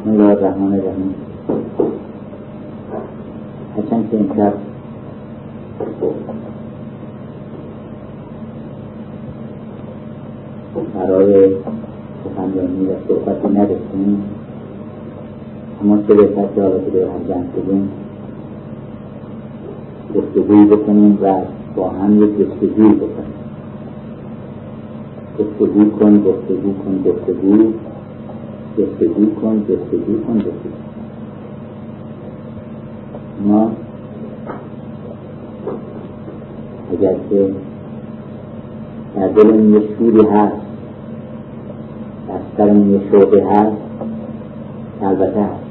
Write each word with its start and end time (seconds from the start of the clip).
بسم 0.00 0.10
الله 0.10 0.32
الرحمن 0.32 0.72
الرحیم 0.72 1.14
هرچند 3.76 4.10
که 4.10 4.16
امشب 4.16 4.52
برای 10.94 11.50
سخنرانی 12.24 12.86
و 12.86 12.90
صحبتی 13.08 13.48
نداشتیم 13.48 14.22
اما 15.82 15.98
چه 16.08 16.14
بهتر 16.14 16.46
که 16.46 16.84
که 16.84 16.90
به 16.90 17.06
هم 17.06 17.24
جمع 17.28 17.44
شدیم 17.56 17.88
گفتگوی 20.16 20.64
بکنیم 20.64 21.18
و 21.22 21.34
با 21.76 21.88
هم 21.88 22.22
یک 22.22 22.30
گفتگوی 22.30 22.94
بکنیم. 22.94 23.40
گفتگو 25.38 25.90
کن 25.90 26.22
گفتگو 26.22 26.72
کن 26.84 27.02
گفتگو 27.06 27.72
گفتگو 28.78 29.34
کن 29.40 29.58
گفتگو 29.58 30.20
کن 30.26 30.38
گفتگو 30.38 30.80
ما 33.46 33.70
اگر 36.92 37.14
که 37.30 37.50
در 39.16 39.28
دل 39.28 39.60
یه 39.74 39.82
شوری 39.98 40.26
هست 40.26 40.56
در 42.28 42.40
سر 42.56 42.76
یه 42.76 43.00
شعبه 43.10 43.44
هست 43.44 43.76
البته 45.02 45.40
هست 45.40 45.70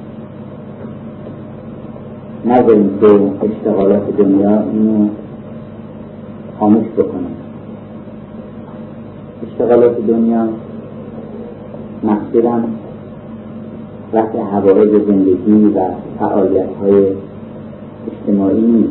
نذاریم 2.46 3.00
که 3.00 3.08
اشتغالات 3.46 4.18
دنیا 4.18 4.62
اینو 4.62 5.10
خاموش 6.60 6.88
بکنه 6.98 7.28
اشتغالات 9.48 10.08
دنیا 10.08 10.48
مقصودم 12.04 12.64
وقت 14.14 14.36
حوائج 14.36 14.90
زندگی 15.08 15.74
و 15.76 15.80
فعالیت 16.20 16.70
های 16.82 17.08
اجتماعی 18.12 18.90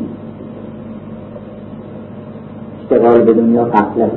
اشتغال 2.81 3.21
به 3.21 3.33
دنیا 3.33 3.65
قفلت 3.65 4.11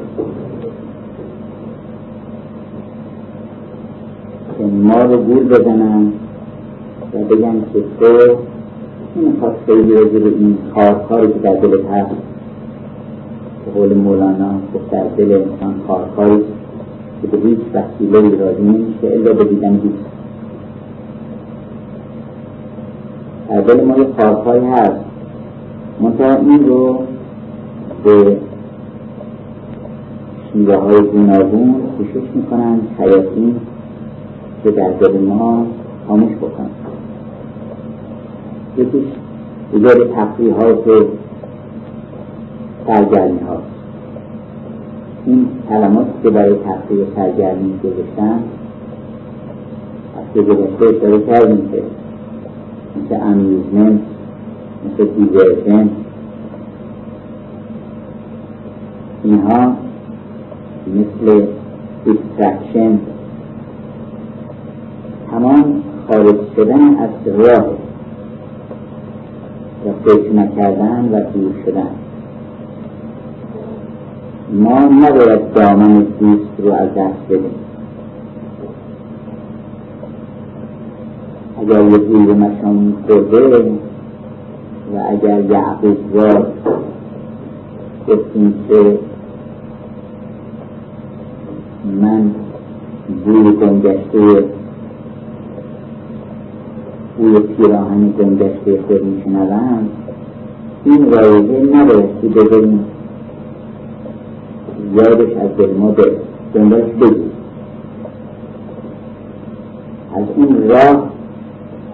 که 4.59 4.64
ما 4.64 5.03
رو 5.03 5.17
گول 5.17 5.48
بزنن 5.48 6.12
و 7.14 7.19
بگن 7.19 7.62
که 7.72 7.83
تو 8.00 8.37
نمی‌خواد 9.16 9.56
خیلی 9.66 9.94
راجع 9.94 10.19
به 10.19 10.28
این 10.28 10.59
کار 10.75 11.06
کاری 11.09 11.27
که 11.27 11.39
در 11.39 11.55
دلت 11.55 11.84
هست. 11.84 12.14
به 13.64 13.72
قول 13.75 13.94
مولانا 13.94 14.55
گفت 14.75 14.91
در 14.91 15.05
دل 15.16 15.33
انسان 15.33 15.75
کار 15.89 16.09
کاری 16.16 16.42
که 17.22 17.28
به 17.28 17.48
هیچ 17.48 17.59
وسیله 17.75 18.39
راضی 18.39 18.62
نمیشه 18.62 19.06
الا 19.06 19.33
به 19.33 19.44
دیدن 19.44 19.72
هیچ 19.72 20.12
دل 23.61 23.84
ما 23.84 23.98
یه 23.98 24.05
کارهایی 24.05 24.67
هست 24.67 25.05
منتها 26.00 26.36
این 26.36 26.67
رو 26.69 26.98
به 28.05 28.36
شیوه 30.53 30.77
های 30.77 31.03
گوناگون 31.03 31.75
کوشش 31.98 32.27
می‌کنن 32.34 32.81
شیاطین 32.97 33.61
که 34.64 34.70
در 34.70 34.91
دل 34.91 35.19
ما 35.19 35.67
خاموش 36.09 36.33
بکنن 36.33 36.70
یکیش 38.77 39.05
دیگر 39.72 39.94
تفریح 39.94 40.55
ها 40.55 40.75
که 40.75 41.06
سرگرمی 42.87 43.41
ها 43.41 43.62
این 45.27 45.48
کلمات 45.69 46.06
که 46.22 46.31
برای 46.31 46.55
تفریح 46.55 47.06
سرگرمی 47.16 47.78
گذاشتن 47.84 48.42
از 50.16 50.34
که 50.34 50.42
گذاشته 50.42 50.97
اشاره 50.97 51.20
کردیم 51.27 51.69
که 51.72 51.83
مثل 52.97 53.23
امیوزمنت 53.23 54.01
مثل 54.85 55.05
دیورژن 55.05 55.91
اینها 59.25 59.77
مثل 60.87 61.47
distraction. 62.05 62.99
تمام 65.31 65.83
خارج 66.09 66.37
شدن 66.56 66.97
از 66.97 67.11
راه. 67.27 67.66
و 69.87 69.93
فکر 70.05 70.33
نکردن 70.33 71.09
و 71.12 71.21
دور 71.33 71.53
شدن. 71.66 71.91
ما 74.53 74.78
نباید 74.78 75.53
دامن 75.55 76.06
دوست 76.21 76.50
رو 76.59 76.72
از 76.72 76.89
دست 76.89 77.27
بدیم. 77.31 77.72
اگر 81.62 81.83
یه 81.83 81.99
گیر 81.99 82.34
مشان 82.34 82.95
خورده 83.06 83.71
و 84.95 84.99
اگر 85.11 85.50
یعقوب 85.50 85.97
را 86.12 86.47
گفتیم 88.09 88.55
که 88.69 88.99
من 92.01 92.31
بوی 93.25 93.53
گنگشته 93.53 94.45
بوی 97.19 97.41
پیراهن 97.41 98.11
گنگشته 98.19 98.81
خود 98.87 99.05
میشنوم 99.05 99.89
این 100.84 101.12
رایزه 101.12 101.77
نبایستی 101.77 102.28
بذاریم 102.28 102.84
یادش 104.95 105.37
از 105.37 105.56
دل 105.59 105.75
ما 105.78 105.91
به 105.91 106.12
دنبالش 106.55 106.91
بگیم 107.01 107.31
از 110.17 110.25
این 110.37 110.69
راه 110.69 111.12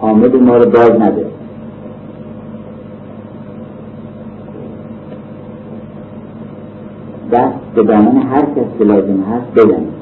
آمد 0.01 0.35
ما 0.35 0.57
رو 0.57 0.69
باز 0.69 0.91
نده. 1.01 1.25
دست 7.31 7.53
به 7.75 7.83
دامن 7.83 8.17
هر 8.17 8.41
کس 8.41 8.77
که 8.79 8.83
لازم 8.83 9.23
هست 9.31 9.53
بزنید 9.55 9.93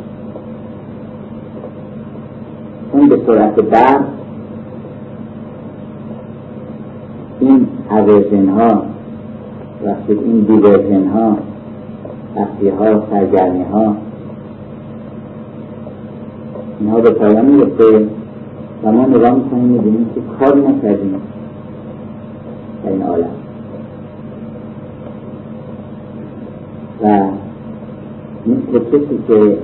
اون 2.91 3.09
به 3.09 3.19
سرعت 3.27 3.55
برق 3.55 4.01
این 7.39 7.67
اویژن 7.91 8.49
ها 8.49 8.81
وقتی 9.85 10.13
این 10.13 10.39
دیورژن 10.39 11.07
ها 11.07 11.37
تفریح 12.35 12.73
ها 12.73 13.03
سرگرمی 13.11 13.63
ها 13.63 13.95
اینها 16.79 17.01
به 17.01 17.09
پایان 17.09 17.45
می‌رسه. 17.45 18.16
و 18.83 18.91
ما 18.91 19.05
نگاه 19.05 19.35
می‌کنیم 19.35 19.63
می‌بینیم 19.63 20.09
که 20.15 20.21
کار 20.39 20.57
نکردیم. 20.57 21.21
در 22.83 22.89
این 22.91 23.03
عالم. 23.03 23.29
و 27.03 27.27
مثل 28.47 28.79
کسی 28.79 29.19
که 29.27 29.57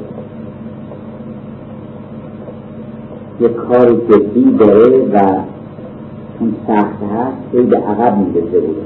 یه 3.42 3.50
کار 3.50 3.90
جدی 4.10 4.52
داره 4.60 5.06
و 5.14 5.18
اون 6.40 6.56
سخت 6.68 7.04
هست 7.04 7.38
خیلی 7.52 7.64
به 7.64 7.78
عقب 7.78 8.18
میدازه 8.18 8.60
بوده 8.60 8.82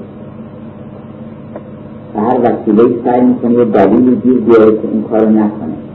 و 2.16 2.20
هر 2.20 2.40
وسیله 2.40 3.04
سعی 3.06 3.22
می‌کنه 3.22 3.54
یه 3.54 3.66
دلیلی 3.66 4.16
گیر 4.16 4.40
بیاره 4.40 4.72
که 4.72 4.88
این 4.92 5.04
کار 5.04 5.26
نکنه. 5.26 5.87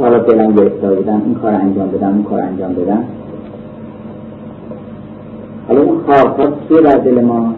حالا 0.00 0.18
دلم 0.18 0.52
گرفتار 0.52 0.94
بدم 0.94 1.22
این 1.24 1.34
کار 1.34 1.54
انجام 1.54 1.88
بدم 1.90 2.14
این 2.14 2.22
کار 2.22 2.40
انجام 2.40 2.74
بدم 2.74 3.04
حالا 5.68 5.82
اون 5.82 5.98
خواهد 5.98 6.52
چیه 6.68 6.80
در 6.80 6.96
دل 6.96 7.20
ما؟ 7.20 7.54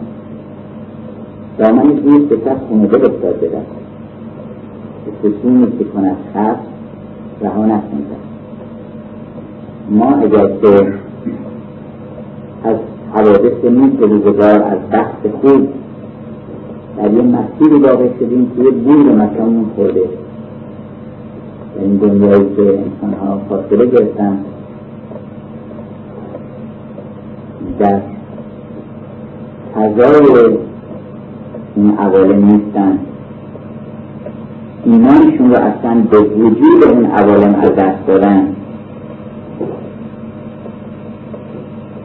دامن 1.57 1.83
دوست 1.83 2.25
به 2.25 2.35
کس 2.35 2.57
خونه 2.69 2.87
دل 2.87 3.05
افتاد 3.05 3.37
بده 3.37 3.61
به 5.05 5.11
خصومی 5.29 5.77
که 5.77 5.83
کند 5.83 6.17
خست 6.33 6.59
رها 7.41 7.65
نکنده 7.65 8.15
ما 9.89 10.15
اگر 10.15 10.47
که 10.47 10.93
از 12.63 12.75
حوادث 13.13 13.65
نیست 13.65 14.01
روزگار 14.01 14.61
از 14.61 14.77
بخت 14.91 15.27
خوب 15.41 15.67
در 16.97 17.13
یه 17.13 17.21
مسیری 17.21 17.79
واقع 17.79 18.07
شدیم 18.19 18.51
که 18.55 18.63
یه 18.63 18.71
بوی 18.71 19.13
مکانمون 19.13 19.65
خورده. 19.75 20.22
این 21.79 21.97
دنیایی 21.97 22.55
که 22.55 22.61
انسان 22.61 23.13
ها 23.21 23.41
فاصله 23.49 23.85
گرفتن. 23.85 24.37
در 27.79 27.99
فضای 29.75 30.57
این 31.75 31.97
عوالم 31.97 32.45
نیستن. 32.45 32.99
ایمانشون 34.85 35.49
رو 35.49 35.57
اصلا 35.61 36.01
به 36.11 36.19
وجود 36.19 36.83
اون 36.83 37.05
عوالم 37.05 37.55
از 37.55 37.69
دست 37.75 38.07
دادن. 38.07 38.55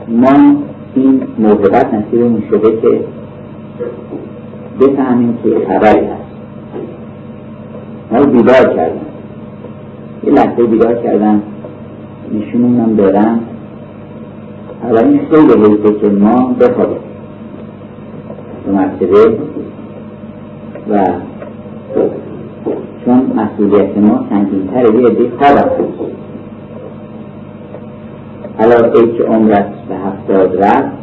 ما 0.09 0.56
این 0.94 1.23
موهبت 1.38 1.94
نصیبمون 1.94 2.43
شده 2.50 2.81
که 2.81 3.05
بفهمیم 4.81 5.38
که 5.43 5.50
خبری 5.69 6.06
هست. 6.06 6.29
ما 8.12 8.25
بیدار 8.25 8.75
کردن. 8.76 9.08
یه 10.25 10.32
لحظه 10.32 10.62
بیدار 10.62 10.94
کردن 10.94 11.43
نشونمونم 12.35 12.97
دارن 12.97 13.41
اولین 14.82 15.20
خیلی 15.31 15.53
حیثه 15.53 16.00
که 16.00 16.09
ما 16.09 16.55
بخوابیم. 16.61 16.99
دو 18.67 18.73
مرتبه 18.73 19.38
و 20.91 21.05
چون 23.05 23.32
مسئولیت 23.37 23.99
ما 23.99 24.25
سنگینتر 24.31 24.94
یه 24.94 25.06
عده 25.06 25.31
خواب 25.38 25.59
هست 25.59 25.70
حالا 28.59 29.06
که 29.06 29.23
عمرت 29.25 29.71
به 29.88 29.94
هفتاد 29.94 30.64
رفت 30.64 30.99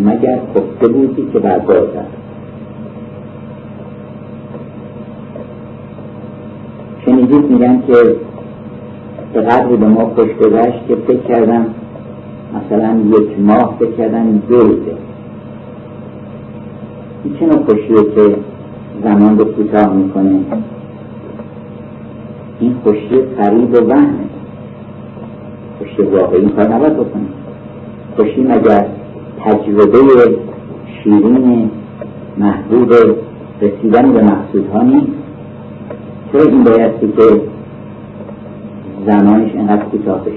مگر 0.00 0.38
خفته 0.54 0.88
بودی 0.88 1.28
که 1.32 1.38
بر 1.38 1.58
باز 1.58 1.86
شنیدید 7.22 7.50
میگن 7.50 7.82
که 7.86 8.16
به 9.32 9.40
قدری 9.40 9.76
به 9.76 9.86
ما 9.88 10.04
خوش 10.14 10.30
گذشت 10.30 10.86
که 10.88 10.94
فکر 10.94 11.20
کردم 11.28 11.66
مثلا 12.54 13.00
یک 13.18 13.38
ماه 13.38 13.76
فکر 13.78 13.90
کردم 13.90 14.42
دو 14.48 14.58
روزه. 14.58 14.96
این 17.24 17.34
چه 17.40 17.46
نوع 17.46 17.64
خوشیه 17.64 18.14
که 18.14 18.36
زمان 19.04 19.38
رو 19.38 19.44
کوتاه 19.44 19.94
می‌کنه؟ 19.94 20.40
این 22.60 22.74
خوشی 22.84 23.20
قریب 23.38 23.74
و 23.74 23.76
وهمه. 23.76 24.24
خوشی 25.78 26.02
واقعی 26.02 26.48
کار 26.48 26.74
نباید 26.74 26.94
بکنه. 26.94 27.26
خوشی 28.16 28.42
مگر 28.42 28.86
تجربه 29.44 29.98
شیرین 31.02 31.70
محبوب 32.38 32.92
رسیدن 33.62 34.12
به 34.12 34.22
مقصودها 34.22 34.82
نیست. 34.82 35.21
چرا 36.32 36.42
این 36.42 36.64
بایستی 36.64 37.12
که 37.16 37.40
زمانش 39.06 39.52
اینقدر 39.52 39.84
کوتاه 39.84 40.24
بشه. 40.24 40.36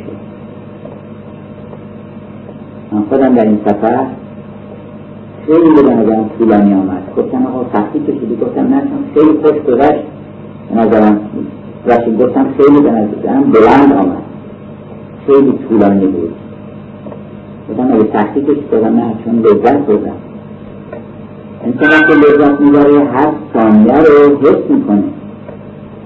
من 2.92 3.01
خودم 3.09 3.36
در 3.36 3.45
این 3.45 3.59
سفر 3.65 4.06
خیلی 5.45 5.83
به 5.83 5.94
نظرم 5.94 6.30
طولانی 6.38 6.74
آمد. 6.74 7.03
گفتم 7.18 7.45
آقا 7.45 7.65
سختی 7.74 8.00
کشیدی. 8.00 8.36
گفتم 8.36 8.62
نه 8.62 8.81
خیلی 9.13 9.39
خوش 9.44 9.74
گذشت. 9.74 10.03
به 10.69 10.81
نظرم 10.81 11.19
رشید 11.86 12.21
گفتم 12.21 12.45
خیلی 12.57 12.81
به 12.81 12.91
نظرم 12.91 13.51
بلند 13.51 13.94
آمد. 13.94 14.24
خیلی 15.27 15.59
طولانی 15.69 16.07
بود. 16.07 16.33
گفتم 17.69 17.94
اگه 17.94 18.07
سختی 18.13 18.41
کشید 18.41 18.71
گفتم 18.74 18.95
نه 18.95 19.13
چون 19.25 19.39
لذت 19.39 19.77
بودم 19.77 20.12
انسان 21.63 22.07
که 22.07 22.13
لذت 22.13 22.62
می‌بره 22.62 23.06
هر 23.06 23.31
ثانیه 23.53 23.94
رو 23.94 24.38
حس 24.41 24.69
می‌کنه. 24.69 25.03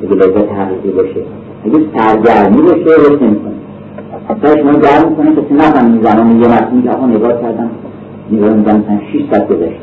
اگه 0.04 0.16
لذت 0.16 0.51
حقیقی 0.51 0.92
باشه. 0.92 1.22
اگه 1.66 1.80
سرگرمی 1.96 2.62
باشه 2.62 2.84
حس 2.84 3.22
نمی‌کنه. 3.22 3.54
تا 4.42 4.57
شما 4.57 4.72
گرم 4.72 5.10
می‌کنه 5.10 5.36
که 5.36 5.54
نفهم 5.54 6.01
زمان 6.04 6.42
یه 6.42 6.48
متنی 6.48 6.81
که 6.81 6.90
آقا 6.90 7.06
نگاه 7.06 7.42
کردم 7.42 7.69
نگاه 8.31 8.54
می‌کنم 8.54 8.75
مثلا 8.75 9.00
6 9.13 9.25
ساعت 9.31 9.48
گذشت. 9.48 9.80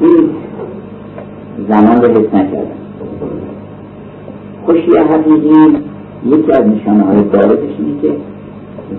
این 0.00 0.30
زمان 1.68 2.02
رو 2.02 2.08
حس 2.08 2.34
نکردم. 2.34 2.80
خوشی 4.66 4.90
حقیقی 4.96 5.76
یکی 6.26 6.52
از 6.52 6.66
نشانه 6.66 7.04
های 7.04 7.22
بارزش 7.22 7.74
اینه 7.78 8.00
که 8.02 8.12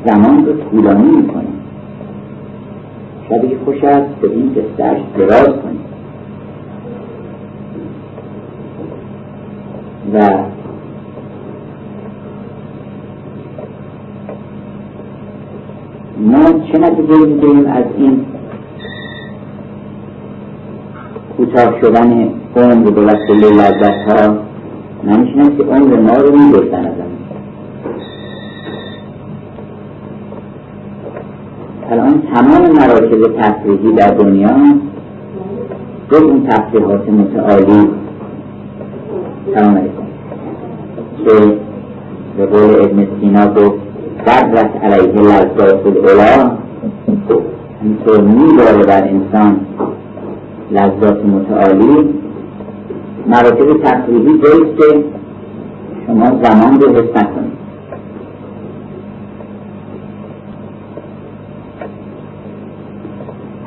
زمان 0.05 0.45
رو 0.45 0.53
طولانی 0.53 1.15
می‌کنه. 1.17 1.43
شبیه 3.29 3.57
خوش 3.65 3.83
است 3.83 4.09
به 4.21 4.29
این 4.29 4.55
سرش 4.77 5.01
دراز 5.17 5.47
کنید 5.47 5.80
و 10.13 10.19
ما 16.17 16.43
چه 16.71 16.77
نتیجه 16.77 17.17
می‌گیریم 17.17 17.65
از 17.65 17.83
این 17.97 18.25
کوتاه 21.37 21.81
شدن 21.81 22.29
عمر 22.55 22.89
به 22.89 23.01
وسیله 23.01 23.49
لذت 23.49 24.11
ها 24.11 24.37
که 25.57 25.63
عمر 25.63 25.99
ما 25.99 26.13
رو 26.13 26.31
میگرزن 26.31 26.85
از 26.85 26.93
الان 31.91 32.21
تمام 32.33 32.71
مراکز 32.71 33.37
تفریحی 33.39 33.93
در 33.93 34.07
دنیا 34.07 34.57
جز 36.11 36.21
اون 36.21 36.47
تفریحات 36.47 37.09
متعالی 37.09 37.89
سلام 39.55 39.77
علیکم 39.77 40.00
که 41.25 41.57
به 42.37 42.45
قول 42.45 42.85
ابن 42.85 43.07
سینا 43.19 43.53
گفت 43.53 43.79
قدرت 44.27 44.71
علیه 44.83 45.21
لذات 45.21 45.85
العلا 45.85 46.51
همینطور 47.81 48.21
میداره 48.21 48.83
بر 48.85 49.03
انسان 49.07 49.59
لذات 50.71 51.25
متعالی 51.25 52.09
مراتب 53.27 53.83
تفریحی 53.83 54.39
جاییست 54.43 54.77
که 54.77 55.03
شما 56.07 56.25
زمان 56.43 56.81
رو 56.81 56.89
حس 56.95 57.09
نکنید 57.15 57.61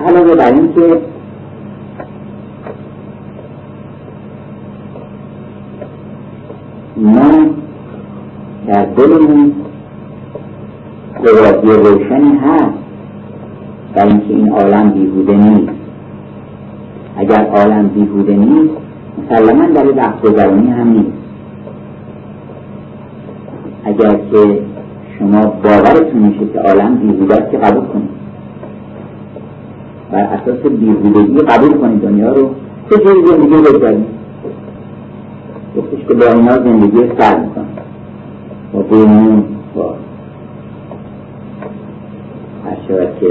علاوه 0.06 0.34
بر 0.34 0.52
اینکه 0.52 1.00
ما 6.96 7.46
در 8.74 8.84
دلمون 8.84 9.52
قواتی 11.24 11.66
روشنی 11.66 12.38
هست. 12.38 12.78
در 13.94 14.06
اینکه 14.06 14.28
این 14.28 14.52
عالم 14.52 14.90
بیهوده 14.90 15.36
نیست. 15.36 15.72
اگر 17.16 17.46
عالم 17.46 17.88
بیهوده 17.88 18.32
نیست 18.36 18.74
مسلما 19.18 19.66
برای 19.66 19.92
وقت 19.92 20.20
گذرانی 20.20 20.70
هم 20.70 20.88
نیست. 20.88 21.12
اگر 23.84 24.10
که 24.10 24.58
شما 25.18 25.40
باورتون 25.40 26.20
میشه 26.22 26.52
که 26.52 26.58
عالم 26.58 26.94
بیهوده 26.94 27.48
که 27.50 27.58
قبول 27.58 27.84
کنید. 27.84 28.10
بر 30.12 30.22
اساس 30.22 30.72
بیهودگی 30.72 31.38
قبول 31.38 31.72
کنید 31.78 32.00
دنیا 32.00 32.32
رو. 32.32 32.50
چه 32.90 32.96
جوری 32.96 33.26
زندگی 33.26 33.56
بگذارید 33.56 34.06
گفتش 35.76 36.06
که 36.08 36.14
با 36.14 36.26
اینا 36.26 36.52
زندگی 36.52 36.98
سر 37.18 37.38
می‌کنه 37.38 37.73
بیمون 38.82 39.44
با 39.74 39.96
که 43.20 43.26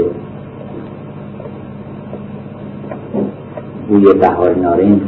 بوی 3.88 4.14
بهار 4.14 4.56
نارنج 4.56 5.00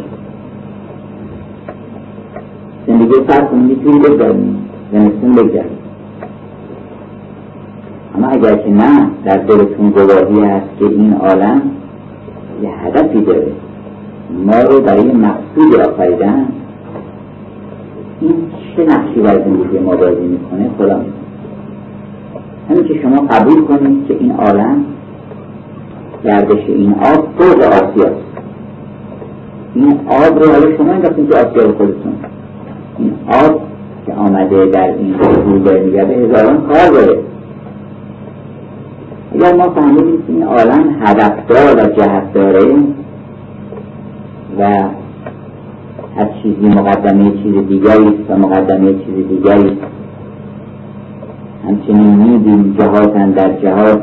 زندگی 2.86 3.14
کنیم 3.50 3.62
می‌تونی 3.62 3.98
بگذاریم 3.98 4.68
زمستون 4.92 5.32
بگذاریم 5.32 5.78
اما 8.14 8.26
اگر 8.28 8.56
که 8.56 8.70
نه 8.70 9.10
در 9.24 9.36
دلتون 9.36 9.90
گواهی 9.90 10.40
هست 10.44 10.78
که 10.78 10.84
این 10.84 11.12
عالم 11.12 11.62
یه 12.62 12.70
هدفی 12.70 13.20
داره 13.20 13.52
ما 14.46 14.60
رو 14.60 14.80
برای 14.80 15.12
مقصود 15.12 15.80
آفریدن 15.80 16.48
این 18.20 18.34
چه 18.76 18.84
نقشی 18.84 19.20
بر 19.20 19.38
زندگی 19.44 19.78
ما 19.78 19.96
بازی 19.96 20.20
می‌کنه؟ 20.20 20.70
خدا 20.78 21.00
همین 22.70 22.84
که 22.84 23.02
شما 23.02 23.16
قبول 23.16 23.64
کنید 23.64 24.06
که 24.08 24.16
این 24.20 24.32
عالم 24.32 24.84
گردش 26.24 26.64
این 26.66 26.92
آب 26.92 27.28
فوق 27.38 27.60
آسیاست. 27.60 28.26
این 29.74 30.00
آب 30.08 30.42
رو 30.42 30.52
حالا 30.52 30.76
شما 30.76 30.92
انداختین 30.92 31.28
که 31.28 31.34
آسیا 31.34 31.72
خودتون. 31.72 32.12
این 32.98 33.12
آب 33.28 33.60
که 34.06 34.12
آمده 34.12 34.66
در 34.66 34.88
این 34.88 35.14
روزه 35.18 35.80
میگرده 35.80 36.14
هزاران 36.14 36.66
کار 36.66 36.88
داره. 36.88 37.18
اگر 39.34 39.54
ما 39.54 39.70
فهمیدیم 39.70 40.22
که 40.26 40.32
این 40.32 40.42
عالم 40.42 40.96
هدفدار 41.00 41.76
و 41.76 41.92
جهت 42.00 42.32
داره 42.32 42.74
و 44.58 44.84
هر 46.16 46.28
چیزی 46.42 46.68
مقدمه 46.68 47.30
چیز 47.30 47.68
دیگری 47.68 48.06
است 48.06 48.30
و 48.30 48.36
مقدمه 48.36 48.92
چیز 48.92 49.28
دیگری 49.28 49.68
است. 49.68 49.76
همچنین 51.68 52.14
میدیم 52.16 52.76
جهاتن 52.78 53.30
در 53.30 53.52
جهات 53.62 54.02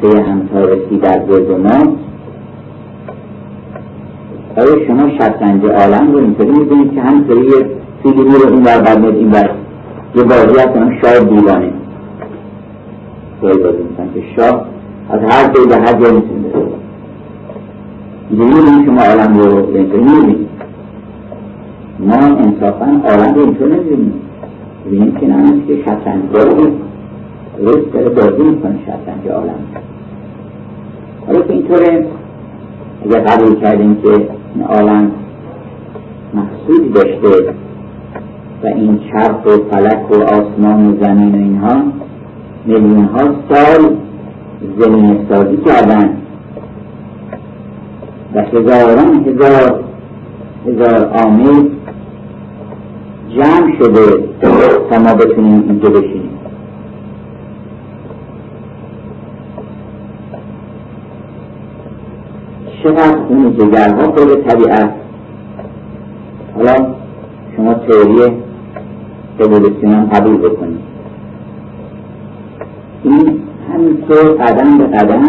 پی 0.00 0.20
همتارسی 0.20 0.96
در 1.02 1.26
گرد 1.26 1.50
ما. 1.50 1.92
آیا 4.56 4.86
شما 4.86 5.10
شطرنج 5.10 5.64
عالم 5.64 6.12
رو 6.12 6.18
اینطوری 6.18 6.50
می‌دونید 6.50 6.94
که 6.94 7.00
همطوری 7.00 7.40
یه 7.40 7.66
فیگری 8.02 8.30
رو 8.30 8.52
این 8.52 8.62
بر 8.62 8.80
برمید 8.80 9.14
این 9.14 9.30
بر 9.30 9.50
یه 10.14 10.22
بازی 10.22 10.60
هست 10.60 10.76
اون 10.76 10.98
شاه 11.02 11.18
دیوانه. 11.18 11.72
بازی 13.42 13.58
می‌کنن 13.58 14.08
که 14.14 14.22
شاه 14.36 14.64
از 15.10 15.20
هر 15.20 15.52
جایی 15.52 15.68
به 15.68 15.76
هر 15.76 15.92
جایی 15.92 16.14
می‌تونه 16.16 16.48
بره 18.30 18.84
شما 18.86 19.02
عالم 19.02 19.38
رو؟ 19.38 19.76
اینطوری 19.76 20.02
می‌بینید 20.02 20.57
ما 22.00 22.14
انصافا 22.14 23.00
عالم 23.04 23.34
رو 23.34 23.40
اینطور 23.40 23.68
نمی‌بینیم 23.68 24.12
ببینیم 24.86 25.14
که 25.14 25.26
نه 25.26 25.62
که 25.66 25.82
شطرنج 25.82 26.22
بازی 26.32 26.72
درست 27.58 27.92
داره 27.92 28.08
بازی 28.08 28.42
می‌کنه 28.42 28.78
شطرنج 28.86 29.28
عالم. 29.28 29.60
حالا 31.26 31.40
که 31.40 31.52
اینطوره 31.52 32.06
اگر 33.04 33.20
قبول 33.20 33.60
کردیم 33.60 33.94
که 33.94 34.08
این 34.54 34.64
عالم 34.64 35.10
مقصودی 36.34 36.88
داشته 36.88 37.54
و 38.62 38.66
این 38.66 38.98
چرخ 38.98 39.46
و 39.46 39.50
فلک 39.70 40.10
و 40.10 40.22
آسمان 40.22 40.86
و 40.86 41.04
زمین 41.04 41.34
و 41.34 41.38
اینها 41.38 41.82
میلیون 42.66 43.04
ها 43.04 43.34
سال 43.50 43.96
زمین 44.78 45.18
سازی 45.28 45.56
کردن. 45.56 46.10
و 48.34 48.42
هزاران 48.42 49.24
هزار 49.26 49.84
هزار 50.66 51.04
عامل 51.04 51.77
جمع 53.36 53.78
شده 53.78 54.28
تا 54.90 54.98
ما 54.98 55.14
بتونیم 55.14 55.64
اینجا 55.68 55.90
بشینیم. 55.90 56.30
چقدر 62.82 63.18
خون 63.28 63.56
جگرها 63.56 64.08
پر 64.08 64.34
طبیعت 64.34 64.90
حالا 66.54 66.94
شما 67.56 67.74
تئوری 67.74 68.32
اولوسیون 69.40 69.92
هم 69.92 70.06
قبول 70.06 70.36
بکنید. 70.36 70.80
این 73.04 73.40
همینطور 73.72 74.32
قدم 74.32 74.78
به 74.78 74.84
قدم 74.84 75.22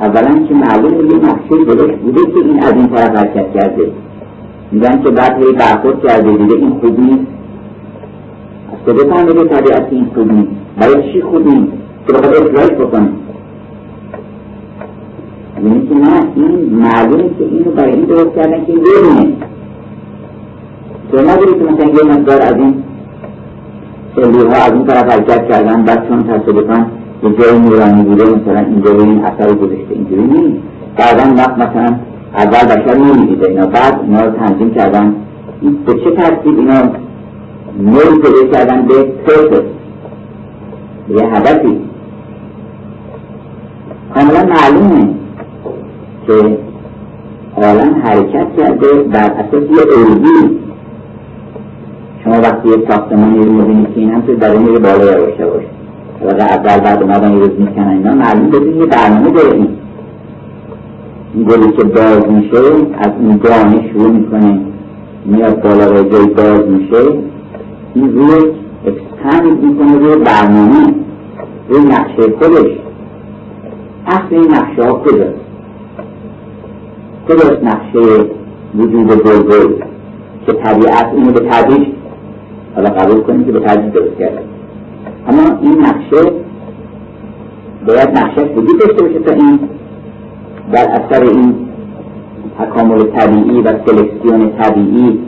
اولا 0.00 0.46
که 0.48 0.54
معلوم 0.54 1.10
یه 1.10 1.16
نقشه 1.16 1.64
درست 1.64 1.98
بوده 1.98 2.20
که 2.20 2.38
این 2.44 2.62
از 2.62 2.72
این 2.72 2.88
طرف 2.88 3.16
حرکت 3.16 3.52
کرده. 3.54 3.92
میگن 4.72 5.02
که 5.02 5.10
بعد 5.10 5.42
هی 5.42 5.52
برخورد 5.52 6.02
کرده 6.06 6.30
دیگه 6.36 6.54
این 6.54 6.70
خوب 6.70 7.00
نیست. 7.00 7.26
از 8.72 8.94
کجا 8.94 9.14
فهمیده 9.14 9.44
طبیعت 9.44 9.86
این 9.90 10.06
خوب 10.14 10.32
نیست؟ 10.32 10.50
برای 10.80 11.12
چی 11.12 11.22
خوب 11.22 11.46
نیست؟ 11.48 11.72
که 12.06 12.12
بخواد 12.12 12.34
اصلاحش 12.34 12.70
بکنه. 12.70 13.08
یعنی 15.64 15.88
که 15.88 15.94
نه 15.94 16.22
این 16.36 16.74
معلومه 16.74 17.22
که 17.38 17.44
اینو 17.44 17.70
برای 17.70 17.92
این 17.92 18.04
درست 18.04 18.34
کردن 18.36 18.64
که 18.64 18.72
ببینه 18.72 19.32
تو 21.12 21.18
نداری 21.18 21.52
که 21.58 21.64
مثلا 21.64 21.86
یه 21.86 22.18
مقدار 22.18 22.42
از 22.42 22.54
این 22.54 22.82
سلول 24.16 24.46
ها 24.46 24.62
از 24.64 24.72
این 24.72 24.86
طرف 24.86 25.12
حرکت 25.12 25.48
کردن 25.48 25.82
بعد 25.84 26.08
چون 26.08 26.22
تصادفا 26.22 26.86
یه 27.22 27.30
جای 27.38 27.58
نورانی 27.58 28.02
بوده 28.02 28.24
مثلا 28.24 28.58
اینجا 28.58 28.92
به 28.92 29.02
این 29.02 29.24
اثر 29.24 29.54
گذاشته 29.54 29.94
اینجوری 29.94 30.22
نیست. 30.22 30.62
بعدا 30.96 31.34
وقت 31.36 31.58
مثلا 31.58 31.96
اول 32.34 32.76
بشر 32.76 32.98
نمی‌دیده 32.98 33.48
اینا. 33.48 33.66
بعد 33.66 34.00
اینا 34.02 34.24
رو 34.24 34.30
تنظیم 34.30 34.74
کردن. 34.74 35.14
به 35.86 35.94
چه 35.94 36.10
ترتیب 36.10 36.58
اینا 36.58 36.82
نوعی 37.82 38.18
پیدا 38.22 38.52
کردن 38.52 38.82
به 38.82 39.02
پرسس 39.02 39.62
یه 41.10 41.24
هدفی 41.24 41.80
کاملا 44.14 44.46
معلومه 44.46 45.08
که 46.26 46.58
عالم 47.56 48.02
حرکت 48.04 48.46
کرده 48.58 48.94
بر 48.94 49.30
اساس 49.30 49.62
یه 49.70 49.78
الگوی. 49.98 50.58
شما 52.24 52.34
وقتی 52.34 52.68
یک 52.68 52.90
ساختمانی 52.90 53.38
رو 53.38 53.52
می‌بینید 53.52 53.94
که 53.94 54.00
این 54.00 54.10
هم 54.10 54.20
داره 54.20 54.58
میره 54.58 54.78
بالا 54.78 55.04
یواش 55.04 55.38
یواش. 55.40 55.62
و 56.24 56.42
اول 56.42 56.80
بعد 56.80 57.02
اومدن 57.02 57.32
یه 57.32 57.38
روز 57.38 57.50
می‌کنن 57.58 57.88
اینا 57.88 58.14
معلوم 58.14 58.50
بده 58.50 58.76
یه 58.76 58.86
برنامه 58.86 59.30
داره 59.30 59.52
این 59.52 59.60
این 59.62 59.78
گلی 61.34 61.72
که 61.72 61.84
باز 61.84 62.28
میشه 62.28 62.58
از 62.98 63.12
این 63.20 63.36
دانه 63.36 63.90
شروع 63.92 64.10
می‌کنه 64.10 64.60
میاد 65.24 65.62
بالا 65.62 65.92
و 65.92 66.08
جای 66.08 66.26
باز 66.26 66.60
میشه. 66.68 67.18
این 67.94 68.12
روی 68.12 68.52
اکسپند 68.86 69.64
می‌کنه 69.64 69.98
روی 69.98 70.24
برنامه. 70.24 70.94
روی 71.68 71.84
نقشه 71.84 72.22
خودش. 72.38 72.70
اصل 74.06 74.30
این 74.30 74.54
نقشه 74.54 74.82
ها 74.82 74.92
کجاست 74.92 75.38
کجاست 77.28 77.64
نقشه 77.64 78.24
وجود 78.74 79.06
بلبل 79.06 79.72
که 80.46 80.52
طبیعت 80.52 81.06
اینو 81.14 81.32
به 81.32 81.40
تدریج 81.40 81.88
حالا 82.74 82.90
قبول 82.90 83.20
کنیم 83.20 83.44
که 83.44 83.52
به 83.52 83.60
تدریج 83.60 83.92
درست 83.92 84.18
کرده. 84.18 84.42
اما 85.28 85.58
این 85.62 85.78
نقشه 85.80 86.32
باید 87.86 88.08
نقشه 88.08 88.42
وجود 88.42 88.80
داشته 88.80 89.04
باشه 89.04 89.18
تا 89.18 89.34
این 89.34 89.58
در 90.72 90.88
اثر 90.90 91.22
این 91.22 91.54
تکامل 92.58 93.02
طبیعی 93.02 93.60
و 93.60 93.72
سلکسیون 93.86 94.52
طبیعی 94.58 95.18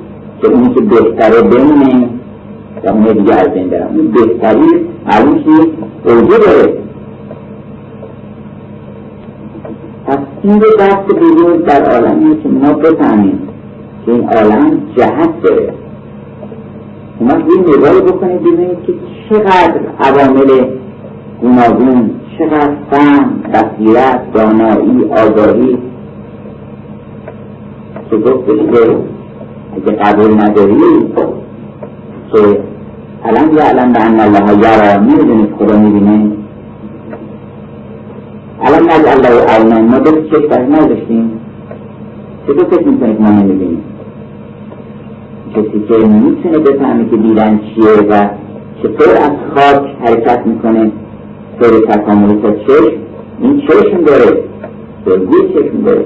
که 0.43 0.49
اونی 0.49 0.75
که 0.75 0.81
بهتره 0.81 1.43
بمونه 1.43 2.09
و 2.85 2.89
اون 2.89 3.05
دیگه 3.05 3.35
از 3.35 3.49
بین 3.49 3.69
برم. 3.69 3.97
اون 3.97 4.11
بهتری 4.11 4.89
معلوم 5.07 5.45
که 5.45 5.51
اوجه 6.05 6.39
داره. 6.39 6.79
پس 10.07 10.19
این 10.43 10.61
رو 10.61 10.69
دست 10.79 11.15
بزرگ 11.15 11.65
در 11.65 11.91
عالمیه 11.91 12.43
که 12.43 12.49
ما 12.49 12.73
بفهمیم 12.73 13.49
که 14.07 14.13
این 14.13 14.29
عالم 14.29 14.83
جهت 14.97 15.43
داره. 15.43 15.75
شما 17.19 17.31
یه 17.31 17.77
نگاه 17.77 18.01
بکنید 18.01 18.41
ببینید 18.41 18.83
که 18.87 18.93
چقدر 19.29 19.81
عوامل 20.01 20.65
گوناگون 21.41 22.11
چقدر 22.41 22.77
فهم 22.91 23.43
بصیرت 23.55 24.33
دانایی 24.33 25.05
آگاهی. 25.05 25.79
که 28.11 28.17
گفت 28.17 28.47
که 28.47 28.97
اگه 29.77 29.97
قبول 29.97 30.35
نداری 30.35 30.81
که 32.33 32.61
الان 33.25 33.55
یا 33.55 33.69
الان 33.69 33.93
به 33.93 34.05
ان 34.05 34.21
الله 34.21 34.59
یرا 34.59 35.01
می‌دونید 35.01 35.55
خدا 35.59 35.79
می‌بینه؟ 35.79 36.31
الان 38.63 38.83
نج 38.83 39.07
الله 39.07 39.45
عینا 39.45 39.81
ما 39.83 39.99
دو 39.99 40.11
چشم 40.11 40.49
بر 40.49 40.63
نداشتیم 40.63 41.41
چطور 42.47 42.65
فکر 42.65 42.89
می‌کنید 42.89 43.21
ما 43.21 43.31
نمی‌بینیم 43.31 43.83
کسی 45.57 45.85
که 45.89 46.07
می‌تونه 46.07 46.59
بفهمه 46.59 47.11
که 47.11 47.17
دیدن 47.17 47.61
چیه 47.75 48.09
و 48.11 48.29
چطور 48.83 49.09
از 49.09 49.33
خاک 49.55 49.87
حرکت 50.05 50.47
می‌کنه. 50.47 50.93
طور 51.61 51.81
تکاملی 51.81 52.43
تا 52.43 52.53
چشم 52.53 52.97
این 53.41 53.61
چشم 53.61 54.05
داره. 54.05 54.43
دلگوی 55.07 55.49
چشم 55.55 55.83
داره. 55.85 56.05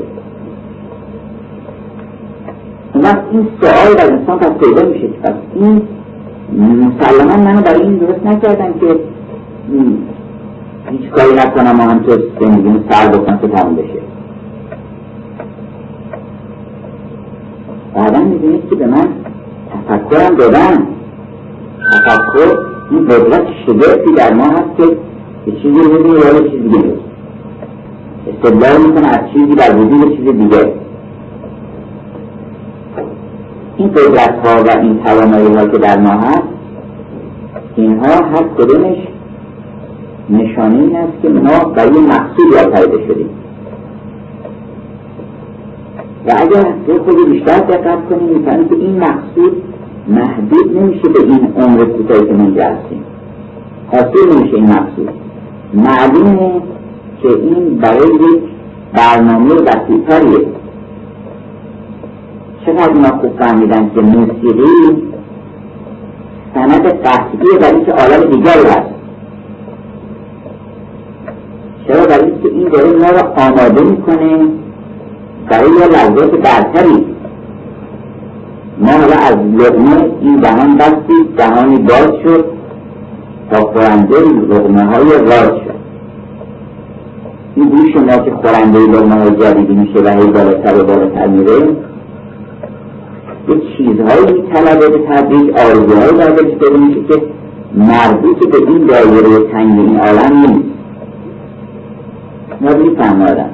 اون 2.95 3.05
وقت 3.05 3.23
این 3.33 3.49
سوال 3.61 3.95
در 3.95 4.13
انسان 4.13 4.39
پس 4.39 4.51
پیدا 4.51 4.89
میشه 4.89 5.01
که 5.01 5.19
پس 5.23 5.35
این 5.55 5.83
مسلما 6.59 7.37
منو 7.37 7.61
برای 7.61 7.83
این 7.83 7.97
درست 7.97 8.27
نکردم 8.27 8.73
که 8.81 8.97
هیچ 10.91 11.11
کاری 11.11 11.35
نکنم 11.35 11.81
و 11.81 11.83
همطور 11.83 12.19
زندگیمو 12.41 12.79
سر 12.91 13.09
بکنم 13.09 13.39
که 13.39 13.49
تموم 13.49 13.77
بشه. 13.77 14.01
بعدا 17.95 18.19
می‌بینید 18.19 18.69
که 18.71 18.77
به 18.77 18.87
من 18.87 19.09
تفکرم 19.89 20.37
دادن. 20.37 20.87
تفکر 21.93 22.59
این 22.91 23.05
قدرت 23.05 23.47
شگفتی 23.67 24.15
در 24.17 24.35
ما 24.35 24.45
هست 24.45 24.77
که 24.77 24.97
یه 25.47 25.55
چیزی 25.55 25.81
یا 25.81 26.43
یه 26.43 26.51
چیزی 26.51 26.69
دیگه 26.69 26.95
استدلال 28.27 28.87
می‌کنه 28.87 29.09
از 29.09 29.21
چیزی 29.33 29.55
در 29.55 29.77
وجود 29.77 30.17
چیز 30.17 30.27
دیگه. 30.27 30.73
این 33.77 33.89
قدرت 33.89 34.47
ها 34.47 34.63
و 34.63 34.81
این 34.81 34.99
توانایی 35.05 35.55
ها 35.55 35.67
که 35.67 35.79
در 35.79 35.99
ما 35.99 36.11
هست 36.11 36.43
اینها 37.77 38.25
هر 38.25 38.43
کدومش 38.59 38.97
نشانه 40.31 40.79
این 40.79 40.97
است 40.97 41.23
که 41.23 41.29
ما 41.29 41.65
برای 41.65 42.01
مقصود 42.01 42.55
آفریده 42.55 43.07
شدیم. 43.07 43.31
و 46.27 46.33
اگر 46.37 46.75
یه 46.89 46.99
خود 46.99 47.31
بیشتر 47.31 47.59
دقت 47.59 48.09
کنیم 48.09 48.39
می‌فهمیم 48.39 48.69
که 48.69 48.75
این 48.75 48.99
مقصود 48.99 49.63
محدود 50.09 50.77
نمیشه 50.77 51.09
به 51.09 51.23
این 51.23 51.53
عمر 51.59 51.85
کوتاهی 51.85 52.27
که 52.27 52.33
ما 52.33 52.45
هستیم. 52.45 53.05
حاصل 53.93 54.39
نمیشه 54.39 54.57
این 54.57 54.67
مقصود. 54.67 55.24
معلومه 55.75 56.63
که 57.23 57.29
این 57.29 57.77
برای 57.77 58.15
یک 58.15 58.43
برنامه 58.93 59.55
وسیعتریه. 59.55 60.47
چقدر 62.67 62.93
ما 62.93 63.19
خوب 63.21 63.39
فهمیدن 63.39 63.91
که 63.95 64.01
موسیقی 64.01 65.03
سند 66.55 66.87
قطعی 66.87 67.59
برای 67.61 67.85
که 67.85 67.93
عالم 67.93 68.31
دیگری 68.31 68.69
هست. 68.69 68.95
چرا؟ 71.89 72.07
برای 72.07 72.31
که 72.43 72.49
این 72.49 72.69
داره 72.69 72.91
ما 72.93 73.11
را 73.11 73.45
آماده 73.47 73.85
می‌کنه 73.85 74.49
برای 75.51 75.71
یه 75.71 75.87
لحظات 75.87 76.31
برتری. 76.31 77.07
ما 78.79 78.91
حالا 78.93 79.17
از 79.17 79.37
لغمه 79.37 80.11
این 80.21 80.37
دهان 80.37 80.77
بستید 80.77 81.37
دهانی 81.37 81.79
باز 81.79 82.11
شد. 82.25 82.45
تا 83.51 83.61
خورنده 83.61 84.21
لغمه 84.51 84.85
های 84.85 85.11
راز 85.11 85.49
شد. 85.65 85.75
این 87.55 87.69
گوش 87.69 87.97
ما 87.97 88.17
که 88.17 88.31
خورنده 88.31 88.79
لغمه 88.79 89.15
های 89.15 89.31
جدیدی 89.31 89.75
میشه 89.75 90.01
و 90.05 90.09
هی 90.09 90.27
بالاتر 90.27 90.81
و 90.81 90.85
بالاتر 90.85 91.27
میره 91.27 91.69
یه 93.49 93.61
چیزهایی 93.77 94.43
طلبه 94.53 94.89
به 94.89 94.99
تدریج 94.99 95.51
آرزوهایی 95.51 96.19
در 96.19 96.27
دلش 96.27 96.55
پیدا 96.55 96.77
میشه 96.77 97.01
که 97.09 97.23
مربوط 97.75 98.49
به 98.49 98.59
این 98.69 98.87
دایره 98.87 99.51
تنگ 99.53 99.79
این 99.81 99.99
عالم 99.99 100.39
نیست. 100.39 100.75
ما 102.61 102.75
میفهم 102.75 103.23
آدم 103.23 103.51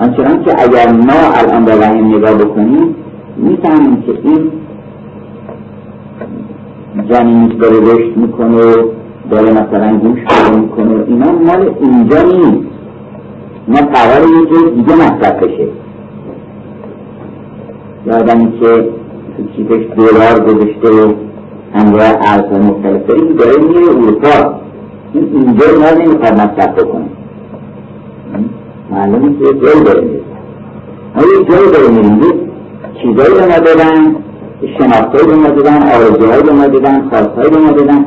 آنچنان 0.00 0.44
که 0.44 0.62
اگر 0.62 0.92
ما 0.92 1.20
الان 1.34 1.64
به 1.64 1.76
وحی 1.76 2.02
نگاه 2.02 2.34
بکنیم 2.34 2.94
می‌فهمیم 3.36 4.02
که 4.02 4.12
این 4.22 4.50
جنین 7.02 7.60
رشد 7.60 8.16
می‌کنه 8.16 8.74
داره 9.30 9.50
مثلا 9.50 9.98
گوش 9.98 10.18
پیدا 10.24 10.58
می‌کنه. 10.60 11.04
اینا 11.06 11.32
مال 11.32 11.74
اینجا 11.80 12.22
نیست. 12.22 12.68
ما 13.68 13.76
قرار 13.76 14.28
یه 14.28 14.46
جور 14.46 14.70
دیگه 14.70 14.94
مصرف 14.94 15.42
بشه. 15.42 15.68
یادمی 18.06 18.52
که 18.60 18.88
تو 19.36 19.42
کیفش 19.56 19.86
دلار 19.96 20.40
گذاشته 20.40 21.14
انواع 21.74 22.12
ارزهای 22.20 22.60
مختلف 22.60 23.06
داره 23.06 23.32
داره 23.32 23.58
میره 23.58 23.90
اروپا. 23.90 24.54
این 25.12 25.28
اینجا 25.32 25.66
ما 25.80 26.04
نمی‌خواد 26.04 26.32
مصرف 26.32 26.74
بکنه 26.78 27.04
معلومه 28.90 29.38
که 29.38 29.44
جایی 29.44 29.84
داره 29.84 30.00
میره 30.00 30.20
ما 31.16 31.22
یه 31.22 31.44
جایی 31.50 31.70
داره 31.72 31.88
میریم 31.88 32.20
چیزایی 33.02 33.34
به 33.34 33.84
ما 33.84 34.23
به 34.64 35.36
ما 35.36 35.48
دادن 35.48 35.82
آرزوهایی 35.82 36.50
ما 36.52 36.66
دادن 36.66 37.08
خواستهایی 37.08 37.74
دادن 37.74 38.04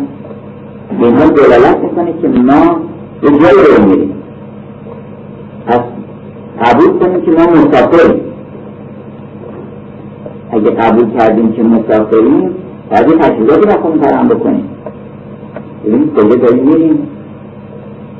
به 0.99 1.05
اینها 1.05 1.25
دلالت 1.25 1.77
می‌کنه 1.77 2.13
که 2.21 2.27
ما 2.27 2.79
به 3.21 3.27
جایی 3.27 3.77
رو 3.77 3.89
میریم. 3.89 4.13
پس 5.67 5.79
قبول 6.61 6.99
کنیم 6.99 7.21
که 7.21 7.31
ما 7.31 7.45
مسافریم. 7.45 8.21
اگه 10.51 10.69
قبول 10.69 11.17
کردیم 11.17 11.51
که 11.51 11.63
مسافریم 11.63 12.55
باید 12.91 13.09
یه 13.09 13.17
تجهیزاتی 13.17 13.69
خود 13.69 14.03
فراهم 14.03 14.27
بکنیم. 14.27 14.69
ببینیم 15.85 16.13
کجا 16.15 16.35
داریم 16.35 16.63
میریم 16.63 17.07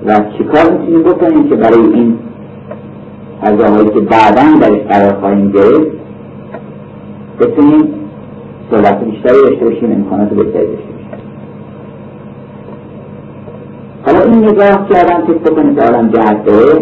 و 0.06 0.22
چیکار 0.38 0.72
می‌تونیم 0.72 1.04
بکنیم 1.04 1.50
که 1.50 1.56
برای 1.56 1.94
این 1.94 2.18
فضاهایی 3.42 3.90
که 3.90 4.00
بعدا 4.00 4.42
درش 4.62 4.82
قرار 4.82 5.14
خواهیم 5.20 5.52
گرفت 5.52 5.92
بتونیم 7.40 7.97
صحبت 8.72 9.04
بیشتری 9.04 9.42
داشته 9.42 9.66
باشیم 9.66 9.92
امکانات 9.92 10.30
بهتری 10.30 10.68
داشته 10.68 10.92
باشیم. 10.92 11.08
حالا 14.06 14.22
این 14.22 14.46
نگاه 14.46 14.88
که 14.90 14.98
آدم 15.00 15.26
فکر 15.28 15.52
بکنه 15.52 15.76
که 15.76 15.82
آدم 15.82 16.10
جهت 16.10 16.46
داره 16.46 16.82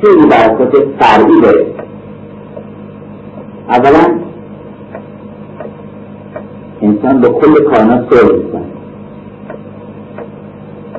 خیلی 0.00 0.26
برکات 0.30 0.76
فرعی 1.00 1.40
داره. 1.42 1.66
اولا 3.68 4.14
انسان 6.82 7.20
به 7.20 7.28
کل 7.28 7.64
کائنات 7.64 8.14
صلح 8.14 8.36
می‌کنه 8.36 8.64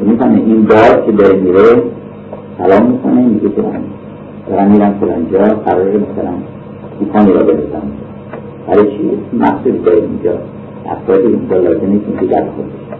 می‌کنه 0.01 0.35
این 0.35 0.61
دار 0.61 1.05
که 1.05 1.11
داره 1.11 1.35
میره 1.35 1.83
سلام 2.57 2.85
می‌کنه 2.85 3.21
میگه 3.21 3.49
که 3.49 3.61
دارم 4.49 4.71
میرم 4.71 4.95
فلانجا 4.99 5.55
قرار 5.55 5.87
مثلا 5.87 6.33
می‌کنی 6.99 7.33
را 7.33 7.43
برسم 7.43 7.81
برای 8.67 8.87
چی؟ 8.87 9.11
مقصود 9.39 9.83
داره 9.83 9.97
اینجا. 9.97 10.31
افراد 10.85 11.19
اینجا 11.19 11.57
لازمه 11.57 11.99
که 11.99 12.05
اینجا 12.07 12.27
در 12.27 12.45
خودش. 12.49 12.99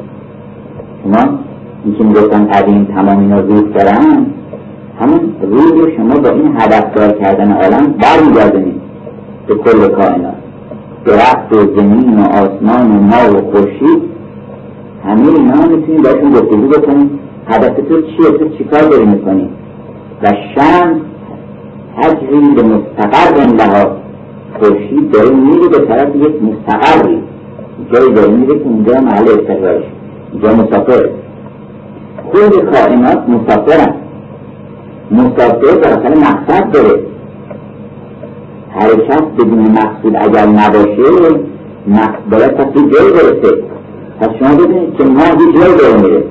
شما 1.03 1.39
این 1.85 1.95
که 1.95 2.03
می‌گفتن 2.03 2.45
قدیم 2.47 2.85
تمام 2.85 3.19
اینا 3.19 3.39
روح 3.39 3.61
دارن 3.61 4.25
همون 4.99 5.19
روح 5.41 5.71
رو 5.71 5.91
شما 5.97 6.19
با 6.19 6.29
این 6.29 6.55
هدفدار 6.57 7.11
کردن 7.11 7.51
عالم 7.51 7.93
برمیگردونید 8.01 8.81
به 9.47 9.55
کل 9.55 9.87
کائنات. 9.87 10.35
درخت 11.05 11.53
و 11.53 11.55
زمین 11.55 12.19
و 12.19 12.21
آسمان 12.21 12.91
و 12.91 13.01
ما 13.01 13.37
و 13.37 13.51
خورشید 13.51 14.01
همه 15.05 15.27
اینا 15.27 15.75
می‌تونید 15.75 16.03
باشون 16.03 16.31
گفتگو 16.31 16.67
بکنید. 16.67 17.09
هدف 17.47 17.75
تو 17.89 18.01
چیه؟ 18.01 18.37
تو 18.39 18.49
چیکار 18.57 18.81
داری 18.81 19.05
می‌کنی؟ 19.05 19.49
و 20.23 20.27
شمس 20.55 20.97
تجری 21.97 22.55
به 22.55 22.63
مستقر 22.63 23.45
لها 23.55 24.04
خورشید 24.59 25.11
داره 25.11 25.29
میره 25.29 25.67
به 25.67 25.85
طرف 25.85 26.15
یک 26.15 26.35
مستقری 26.43 27.23
جایی 27.93 28.13
داره 28.13 28.31
میره 28.31 28.59
که 28.59 28.65
اونجا 28.65 29.01
محل 29.01 29.29
استقرارش. 29.29 29.83
اینجا 30.31 30.53
مسافر. 30.53 31.09
خود 32.31 32.71
کائنات 32.71 33.29
مسافرن. 33.29 33.93
مسافر 35.11 35.75
بالاخره 35.75 36.17
مقصد 36.17 36.71
داره. 36.71 36.99
حرکت 38.69 39.23
بدون 39.37 39.59
مقصود 39.59 40.15
اگر 40.15 40.45
نباشه 40.45 41.39
باید 42.31 42.55
پس 42.55 42.67
یه 42.75 42.89
جایی 42.89 43.11
برسه. 43.13 43.63
پس 44.19 44.29
شما 44.39 44.55
ببینید 44.55 44.95
که 44.97 45.03
ما 45.03 45.21
یه 45.21 45.59
جایی 45.59 45.77
داره 45.77 46.01
میره. 46.01 46.23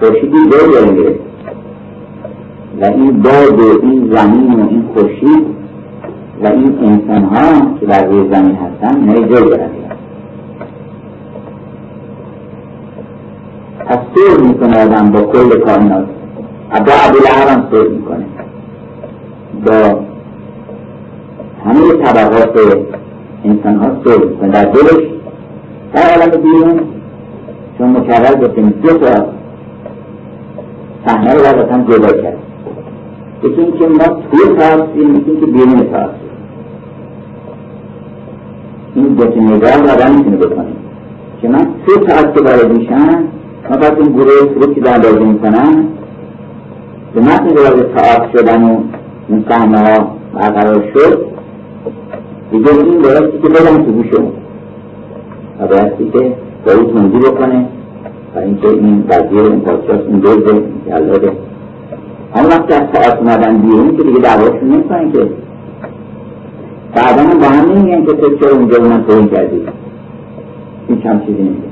خورشید 0.00 0.34
یه 0.34 0.50
جایی 0.50 0.72
داره 0.72 0.90
میره. 0.90 1.14
و 2.80 2.84
این 2.84 3.22
باد 3.22 3.60
و 3.60 3.86
این 3.86 4.14
زمین 4.14 4.54
و 4.54 4.68
این 4.68 4.87
خورشید 4.98 5.46
و 6.42 6.46
این 6.46 6.78
انسان 6.82 7.24
ها 7.24 7.76
که 7.80 7.86
بر 7.86 8.04
روی 8.04 8.34
زمین 8.34 8.56
هستن 8.56 9.00
نه 9.00 9.14
جایی 9.14 9.48
دارن 9.48 9.70
پس 13.86 13.98
سور 14.14 14.40
می‌کنه 14.40 14.84
آدم 14.84 15.10
با 15.10 15.20
کل 15.20 15.60
کائنات. 15.60 16.06
با 16.70 16.92
ابو 17.06 17.50
هم 17.50 17.68
سور 17.70 17.88
می‌کنه. 17.88 18.24
با 19.66 20.00
همه 21.64 22.04
طبقات 22.04 22.76
انسان 23.44 23.76
ها 23.76 23.90
سور 24.04 24.24
می‌کنه. 24.26 24.48
در 24.50 24.64
دلش 24.64 25.06
در 25.94 26.20
عالم 26.20 26.42
بیرون 26.42 26.80
چون 27.78 27.96
مکرر 27.96 28.34
گفتیم 28.34 28.70
دو 28.70 28.98
تا 28.98 29.26
صحنه 31.06 31.34
رو 31.34 31.72
هم 31.72 31.84
جدا 31.84 32.22
کرد. 32.22 32.47
یکی 33.42 33.60
اینکه 33.60 33.86
ما 33.86 34.22
توی 34.30 34.56
تاثیر 34.58 35.10
یکی 35.10 35.30
اینکه 35.30 35.46
بیرون 35.46 35.78
تاثیر 35.78 36.28
این 38.94 39.04
دو 39.14 39.24
تا 39.24 39.40
نگاه 39.40 39.76
رو 39.76 40.12
می‌تونه 40.14 40.36
بکنه 40.36 40.72
که 41.42 41.48
من 41.48 41.66
توی 41.86 42.06
تاثیر 42.06 42.42
وارد 42.42 42.78
میشن 42.78 43.24
ما 43.70 43.76
پس 43.76 43.92
این 43.98 44.12
گروه 44.12 44.54
سلوکی 44.54 44.80
در 44.80 44.98
بازی 44.98 45.24
می‌کنن 45.24 45.84
به 47.14 47.20
متن 47.20 47.48
وارد 47.48 47.94
تاعت 47.96 48.30
شدن 48.32 48.64
و 48.64 48.80
این 49.28 49.44
صحنه 49.48 49.78
ها 49.78 50.16
برقرار 50.34 50.84
شد 50.94 51.26
دیگه 52.50 52.70
این 52.70 53.02
بایستی 53.02 53.38
که 53.42 53.48
بدن 53.48 53.84
تو 53.84 53.92
گوشمون 53.92 54.32
و 55.60 55.66
بایستی 55.66 56.10
که 56.10 56.32
با 56.66 56.72
او 56.72 56.92
تنجی 56.92 57.18
بکنه 57.18 57.66
و 58.34 58.38
اینکه 58.38 58.68
این 58.68 59.04
وزیر 59.08 59.42
این 59.42 59.62
این 60.08 60.18
دوزه 60.18 60.62
این 60.86 61.47
اما 62.34 62.48
وقتی 62.48 62.74
از 62.74 62.82
تاعت 62.92 63.18
اومدن 63.18 63.58
بیرون 63.58 63.96
که 63.96 64.02
دیگه 64.02 64.18
دعواشون 64.18 64.68
نمی‌کنن 64.68 65.12
که. 65.12 65.28
بعدا 66.94 67.22
هم 67.22 67.38
با 67.38 67.46
هم 67.46 67.72
نمیگن 67.72 68.04
که 68.06 68.12
تو 68.12 68.36
چرا 68.36 68.56
اونجا 68.56 68.80
من 68.80 69.04
توهین 69.04 69.28
کردی 69.28 69.62
این 70.88 71.02
چند 71.02 71.26
چیزی 71.26 71.42
نمیگه 71.42 71.68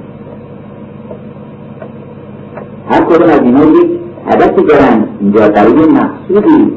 هر 2.91 3.01
کدوم 3.01 3.29
از 3.29 3.41
اینا 3.41 3.65
یک 3.65 3.91
هدفی 4.27 4.63
دارن. 4.63 5.05
اینجا 5.21 5.49
برای 5.49 5.73
مقصودی 5.73 6.73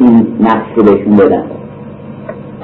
این 0.00 0.26
نقش 0.40 0.68
رو 0.76 0.82
بهشون 0.82 1.16
بدن. 1.16 1.44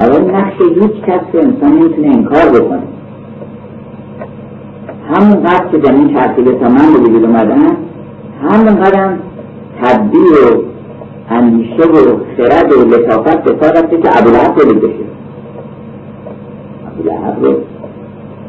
اول 0.01 0.35
نقش 0.35 0.55
هیچ 0.61 1.05
کس 1.07 1.21
انسان 1.35 1.73
می‌تونه 1.73 2.09
انکار 2.09 2.61
بکنه. 2.61 2.83
همون 5.15 5.43
قد 5.43 5.71
که 5.71 5.79
در 5.79 5.93
این 5.93 6.15
چرخیده 6.15 6.53
تا 6.53 6.69
من 6.69 6.93
به 6.93 7.01
وجود 7.01 7.25
اومدن 7.25 7.77
همون 8.43 8.81
قدم 8.81 9.19
تدبیر 9.83 10.33
و 10.33 10.63
اندیشه 11.31 11.83
و 11.83 12.19
خرد 12.37 12.73
و 12.73 12.85
لطافت 12.85 13.43
به 13.43 13.67
ساقت 13.67 13.91
که 13.91 14.19
ابوالعب 14.19 14.55
تولید 14.55 14.81
بشه 14.83 15.05
ابوالعب 16.87 17.45
رو 17.45 17.55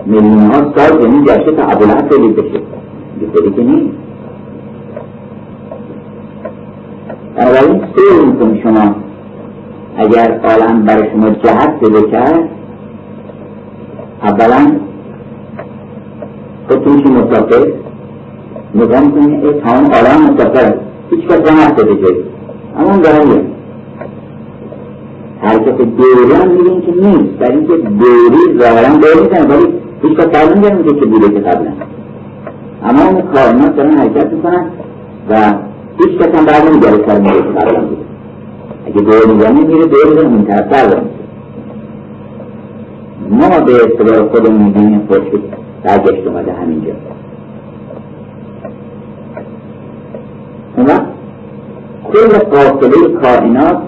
میلیون 0.05 0.39
ها 0.39 0.73
سال 0.75 1.01
زمین 1.01 1.23
گشته 1.23 1.51
تا 1.51 1.63
ابوالعب 1.63 2.09
تولید 2.09 2.35
بشه 2.35 2.61
دیگه 3.19 3.51
که 3.55 3.63
نیست. 3.63 3.95
بنابراین 7.35 7.81
سیر 7.95 8.25
می‌کنی 8.25 8.61
شما. 8.61 8.95
اگر 9.97 10.39
عالم 10.43 10.83
برای 10.83 11.09
شما 11.11 11.29
جهت 11.29 11.79
پیدا 11.79 12.01
کرد 12.01 12.49
اولا 14.23 14.71
خودتون 16.67 16.93
میشی 16.93 17.09
مسافر 17.09 17.67
نگاه 18.75 19.01
می‌کنی 19.01 19.35
ای 19.35 19.53
تمام 19.53 19.85
عالم 19.85 20.33
مسافر 20.33 20.88
هیچ 21.09 21.27
کس 21.27 21.41
جمع 21.41 21.71
پیدا 21.71 21.93
جایی. 21.93 22.23
اما 22.77 22.97
داره 22.97 23.41
حرکت 25.41 25.77
دوری 25.77 26.33
هم 26.33 26.51
می‌بینی 26.51 26.81
که 26.81 26.91
نیست. 26.91 27.39
در 27.39 27.51
اینکه 27.51 27.73
دوری 27.77 28.59
ظاهرا 28.59 28.95
دور 28.95 29.21
می‌کنه 29.21 29.55
ولی 29.55 29.73
هیچ 30.03 30.17
کس 30.17 30.25
قبل 30.25 30.57
نمیده 30.57 30.99
که 30.99 31.05
بوده 31.05 31.29
که 31.29 31.39
قبلا 31.39 31.71
اما 32.83 33.03
اون 33.03 33.21
کائنات 33.21 33.75
دارن 33.75 33.97
حرکت 33.97 34.33
می‌کنن 34.33 34.65
و 35.29 35.53
هیچ 35.97 36.17
کس 36.19 36.39
هم 36.39 36.45
بعد 36.45 36.69
نمیگره 36.69 36.97
کار 36.97 37.19
میگه 37.19 37.33
که 37.33 37.41
قبلا 37.41 37.81
بوده. 37.81 38.01
اگه 38.85 39.01
دور 39.01 39.33
میگه 39.33 39.51
می‌گیره 39.51 39.85
دور 39.85 40.07
میگه 40.09 40.27
منتر 40.27 40.61
بردار 40.61 41.01
ما 43.29 43.49
به 43.65 43.73
اعتبار 43.73 44.29
خودمون 44.29 44.61
میگیم 44.61 44.87
این 44.87 45.01
خورشید 45.07 45.41
برگشت 45.83 46.27
اومده 46.27 46.53
همینجا 46.53 46.91
اون 50.77 50.85
وقت 50.85 51.05
کل 52.19 52.37
قافله 52.37 53.19
کائنات 53.21 53.81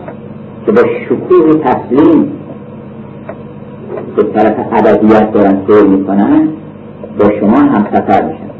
که 0.65 0.72
با 0.72 0.82
شکوه 0.82 1.54
تسلیم 1.63 2.32
به 4.15 4.24
طرف 4.24 4.56
ابدیت 4.72 5.32
دارن 5.32 5.58
سیر 5.67 5.84
می‌کنن 5.84 6.48
با 7.20 7.32
شما 7.39 7.58
هم 7.58 7.88
سفر 7.94 8.22
میشن. 8.24 8.52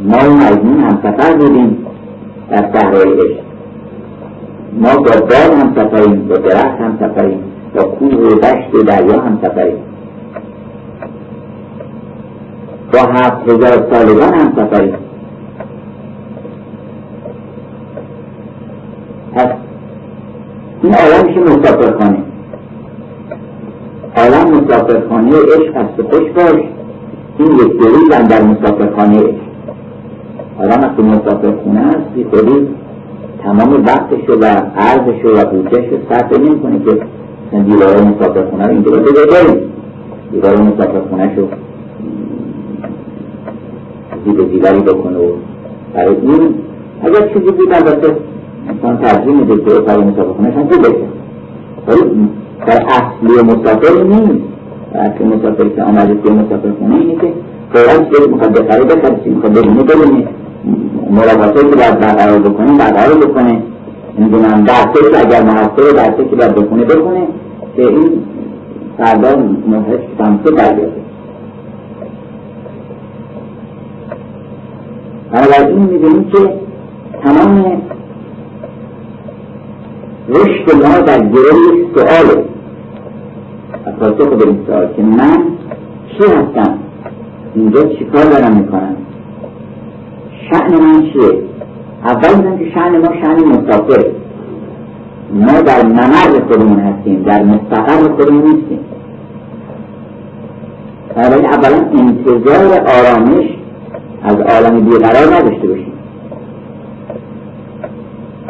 ما 0.00 0.30
و 0.30 0.36
مجنون 0.36 0.80
هم 0.80 0.98
سفر 1.02 1.36
بودیم 1.36 1.86
در 2.50 2.70
صحرای 2.74 3.12
عشق. 3.12 3.42
ما 4.72 4.96
با 4.96 5.20
بار 5.20 5.56
هم 5.60 5.74
سفریم 5.76 6.28
با 6.28 6.34
درخت 6.34 6.80
هم 6.80 6.98
سفریم 7.00 7.40
با 7.74 7.82
کوه 7.82 8.14
و 8.14 8.34
دشت 8.34 8.74
و 8.74 8.82
دریا 8.82 9.20
هم 9.20 9.38
سفریم. 9.42 9.82
با 12.92 12.98
هفت 12.98 13.48
هزار 13.48 13.92
سالگان 13.92 14.34
هم 14.34 14.52
سفریم 14.56 14.94
پس 19.34 19.48
این 20.82 20.94
عالم 20.94 21.26
میشه 21.26 21.40
مسافرخانه. 21.40 22.22
عالم 24.16 24.64
مسافرخانه 24.64 25.30
عشق 25.30 25.76
هست 25.76 26.02
خوش 26.02 26.30
باش. 26.30 26.62
این 27.38 27.52
یک 27.52 27.78
دلیل 27.78 28.28
در 28.28 28.42
مسافرخانه 28.42 29.18
عشق. 29.18 29.42
آدم 30.58 30.80
وقتی 30.80 31.02
مسافرخونه 31.02 31.80
است 31.80 32.08
بی 32.14 32.24
خودی 32.24 32.68
تمام 33.42 33.84
وقتش 33.84 34.28
و 34.28 34.44
عرضش 34.76 35.24
و 35.24 35.44
بودجهش 35.50 35.88
رو 35.92 35.98
صرف 36.10 36.38
نمی‌کنه 36.38 36.78
که 36.84 37.06
دیوار 37.58 38.02
مسافرخونه 38.02 38.64
رو 38.64 38.70
اینجا 38.70 38.90
رو 38.90 39.02
بگذاریم 39.02 39.60
دیوار 40.32 40.62
مسافرخونه 40.62 41.36
رو 41.36 41.48
زیب 44.24 44.50
دیواری 44.50 44.80
بکنه 44.80 45.18
و 45.18 45.32
برای 45.94 46.16
این 46.16 46.54
اگر 47.02 47.28
چیزی 47.28 47.50
بود 47.50 47.72
البته 47.72 48.16
انسان 48.84 48.98
ترجیح 48.98 49.34
میده 49.34 49.56
که 49.56 49.80
برای 49.80 50.04
مسافرخونهش 50.04 50.54
هم 50.54 50.68
خوب 50.68 50.80
بشه 50.80 51.06
ولی 51.86 52.28
در 52.66 52.82
اصلی 52.86 53.42
مسافر 53.42 54.02
نیست. 54.02 54.44
اصلی 54.94 55.26
مسافر 55.26 55.68
که 55.68 55.82
آمده 55.82 56.14
توی 56.14 56.32
مسافرخونه 56.32 56.94
اینه 56.94 57.14
که 57.14 57.32
فورا 57.72 58.04
چیزی 58.04 58.30
می‌خواد 58.30 58.52
بخره 58.52 58.84
بخره 58.84 59.16
چیزی 59.16 59.30
می‌خواد 59.30 59.52
ببینه 59.52 59.82
ببینه 59.82 60.28
ملاقاته 61.10 61.60
که 61.60 61.76
باید 61.76 62.00
برقرار 62.00 62.38
بکنه 62.38 62.78
برقرار 62.78 63.18
بکنه. 63.18 63.62
نمی‌دونم 64.18 64.64
درسه 64.64 65.10
که 65.12 65.20
اگر 65.26 65.42
محصه 65.42 65.92
درسه 65.92 66.24
که 66.30 66.36
باید 66.36 66.54
بکنه 66.54 66.84
بکنه 66.84 67.26
که 67.76 67.88
این 67.88 68.22
فردا 68.98 69.36
محرش 69.68 70.00
شمسه 70.18 70.50
برگرده 70.56 70.92
بنابراین 75.32 75.78
می‌بینیم 75.78 76.24
که 76.24 76.38
تمام 77.22 77.82
رشد 80.28 80.74
ما 80.74 80.98
در 80.98 81.18
گره 81.18 81.52
سؤاله. 81.94 82.44
پاسخ 84.00 84.28
به 84.28 84.48
این 84.48 84.58
سؤال 84.66 84.88
که 84.96 85.02
من 85.02 85.44
چی 86.08 86.24
هستم؟ 86.24 86.78
اینجا 87.54 87.82
چیکار 87.82 88.24
دارم 88.24 88.56
می‌کنم؟ 88.56 88.96
شعن 90.50 90.80
من 90.80 91.02
چیه؟ 91.02 91.42
اول 92.04 92.34
میگم 92.36 92.58
که 92.58 92.70
شعن 92.74 92.98
ما 92.98 93.08
شعن 93.20 93.44
مسافر 93.44 94.04
ما 95.32 95.60
در 95.60 95.86
ممر 95.86 96.40
خودمون 96.48 96.80
هستیم 96.80 97.22
در 97.22 97.42
مستقر 97.42 98.12
خودمون 98.16 98.42
نیستیم. 98.42 98.80
بنابراین 101.16 101.46
اولا 101.46 101.76
انتظار 101.76 102.80
آرامش 102.80 103.48
از 104.22 104.36
عالم 104.36 104.80
بیقرار 104.80 105.34
نداشته 105.34 105.68
باشیم. 105.68 105.92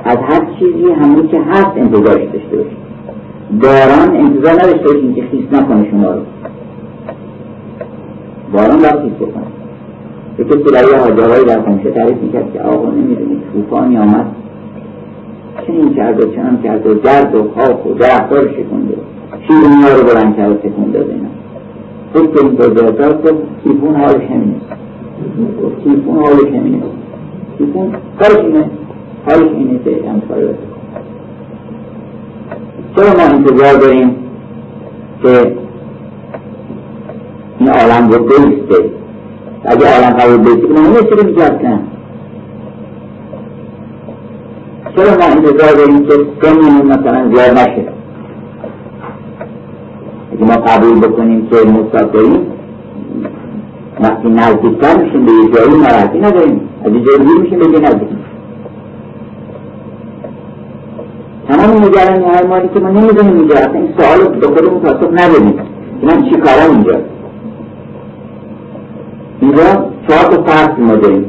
از 0.04 0.16
هر 0.16 0.46
چیزی 0.62 0.92
همونی 0.92 1.28
که 1.28 1.40
هست 1.40 1.76
انتظارش 1.76 2.22
داشته 2.32 2.56
باشیم 2.56 2.76
باران 3.62 4.16
انتظار 4.16 4.52
نداشته 4.52 4.84
باشیم 4.84 5.14
که 5.14 5.22
خیس 5.30 5.44
نکنه 5.52 5.90
شما 5.90 6.10
رو. 6.10 6.20
باران 8.52 8.78
باید 8.78 9.02
خیس 9.02 9.28
بکنه. 9.28 9.44
به 10.36 10.44
کسی 10.44 10.58
برای 10.58 10.94
حاجه 10.94 11.44
در 11.44 11.62
خمشه 11.62 11.90
تعریف 11.90 12.16
می‌کرد 12.22 12.52
که 12.52 12.60
آقا 12.60 12.90
نمی‌دونی 12.90 13.42
توفانی 13.52 13.98
آمد 13.98 14.26
چنین 15.66 15.94
کرد 15.94 16.24
و 16.24 16.34
چنان 16.34 16.62
کرد 16.62 16.86
و 16.86 16.94
گرد 16.94 17.34
و 17.34 17.50
خاک 17.56 17.86
و 17.86 17.94
درختار 17.94 18.42
شکنده 18.42 18.94
شیرونی 19.46 19.82
رو 19.96 20.14
بلند 20.14 20.36
کرد 20.36 20.50
و 20.50 20.54
تکون 20.54 20.90
داده 20.90 21.12
اینا. 21.12 21.28
گفت 22.14 22.38
که 22.38 22.46
این 22.46 22.54
بزرگتر 22.54 23.12
گفت 23.12 23.42
تیفون 23.64 23.96
حالش 23.96 24.22
همینه. 24.22 24.54
تیفون 25.84 26.16
حالش 26.16 26.54
همینه. 26.54 26.82
تیفون 27.58 27.92
کارش 28.18 28.44
اینه. 28.44 28.70
حالش 29.26 29.50
اینه 29.52 29.78
که 29.84 30.08
امثال 30.08 30.40
بسه 30.40 30.58
چرا 32.96 33.16
ما 33.16 33.34
انتظار 33.34 33.74
داریم 33.74 34.16
که 35.22 35.56
این 37.58 37.68
عالم 37.68 38.10
رو 38.10 38.24
بیسته؟ 38.24 38.90
اگه 39.64 39.86
عالم 39.94 40.16
قبول 40.16 40.36
بیسته 40.36 40.60
که 40.60 40.72
من 40.72 40.86
نمیشه 40.86 41.26
میجاد 41.26 41.62
کنم 41.62 41.82
چرا 44.96 45.10
ما 45.18 45.24
انتظار 45.24 45.72
داریم 45.74 46.06
که 46.06 46.12
سنمون 46.42 46.86
مثلا 46.86 47.30
زیاد 47.34 47.58
نشه؟ 47.58 47.92
اگه 50.32 50.44
ما 50.44 50.54
قبول 50.54 51.00
بکنیم 51.00 51.46
که 51.46 51.56
مسافرین 51.56 52.46
وقتی 54.00 54.28
نزدیکتر 54.28 54.96
میشیم 55.04 55.24
به 55.24 55.32
یه 55.32 55.50
جایی 55.54 55.80
ناراحتی 55.80 56.18
نداریم. 56.18 56.60
از 56.84 56.92
یه 56.92 57.00
جایی 57.00 57.38
میشیم 57.40 57.58
به 57.58 57.64
یه 57.66 57.78
نزدیک 57.78 58.08
تمام 61.52 61.84
نگرانی 61.84 62.24
های 62.24 62.46
مالی 62.46 62.68
که 62.74 62.80
ما 62.80 62.90
نمی‌دونیم 62.90 63.36
اینجا 63.36 63.54
اصلا 63.54 63.72
این 63.72 63.94
سوال 63.98 64.38
به 64.38 64.46
خودمون 64.46 64.80
پاسخ 64.80 65.10
نداریم 65.12 65.54
من 66.02 66.22
چی 66.22 66.36
کارم 66.36 66.70
اینجا؟ 66.70 66.98
اینجا 69.40 69.62
چهار 70.08 70.24
تا 70.32 70.42
فرق 70.42 70.80
ما 70.80 70.94
داریم. 70.96 71.24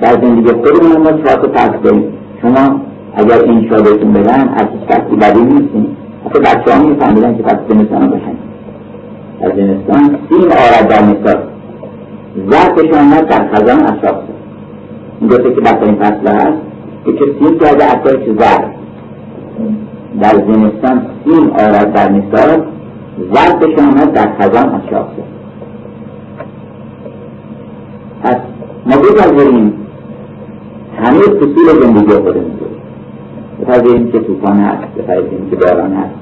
در 0.00 0.12
زندگی 0.12 0.52
خودمون 0.52 1.02
ما 1.02 1.12
چهار 1.12 1.46
تا 1.46 1.52
فرق 1.52 1.82
داریم. 1.82 2.04
شما 2.42 2.80
اگر 3.14 3.42
این 3.44 3.68
بهتون 3.68 4.12
بدن 4.12 4.48
از 4.48 4.66
هیچ 4.72 4.88
کسی 4.88 5.16
بدی 5.16 5.40
نیستیم 5.40 5.96
حتی 6.24 6.40
بچه 6.40 6.74
ها 6.74 6.82
میفهمیدن 6.82 7.36
که 7.36 7.42
پس 7.42 7.56
زمستان 7.68 8.10
باشن 8.10 8.36
در 9.40 9.56
زمستان 9.56 10.18
سیم 10.30 10.50
آرد 10.50 10.88
در 10.88 11.02
مثال 11.02 11.42
ظرفشان 12.50 13.10
در 13.10 13.48
خزان 13.54 13.80
اشراف 13.82 14.16
این 15.20 15.28
دوسته 15.28 15.54
که 15.54 15.60
بدترین 15.60 15.94
فصل 15.94 16.28
هست 16.28 16.58
که 17.04 17.12
چه 17.12 17.24
سیم 17.38 17.58
کرده 17.58 17.84
چه 18.04 18.34
ظرف 18.38 18.77
در 20.20 20.34
زمستان 20.52 21.06
سیم 21.24 21.50
آرد 21.50 21.92
در 21.92 22.12
مثال 22.12 22.62
ظرفشان 23.34 23.94
در 23.94 24.28
خزان 24.40 24.74
اشراف 24.74 25.06
پس 28.22 28.36
ما 28.86 28.96
بپذیریم 28.96 29.72
همه 31.02 31.18
فصول 31.18 31.82
زندگی 31.82 32.12
خودمون 32.12 32.52
بپذیریم 33.60 34.12
که 34.12 34.18
طوفان 34.18 34.56
هست 34.56 34.94
بپذیریم 34.98 35.50
که 35.50 35.56
باران 35.56 35.92
هست 35.92 36.14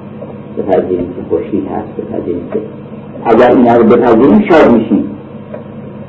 بپذیریم 0.59 1.07
که 1.07 1.23
خورشید 1.29 1.67
هست 1.67 1.89
بپذیریم 1.97 2.49
که 2.53 2.61
اگر 3.25 3.51
اینا 3.57 3.75
رو 3.77 3.85
بپذیریم 3.85 4.45
شاد 4.49 4.73
میشیم. 4.73 5.11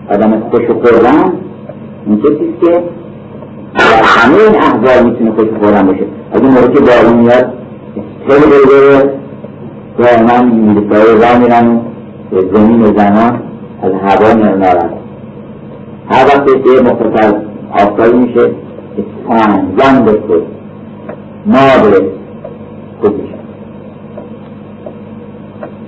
آدم 0.09 0.39
خوش 0.39 0.69
و 0.69 0.73
خورم 0.73 1.33
این 2.05 2.17
کسی 2.17 2.53
که 2.61 2.79
در 3.77 4.03
همه 4.03 4.35
این 4.35 4.55
احوال 4.55 5.09
می‌تونه 5.09 5.31
خوش 5.31 5.47
و 5.47 5.65
خورم 5.65 5.87
باشه 5.87 6.05
از 6.31 6.41
این 6.41 6.51
موقع 6.51 6.67
که 6.67 6.79
بارون 6.79 7.19
میاد 7.19 7.53
خیلی 8.27 8.45
بره 8.45 9.13
دائما 9.97 10.43
میرسای 10.43 11.21
را 11.21 11.39
میرن. 11.39 11.81
به 12.31 12.41
زمین 12.53 12.81
و 12.81 12.85
زنان 12.97 13.41
از 13.81 13.91
هوا 13.91 14.33
نارد 14.33 14.93
هر 16.09 16.25
وقت 16.25 16.45
که 16.45 16.81
مختصر 16.83 17.35
آفتابی 17.71 18.17
میشه 18.17 18.51
زن 19.77 20.05
بکن 20.05 20.41
مادر 21.45 22.01
خوب 23.01 23.21
میشه. 23.21 23.33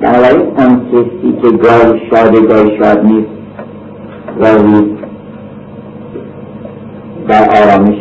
بنابراین 0.01 0.41
آن 0.57 0.81
کسی 0.91 1.37
که 1.41 1.57
گاهی 1.57 2.01
شاده 2.09 2.41
گاهی 2.41 2.77
شاد 2.77 3.05
نیست 3.05 3.29
گاهی 4.41 4.95
در 7.29 7.63
آرامش 7.63 7.99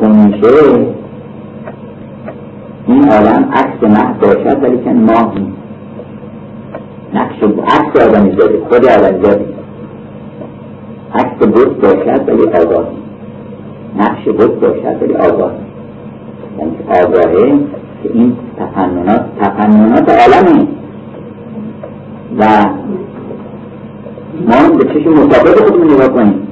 کن 0.00 0.10
میشه. 0.10 0.86
این 2.86 3.08
عالم 3.08 3.48
عکس 3.52 3.82
مه 3.82 4.14
باشد 4.20 4.62
ولی 4.62 4.78
که 4.84 4.90
ماه 4.90 5.34
نیست. 5.34 5.60
نقش 7.14 7.42
عکس 7.42 8.06
آدمی 8.06 8.30
زاده 8.30 8.58
خود 8.68 8.84
آدمی 8.86 9.22
زاده 9.22 9.44
عکس 11.14 11.46
بود 11.46 11.80
باشد 11.80 12.28
ولی 12.28 12.42
آگاه 12.42 12.84
نقش 13.98 14.24
بود 14.24 14.60
باشد 14.60 15.02
ولی 15.02 15.14
آگاه 15.14 15.52
یعنی 16.58 16.76
آگاهه 16.88 17.58
که 18.02 18.10
این 18.14 18.36
تفننات 18.58 19.24
تفننات 19.40 20.08
عالمه. 20.08 20.66
و 22.38 22.44
ما 24.48 24.76
به 24.76 24.84
چشم 24.84 25.10
مطابق 25.10 25.64
خودمون 25.64 25.94
نگاه 25.94 26.08
کنیم. 26.08 26.49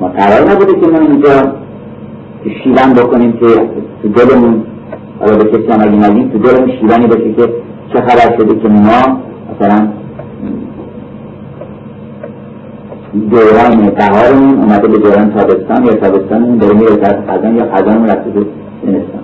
ما 0.00 0.08
قرار 0.08 0.50
نبوده 0.50 0.80
که 0.80 0.86
ما 0.86 0.98
اینجا 0.98 1.52
شیون 2.62 2.92
بکنیم 2.96 3.32
که 3.32 3.46
تو 4.02 4.08
دلمون 4.08 4.62
حالا 5.20 5.36
به 5.36 5.44
کسی 5.44 5.72
هم 5.72 5.80
اگه 5.80 6.10
نگیم 6.10 6.28
تو 6.28 6.38
دلمون 6.38 6.70
شیونی 6.70 7.06
باشه 7.06 7.32
که 7.32 7.48
چه 7.92 8.00
خبر 8.00 8.36
شده 8.36 8.54
که 8.60 8.68
ما 8.68 9.20
مثلا 9.50 9.88
دوران 13.30 13.90
بهارمون 13.90 14.58
اومده 14.58 14.88
به 14.88 14.98
دوران 14.98 15.32
تابستان 15.32 15.84
یا 15.84 15.92
تابستانمون 15.92 16.58
داره 16.58 16.74
میره 16.74 16.96
در 16.96 17.18
خزان 17.28 17.56
یا 17.56 17.66
خزانمون 17.74 18.08
رفته 18.08 18.30
به 18.30 18.46
زمستان. 18.84 19.22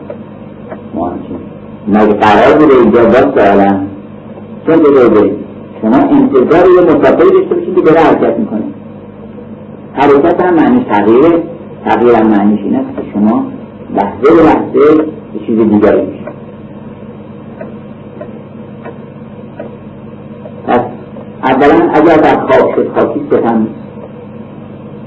ما 0.95 1.09
همچین 1.09 1.37
مگه 1.89 2.15
قرار 2.15 2.59
بوده 2.59 2.75
اینجا 2.75 3.05
باز 3.05 3.45
سوالا 3.45 3.81
چون 4.67 4.77
بریم 5.15 5.37
شما 5.83 5.97
انتظار 5.97 6.67
یه 6.67 6.81
مسافری 6.83 7.31
داشته 7.31 7.55
باشید 7.55 7.75
که 7.75 7.81
داره 7.81 8.01
حرکت 8.01 8.39
می‌کنه. 8.39 8.63
حرکت 9.95 10.43
هم 10.43 10.55
معنی 10.55 10.85
تغییره. 10.91 11.43
تغییر 11.85 12.15
هم 12.15 12.27
معنیش 12.27 12.61
این 12.61 12.77
است 12.77 12.97
که 12.97 13.03
شما 13.13 13.47
لحظه 13.95 14.35
به 14.37 14.43
لحظه 14.43 15.05
به 15.33 15.47
چیز 15.47 15.59
دیگری 15.59 16.07
میشه 16.07 16.25
پس 20.67 20.81
اولا 21.43 21.91
اگر 21.95 22.17
در 22.17 22.47
خواب 22.47 22.75
شد 22.77 22.91
خاکی 22.95 23.21
ستم 23.31 23.67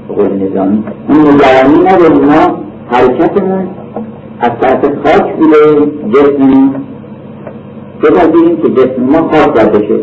قول 0.08 0.32
نظامی. 0.32 0.84
اون 1.08 1.18
نگرانی 1.18 1.78
نداریم 1.84 2.24
ما. 2.24 2.58
حرکتمون 2.90 3.68
از 4.40 4.50
طرف 4.60 4.84
خاک 4.84 5.36
بوده 5.36 5.92
جسممون 6.14 6.74
بپذیریم 8.02 8.56
که 8.56 8.68
جسم 8.68 9.02
ما 9.02 9.18
خاک 9.18 9.70
بشه 9.70 10.00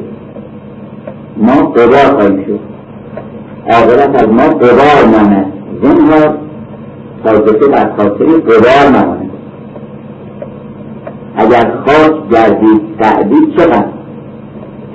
ما 1.37 1.53
قبار 1.53 2.19
خواهیم 2.19 2.45
شد. 2.45 2.74
عاقبت 3.69 4.23
از 4.23 4.29
ما 4.29 4.43
قبار 4.43 5.05
ماند 5.11 5.53
زنها 5.83 6.35
حادثه 7.23 7.67
بر 7.67 7.89
خاطر 7.97 8.25
قبار 8.25 9.01
نماند 9.01 9.31
اگر 11.35 11.71
خاک 11.85 12.29
گردید 12.31 12.81
تعدید 12.99 13.57
چقدر 13.57 13.85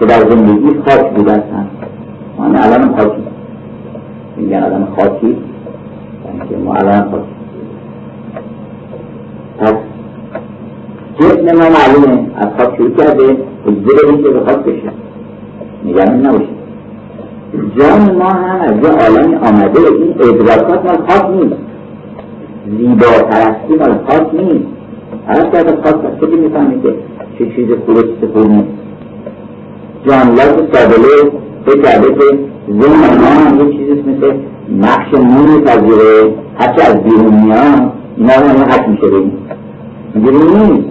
که 0.01 0.07
در 0.07 0.31
زندگی 0.31 0.81
خاک 0.87 1.15
بوده 1.15 1.33
است. 1.33 1.47
هم 1.53 1.67
ما 2.39 2.59
الان 2.59 2.97
خاکی. 2.97 3.23
میگن 4.37 4.63
الان 4.63 4.89
خاکی؟ 4.97 5.37
یعنی 6.51 6.65
ما 6.65 6.75
الان 6.75 7.11
خاکی. 7.11 7.25
پس 9.59 9.75
جسم 11.19 11.57
ما 11.57 11.69
معلومه. 11.69 12.27
از 12.37 12.49
خاک 12.59 12.77
شروع 12.77 12.91
کرده 12.91 13.37
اجزه 13.67 14.23
که 14.23 14.29
به 14.29 14.41
خاک 14.41 14.65
بشه. 14.65 14.93
نگران 15.85 16.27
نباشید 16.27 16.60
جان 17.53 18.17
ما 18.17 18.29
هم 18.29 18.61
از 18.61 18.75
یه 18.85 18.91
عالمی 18.91 19.35
آمده 19.35 19.81
این 19.81 20.15
ادراکات 20.21 20.85
مال 20.85 20.99
خاک 21.09 21.31
نیست. 21.31 21.57
زیبا 22.79 23.07
پرستی 23.31 23.75
مال 23.79 23.95
خاک 24.09 24.35
نیست. 24.35 24.67
کرده 25.53 25.83
خاک 25.83 26.05
از 26.05 26.21
خیلی 26.21 26.37
می‌فهمی 26.37 26.83
که 26.83 26.95
چه 27.39 27.47
چیز 27.57 27.69
خوبه 27.87 28.03
چه 28.03 28.27
خوب 28.33 28.51
نیست. 28.51 28.69
جانلاز 30.07 30.55
سابله 30.73 31.31
به 31.67 31.83
کرده 31.83 32.15
که 32.15 32.39
ذهن 32.81 33.21
ما 33.21 33.27
هم 33.27 33.61
یه 33.61 33.73
چیزی 33.73 33.93
مثل 33.93 34.35
نقش 34.79 35.15
نوری 35.15 35.61
پذیره 35.65 36.35
هرچه 36.59 36.83
از 36.83 37.03
بیرون 37.03 37.35
میاد 37.45 37.93
اینا 38.17 38.35
رو 38.35 38.47
همه 38.49 38.65
حک 38.65 38.89
میشه 38.89 39.07
بگیم. 39.07 39.33
اینجوری 40.15 40.37
نیست. 40.37 40.89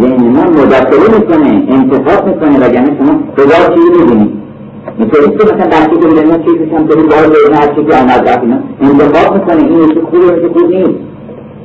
ذهن 0.00 0.28
ما 0.28 0.42
مداخله 0.42 1.18
می‌کنه 1.18 1.64
انتخاب 1.68 2.28
می‌کنه 2.28 2.66
وگرنه 2.66 2.96
شما 2.98 3.18
هزار 3.38 3.74
چیزی 3.74 4.04
می‌بینید 4.04 4.45
که 4.86 5.44
مثلا 5.44 5.66
بچه 5.66 5.88
که 5.88 6.06
بودن 6.06 6.42
چیزش 6.42 6.72
هم 6.72 6.86
داریم 6.86 7.06
باید 7.06 7.26
بودن 7.26 7.54
هر 7.54 7.74
چیزی 7.74 7.92
آمد 7.92 8.28
رفت 8.28 8.42
اینا. 8.42 8.58
انتخاب 8.80 9.34
می‌کنه 9.34 9.62
این 9.62 9.80
یکی 9.82 10.00
خوبه 10.00 10.26
یکی 10.26 10.48
خوب 10.48 10.70
نیست. 10.74 10.98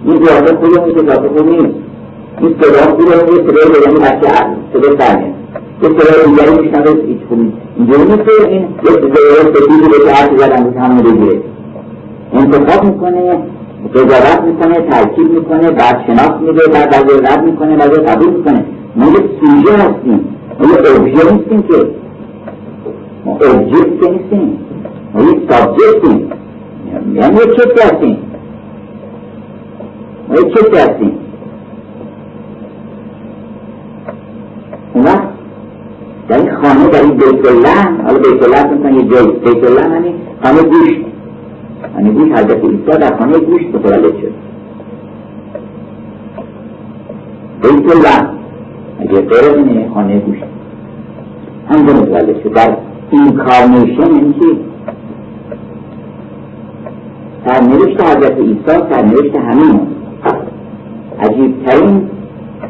این 0.06 0.16
زیاده 0.26 0.56
خوبه 0.56 0.90
یکی 0.90 1.00
زیاده 1.00 1.30
خوب 1.30 1.50
نیست. 1.50 1.76
این 2.42 2.56
صدا 2.62 2.92
خوبه 2.92 3.04
یکی 3.04 3.48
صدای 3.48 3.68
بدنی 3.74 4.00
بچه 4.06 4.28
صدا 4.74 4.90
سرگه 5.00 5.26
یه 5.84 5.90
صدای 5.90 6.26
دیگری 6.26 6.68
میشنوه 6.68 7.06
هیچ 7.08 7.18
خوب 7.30 7.40
نیست. 7.40 7.58
اینجوری 7.78 8.04
نیست 8.04 8.24
که 8.26 8.48
این 8.48 8.62
یه 8.62 8.92
صدای 8.92 9.54
سفیدی 9.54 9.88
به 9.92 10.06
که 10.06 10.12
حرفی 10.16 10.38
زدن 10.38 10.64
بود 10.64 10.78
همون 10.78 10.98
بگیره 10.98 11.42
انتخاب 12.34 12.84
می‌کنه 12.86 13.40
قضاوت 13.96 14.42
می‌کنه 14.46 14.90
ترکیب 14.90 15.32
می‌کنه 15.32 15.72
بعد 15.72 15.98
شناخت 16.08 16.42
میده 16.42 16.68
بعد 16.74 16.90
بعضی 16.90 17.22
رد 17.24 17.44
می‌کنه 17.46 17.78
بعضی 17.78 18.02
قبول 18.02 18.30
می‌کنه. 18.34 18.66
ما 18.96 19.06
یه 19.06 19.24
سوژه 19.40 19.74
هستیم. 19.78 20.38
ما 20.60 20.66
یه 20.66 20.78
ابژه 20.96 21.34
نیستیم 21.34 21.64
که 21.64 21.76
نیستیم 23.26 24.60
ما 25.14 25.22
یک 25.22 25.52
سابجکتیم 25.52 26.30
یعنی 27.14 27.38
کسی 27.38 27.82
هستیم 27.84 28.18
ما 30.28 30.36
هستیم 30.78 31.18
اون 34.94 35.04
وقت 35.06 35.28
در 36.28 36.38
این 36.38 36.56
خانه 36.56 36.88
در 36.88 37.02
این 37.02 37.14
بیت 37.14 37.48
الله 37.48 38.04
حالا 38.04 38.20
بیت 38.20 38.44
الله 38.44 38.74
مثلا 38.74 38.92
یه 38.92 39.08
جایی 39.08 39.32
بیت 39.32 39.64
الله 39.64 39.90
یعنی 39.94 40.14
خانه 40.44 40.64
گوشت 40.64 41.02
یعنی 41.98 42.12
گوش 42.12 42.32
حضرت 42.32 42.64
عیسی 42.66 42.78
در 42.86 43.18
خانه 43.18 43.40
گوشت 43.40 43.66
متولد 43.66 44.18
شد 44.18 44.34
بیت 47.62 47.96
الله 47.96 48.30
اگه 49.00 49.22
غیر 49.22 49.54
اینه 49.54 49.90
خانه 49.94 50.20
گوشت 50.20 50.44
همونجا 51.70 51.94
متولد 51.94 52.44
شد 52.44 52.54
در 52.54 52.78
اینکارنیشن 53.12 54.16
یعنی 54.16 54.34
چی؟ 54.34 54.60
سرنوشت 57.46 58.02
حضرت 58.02 58.38
عیسی 58.38 58.62
سرنوشت 58.66 59.36
همین. 59.36 59.80
عجیبترین 61.20 62.10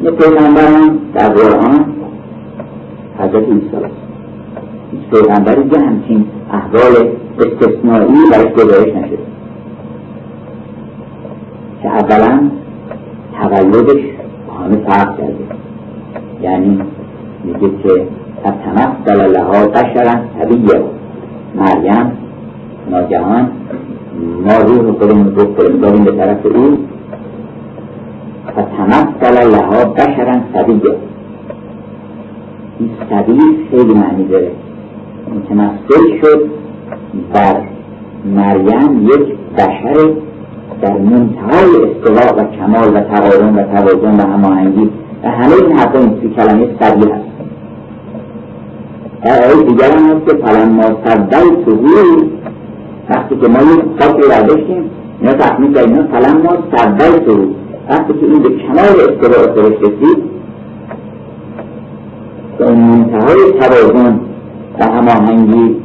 یه 0.04 0.12
پیغمبرم 0.12 1.00
در 1.14 1.30
قرآن 1.30 1.86
حضرت 3.20 3.44
عیسی. 3.44 3.78
هیچ 4.92 5.02
پیغمبری 5.12 5.70
که 5.70 5.80
همچین 5.80 6.26
احوال 6.52 7.10
استثنایی 7.40 8.30
برش 8.32 8.54
گزارش 8.54 8.96
نشده. 8.96 9.18
که 11.82 11.90
اولا 11.90 12.50
تولدش 13.42 14.02
همه 14.60 14.78
فرق 14.88 15.18
کرده. 15.18 15.46
یعنی 16.42 16.82
میگه 17.44 17.70
که 17.84 18.08
فتمثل 18.42 19.32
لها 19.32 19.68
بشرا 19.68 20.16
طبیعه 20.40 20.84
مریم 21.56 22.12
ناگهان 22.92 23.52
ما 24.46 24.58
روح 24.58 24.92
خودمون 24.92 25.36
رو 25.36 25.54
فرستادیم 25.54 26.04
به 26.04 26.12
طرف 26.12 26.46
او. 26.46 26.78
فتمثل 28.52 29.52
لها 29.52 29.86
بشرا 29.86 30.36
طبیعه 30.54 30.96
این 32.80 32.90
طبیع 33.10 33.42
خیلی 33.72 33.94
معنی 33.94 34.28
داره. 34.28 34.52
متمثل 35.36 36.20
شد 36.22 36.50
بر 37.34 37.62
مریم 38.26 39.06
یک 39.06 39.38
بشر 39.58 40.10
در 40.82 40.98
منتهای 40.98 41.70
استواء 41.84 42.44
و 42.44 42.44
کمال 42.58 42.96
و 42.96 43.00
تقارن 43.00 43.56
و 43.56 43.64
توازن 43.64 44.16
و 44.16 44.28
هماهنگی. 44.28 44.90
و 45.24 45.30
همه 45.30 45.54
این 45.54 45.78
حرفا 45.78 46.00
این 46.00 46.34
کلمه 46.36 46.66
طبیعه 46.80 47.16
هست. 47.16 47.31
آیه 49.26 49.64
دیگر 49.64 49.92
هم 49.92 50.06
هست 50.06 50.26
که 50.28 50.46
فلما 50.46 50.84
صدل 51.06 51.48
سهول 51.66 52.30
وقتی 53.10 53.36
که 53.36 53.48
ما 53.48 53.60
یک 53.74 53.82
خاکی 54.00 54.22
رو 54.22 54.48
داشتیم 54.48 54.90
اینا 55.22 55.34
تخمیل 55.34 55.74
کردیم 55.74 56.08
فلما 56.08 56.50
صدل 56.76 57.26
سهول 57.26 57.48
وقتی 57.90 58.14
که 58.14 58.26
این 58.26 58.40
به 58.40 58.50
کمال 58.50 58.98
استراع 59.10 59.54
خودش 59.54 59.78
رسید 59.82 60.18
به 62.58 62.66
اون 62.66 62.80
منتهای 62.80 63.52
توازن 63.60 64.20
و 64.80 64.84
هماهنگی 64.86 65.76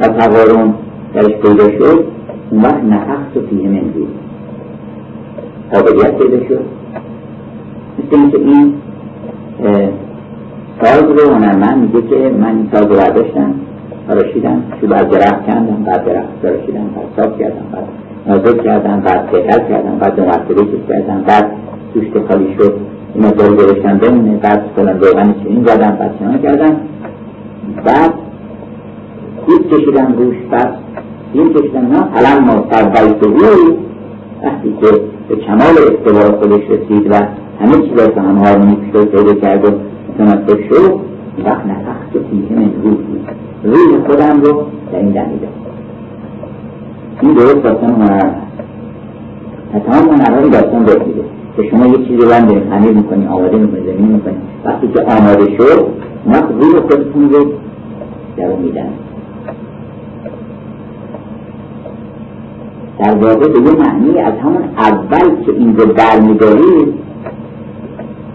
و 0.00 0.08
تقارن 0.08 0.74
درش 1.14 1.32
پیدا 1.32 1.78
شد 1.78 2.04
اون 2.50 2.62
وقت 2.62 2.84
نفخت 2.84 3.36
و 3.36 3.40
فیه 3.50 3.68
من 3.68 3.82
قابلیت 5.72 6.18
پیدا 6.18 6.48
شد. 6.48 6.60
مثل 7.98 8.20
اینکه 8.20 8.38
این 8.38 8.74
ساز 10.82 11.02
رو 11.02 11.34
هنرمند 11.34 11.78
میگه 11.78 12.08
که 12.08 12.16
من 12.40 12.46
این 12.46 12.68
ساز 12.72 12.86
رو 12.86 12.96
برداشتم 12.96 13.54
تراشیدم 14.08 14.62
چوب 14.80 14.92
از 14.92 15.08
درخت 15.08 15.46
کندم 15.46 15.84
بعد 15.86 16.04
درخت 16.04 16.42
تراشیدم 16.42 16.86
بعد 16.96 17.06
صاف 17.16 17.38
کردم 17.38 17.66
بعد 17.72 17.84
نازک 18.26 18.64
کردم 18.64 19.00
بعد 19.00 19.28
تهل 19.30 19.68
کردم 19.68 19.98
بعد 19.98 20.16
دو 20.16 20.22
مرتبه 20.22 20.54
کش 20.54 20.88
کردم 20.88 21.24
بعد 21.26 21.50
توش 21.94 22.04
خالی 22.28 22.54
شد 22.58 22.74
این 23.14 23.26
مقدار 23.26 23.56
گذاشتم 23.56 23.98
بمونه 23.98 24.36
بعد 24.36 24.62
فلان 24.76 25.00
روغن 25.00 25.34
چنین 25.44 25.64
زدم 25.66 25.96
بعد 25.96 26.18
چنان 26.18 26.38
کردم. 26.38 26.76
بعد 27.84 28.12
دید 29.46 29.68
کشیدم 29.70 30.14
روش 30.18 30.36
بعد 30.50 30.74
دید 31.32 31.56
کشیدم 31.56 31.86
نه 31.86 32.08
الان 32.16 32.44
ما 32.44 32.64
سربیت 32.70 33.22
روی 33.22 33.76
وقتی 34.44 34.76
که 34.80 35.00
به 35.28 35.36
کمال 35.36 35.60
استوار 35.60 36.38
خودش 36.40 36.62
رسید 36.70 37.10
و 37.10 37.14
همه 37.60 37.88
چیز 37.88 37.98
از 37.98 38.10
هم 38.16 38.38
هارمونیک 38.38 38.78
شد 38.92 39.04
پیدا 39.04 39.34
کرد 39.34 39.68
و 39.68 39.72
شد 40.18 41.00
وقت 41.44 41.66
نفخت 41.66 42.10
فیه 42.12 42.58
من 42.58 42.70
روح 42.82 42.96
روح 43.64 44.06
خودم 44.06 44.40
رو 44.40 44.66
در 44.92 44.98
این 44.98 45.10
دمیده 45.10 45.48
این 47.20 47.34
درست 47.34 47.62
داستان 47.62 47.90
هنر 47.90 48.26
هست. 48.26 48.36
تمام 49.86 50.14
هنرهای 50.14 50.50
داستان 50.50 50.84
بهتیده 50.84 51.24
که 51.56 51.62
شما 51.70 51.86
یه 51.86 51.96
چیزی 51.96 52.16
رو 52.16 52.32
هم 52.32 52.70
خمیر 52.70 52.92
می‌کنی 52.92 53.26
آماده 53.26 53.56
می‌کنی 53.56 53.80
زمین 53.80 54.12
می‌کنی. 54.12 54.36
وقتی 54.64 54.88
که 54.88 55.02
آماده 55.02 55.56
شد 55.56 55.86
وقت 56.26 56.50
روح 56.50 56.80
خودتون 56.80 57.30
رو 57.30 57.52
در 58.36 58.56
میدن. 58.56 58.88
در 62.98 63.14
واقع 63.14 63.48
به 63.48 63.60
یه 63.60 63.76
معنی 63.78 64.18
از 64.18 64.34
همون 64.38 64.62
اول 64.78 65.44
که 65.46 65.52
این 65.52 65.76
رو 65.76 65.86
برمیدارید 65.86 66.94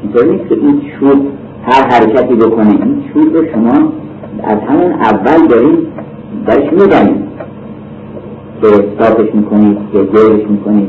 اینطور 0.03 0.25
نیست 0.25 0.49
که 0.49 0.55
این 0.55 0.81
چوب 0.81 1.40
هر 1.63 1.83
حرکتی 1.87 2.35
بکنه. 2.35 2.69
این 2.69 3.03
چوب 3.13 3.35
رو 3.35 3.45
شما 3.53 3.93
از 4.43 4.57
همون 4.69 4.91
اول 4.91 5.47
دارید 5.47 5.87
برش 6.45 6.73
میدنید 6.73 7.21
که 8.61 8.67
صافش 8.99 9.35
می‌کنید 9.35 9.77
که 9.93 10.07
جایش 10.17 10.47
می‌کنید 10.49 10.87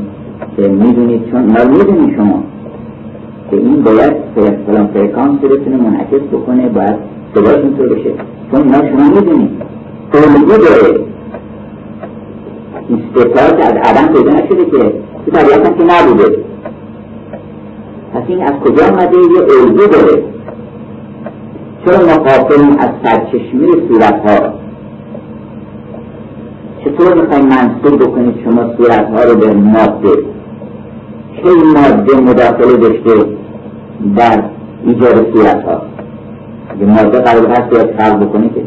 که 0.57 0.69
می‌دونید. 0.69 1.31
چون 1.31 1.43
ما 1.43 1.65
می‌دونید 1.79 2.17
شما. 2.17 2.43
که 3.51 3.57
این 3.57 3.83
باید 3.83 4.13
فلان 4.67 4.87
فرکانس 4.87 5.39
رو 5.43 5.49
بتونه 5.49 5.77
منعکس 5.77 6.23
بکنه 6.33 6.69
باید 6.69 6.97
صداش 7.35 7.57
اینطور 7.57 7.89
بشه. 7.95 8.11
چون 8.51 8.69
ما 8.69 8.77
شما 8.77 9.09
می‌دونید 9.15 9.51
الگو 10.15 10.57
داره. 10.57 11.01
که 13.15 13.43
از 13.43 13.73
عدم 13.73 14.13
پیدا 14.15 14.31
نشده 14.31 14.65
که 14.65 14.93
تو 15.27 15.31
طبیعت 15.33 15.67
هم 15.67 15.75
که 15.75 15.85
نبوده. 15.85 16.37
پس 18.15 18.23
این 18.29 18.43
از 18.43 18.53
کجا 18.53 18.87
آمده 18.87 19.17
یه 19.17 19.63
الگو 19.63 19.87
داره. 19.87 20.23
چرا 21.85 22.07
ما 22.07 22.23
قافلیم 22.23 22.77
از 22.79 22.91
سرچشمه 23.05 23.67
صورت 23.89 24.31
ها 24.31 24.55
چطور 26.85 27.15
می‌خوایم 27.15 27.45
منصوب 27.45 28.03
بکنید 28.03 28.35
شما 28.45 28.77
صورت 28.77 29.11
ها 29.11 29.25
رو 29.25 29.39
به 29.39 29.55
ماده؟ 29.55 30.13
چه 31.37 31.49
ماده 31.75 32.21
مداخله 32.21 32.77
داشته 32.77 33.27
در 34.17 34.43
ایجاد 34.85 35.35
صورت 35.35 35.65
ها 35.65 35.83
اگه 36.69 36.87
ماده 36.87 37.19
قرار 37.19 37.47
هست 37.51 37.71
باید 37.71 38.01
خلق 38.01 38.23
بکنه 38.23 38.49
که 38.49 38.63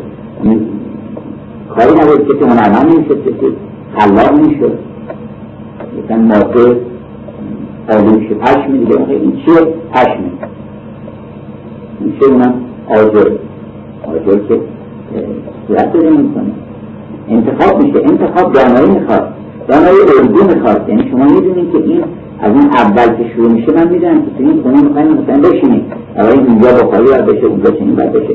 کاری 1.76 1.92
نبود 1.92 2.40
که 2.40 2.46
هنرمند 2.46 2.94
نمی‌شد 2.96 3.24
که 3.24 3.48
خلاق 3.98 4.40
می‌شد. 4.40 4.80
مثلا 6.04 6.18
ماده 6.18 6.78
آلو 7.90 8.20
میشه 8.20 8.34
پشم 8.34 8.72
دیگه 8.78 9.00
این 9.10 9.42
چیه؟ 9.46 9.62
پشم. 9.94 10.24
این 12.02 12.14
چه 12.20 12.26
اونم 12.26 12.54
آجر 12.90 13.30
آجر 14.08 14.40
که 14.48 14.60
صورت 15.68 15.96
رو 15.96 16.18
می‌کنه 16.18 16.52
انتخاب 17.30 17.84
میشه. 17.84 18.00
انتخاب 18.00 18.54
دانایی 18.54 19.00
می‌خواد. 19.00 19.28
دانایی 19.68 19.98
الگو 20.20 20.56
می‌خواد. 20.56 20.90
یعنی 20.90 21.10
شما 21.12 21.26
می‌دونید 21.26 21.72
که 21.72 21.78
این 21.78 22.04
از 22.42 22.52
اون 22.52 22.66
اول 22.66 23.16
که 23.16 23.30
شروع 23.36 23.52
میشه 23.52 23.72
من 23.72 23.88
می‌دونم 23.88 24.22
که 24.22 24.44
این 24.44 24.62
خونه 24.62 24.82
می‌خوایم 24.82 25.08
مثلا 25.08 25.50
بشینید 25.50 25.84
برای 26.16 26.40
اینجا 26.40 26.72
بخاری 26.72 27.06
باید 27.06 27.26
بشه 27.26 27.46
اونجا 27.46 27.72
چنین 27.72 27.96
باید 27.96 28.12
بشه. 28.12 28.34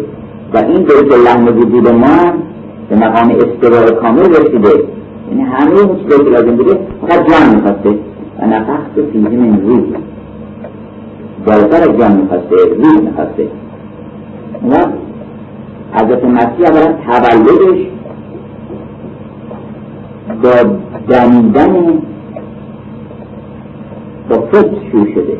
و 0.54 0.58
این 0.58 0.82
دو 0.82 0.94
که 1.08 1.16
لحن 1.24 1.48
وجود 1.48 1.88
ما 1.88 2.32
به 2.88 2.96
مقام 2.96 3.30
استقرار 3.30 4.00
کامل 4.00 4.20
رسیده. 4.20 4.82
یعنی 5.30 5.42
همه 5.42 5.80
اون 5.80 5.96
چیزایی 6.02 6.24
که 6.24 6.30
لازم 6.30 6.56
بوده 6.56 6.78
فقط 7.00 7.30
جان 7.30 7.54
می‌خواسته. 7.54 7.90
و 8.38 8.46
نفخت 8.46 8.94
فیه 9.12 9.20
من 9.20 9.60
روح. 9.62 9.80
بالاتر 11.46 11.90
از 11.90 11.98
جان 11.98 12.12
می‌خواسته 12.20 12.56
روح 12.76 13.00
می‌خواسته. 13.00 13.48
و 14.70 14.86
حضرت 15.92 16.24
مسیح 16.24 16.68
اولا 16.68 16.92
تولدش 16.92 17.86
با 20.42 20.70
دمیدن 21.08 21.74
با 24.28 24.36
فکر 24.52 24.90
شروع 24.90 25.14
شده. 25.14 25.38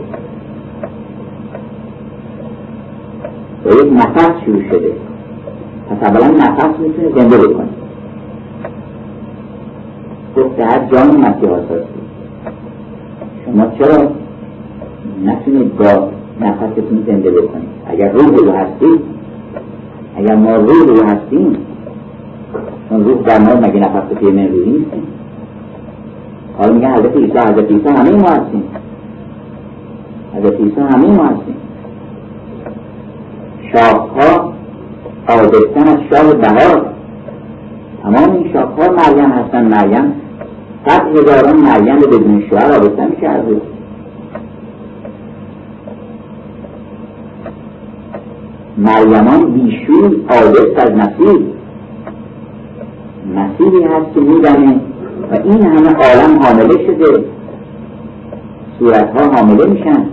با 3.65 3.71
یک 3.71 3.93
نفس 3.93 4.31
شروع 4.45 4.63
شده. 4.71 4.93
پس 5.91 6.09
اولا 6.09 6.27
نفس 6.27 6.79
می‌تونه 6.79 7.09
زنده 7.21 7.37
بکنه. 7.37 7.69
گفت 10.37 10.61
هر 10.61 10.85
جان 10.93 11.17
مسیح 11.17 11.51
آساسی 11.51 11.85
شما 13.45 13.67
چرا 13.79 14.11
نتونید 15.25 15.77
با 15.77 16.09
نفستون 16.41 17.05
زنده 17.07 17.31
بکنید 17.31 17.69
اگر 17.87 18.13
روح 18.13 18.27
رو 18.27 18.53
هستید 18.53 19.01
اگر 20.17 20.35
ما 20.35 20.57
روح 20.57 20.87
رو 20.87 21.05
هستیم 21.05 21.57
چون 22.89 23.05
روح 23.05 23.23
در 23.23 23.39
ما 23.39 23.61
مگه 23.61 23.81
نفس 23.81 24.19
توی 24.21 24.31
من 24.31 24.49
روحی 24.49 24.71
نیستیم 24.71 25.03
حالا 26.61 26.73
میگه 26.73 26.89
حضرت 26.89 27.17
عیسی 27.17 27.39
حضرت 27.39 27.71
عیسی 27.71 27.89
همه 27.89 28.11
ما 28.11 28.29
هستیم. 28.29 28.63
حضرت 30.35 30.61
عیسی 30.61 30.81
همه 30.81 31.07
ما 31.07 31.25
هستیم. 31.25 31.57
شاخها 33.73 34.53
آدستن 35.29 35.89
از 35.89 35.99
شاه 36.11 36.35
بهار. 36.35 36.87
تمام 38.03 38.37
این 38.37 38.53
شاخها 38.53 38.93
مریم 38.93 39.31
هستن 39.31 39.65
مریم. 39.65 40.13
صد 40.87 41.17
هزاران 41.17 41.57
مریم 41.57 41.97
بدون 41.97 42.43
شوهر 42.51 42.73
آبستن 42.73 43.11
میشه 43.11 43.29
از 43.29 43.45
مریمان 48.81 49.53
بیشون 49.53 50.25
آدست 50.29 50.77
از 50.77 50.91
مسیح 50.93 51.41
مسیحی 53.37 53.85
هست 53.85 54.15
که 54.15 54.21
میدنه 54.21 54.81
و 55.31 55.39
این 55.45 55.63
همه 55.63 55.91
عالم 55.91 56.43
حامله 56.43 56.87
شده. 56.87 57.25
صورت 58.79 59.17
ها 59.17 59.33
حامله 59.35 59.67
میشن. 59.67 60.05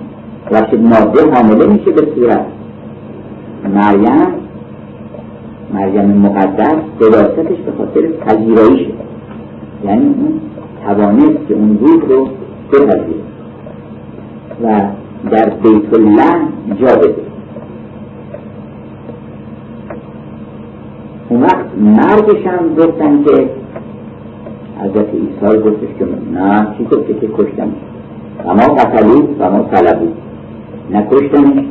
و 0.51 0.61
ماده 0.77 1.31
حامله 1.31 1.67
میشه 1.67 1.91
به 1.91 2.07
صورت. 2.15 2.45
مریم 3.75 4.27
مریم 5.73 6.05
مقدس 6.05 6.75
دراستش 6.99 7.57
به 7.65 7.71
خاطر 7.77 8.07
پذیراییشه 8.07 8.91
یعنی 9.85 10.05
اون 10.05 10.41
توانست 10.85 11.47
که 11.47 11.53
اون 11.53 11.77
روح 11.81 12.09
رو 12.09 12.27
بپذیره. 12.71 13.27
و 14.63 14.81
در 15.31 15.49
بیت 15.49 15.93
الله 15.93 16.47
جا 16.79 16.95
بده. 16.95 17.26
اون 21.29 21.41
وقت 21.41 21.65
مرگش 21.77 22.47
هم 22.47 22.75
گفتن 22.75 23.23
که 23.23 23.49
حضرت 24.79 25.07
عیسی 25.13 25.59
گفتش 25.59 25.89
که 25.99 26.05
نه 26.33 26.67
چی 26.77 26.83
گفته 26.83 27.13
که 27.13 27.27
کشتم 27.37 27.69
و 28.45 28.53
ما 28.53 28.73
قتلو 28.73 29.21
و 29.39 29.51
ما 29.51 29.63
طلبو 29.63 30.07
نه 30.91 31.07
کشتنش 31.11 31.65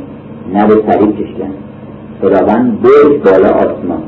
نه 0.53 0.67
به 0.67 0.75
طریق 0.75 1.15
کشتن. 1.15 1.51
خداوند 2.21 2.81
برش 2.81 3.17
بالا 3.25 3.53
آسمان. 3.53 4.01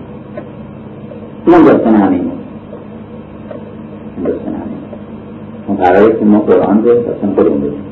این 1.47 1.61
داستان 1.61 1.95
همین 1.95 2.19
این 2.21 2.31
داستان 4.23 4.53
همین 4.53 4.77
اون 5.67 5.77
قراره 5.77 6.19
که 6.19 6.25
ما 6.25 6.39
قرآن 6.39 6.83
رو 6.83 7.03
داستان 7.03 7.35
خودمون 7.35 7.59
بودیم 7.59 7.83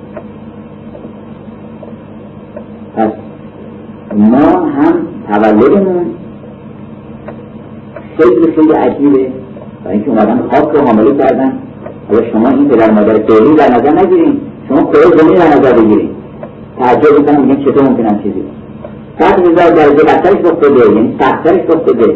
پس 2.95 3.11
ما 4.15 4.65
هم 4.65 4.93
تولدمون 5.27 6.05
خیلی 8.17 8.51
خیلی 8.55 8.71
عجیبه. 8.71 9.31
و 9.85 9.89
اینکه 9.89 10.09
اومدن 10.09 10.39
خاک 10.51 10.69
رو 10.73 10.87
حامله 10.87 11.17
کردن. 11.17 11.53
حالا 12.09 12.31
شما 12.31 12.49
این 12.49 12.69
پدر 12.69 12.91
مادر 12.91 13.13
فعلی 13.13 13.55
در 13.55 13.71
نظر 13.75 14.05
نگیرین. 14.05 14.37
شما 14.69 14.83
کره 14.83 15.17
زمین 15.17 15.33
در 15.33 15.47
نظر 15.47 15.73
بگیرین. 15.73 16.09
تعجب 16.79 17.19
می‌کنم 17.19 17.41
میگن 17.41 17.61
چطور 17.61 17.89
ممکنه 17.89 18.19
چیزی 18.23 18.43
صد 19.19 19.39
هزار 19.39 19.69
درجه 19.69 20.03
بدترش 20.03 20.37
بخوده 20.37 20.95
یعنی 20.95 21.15
سختترش 21.19 21.61
بخوده 21.61 22.15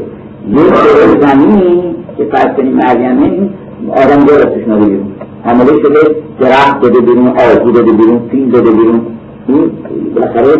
یه 0.50 0.64
کره 0.64 1.22
زمینی 1.22 1.96
که 2.18 2.26
فرض 2.26 2.56
کنیم 2.58 2.74
مریمه 2.74 3.50
آدم 3.90 4.24
دو 4.26 4.34
رستش 4.34 4.64
بیرون 4.64 5.06
حامله 5.46 5.72
شده 5.82 6.16
درخت 6.40 6.82
داده 6.82 7.00
بیرون 7.00 7.28
آزو 7.28 7.72
داده 7.72 7.92
بیرون 7.92 8.20
فیل 8.32 8.52
داده 8.52 8.72
بیرون. 8.72 9.02
این 9.48 9.72
بالاخره 10.16 10.54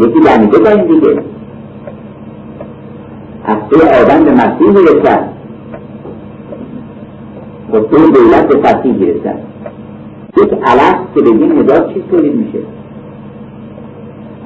یکی 0.00 0.20
دمیده 0.20 0.70
این 0.72 0.86
دیگه. 0.86 1.22
از 3.46 3.56
آدم 4.02 4.24
به 4.24 4.32
مسیح 4.32 4.72
با 7.72 7.80
سوی 7.90 8.12
دولت 8.12 8.48
به 8.48 8.58
تصیح 8.58 8.98
گرفتن 8.98 9.38
یک 10.36 10.52
علف 10.52 10.96
که 11.14 11.22
بگیم 11.22 11.60
هزار 11.60 11.92
چیز 11.92 12.02
تولید 12.10 12.34
میشه. 12.34 12.58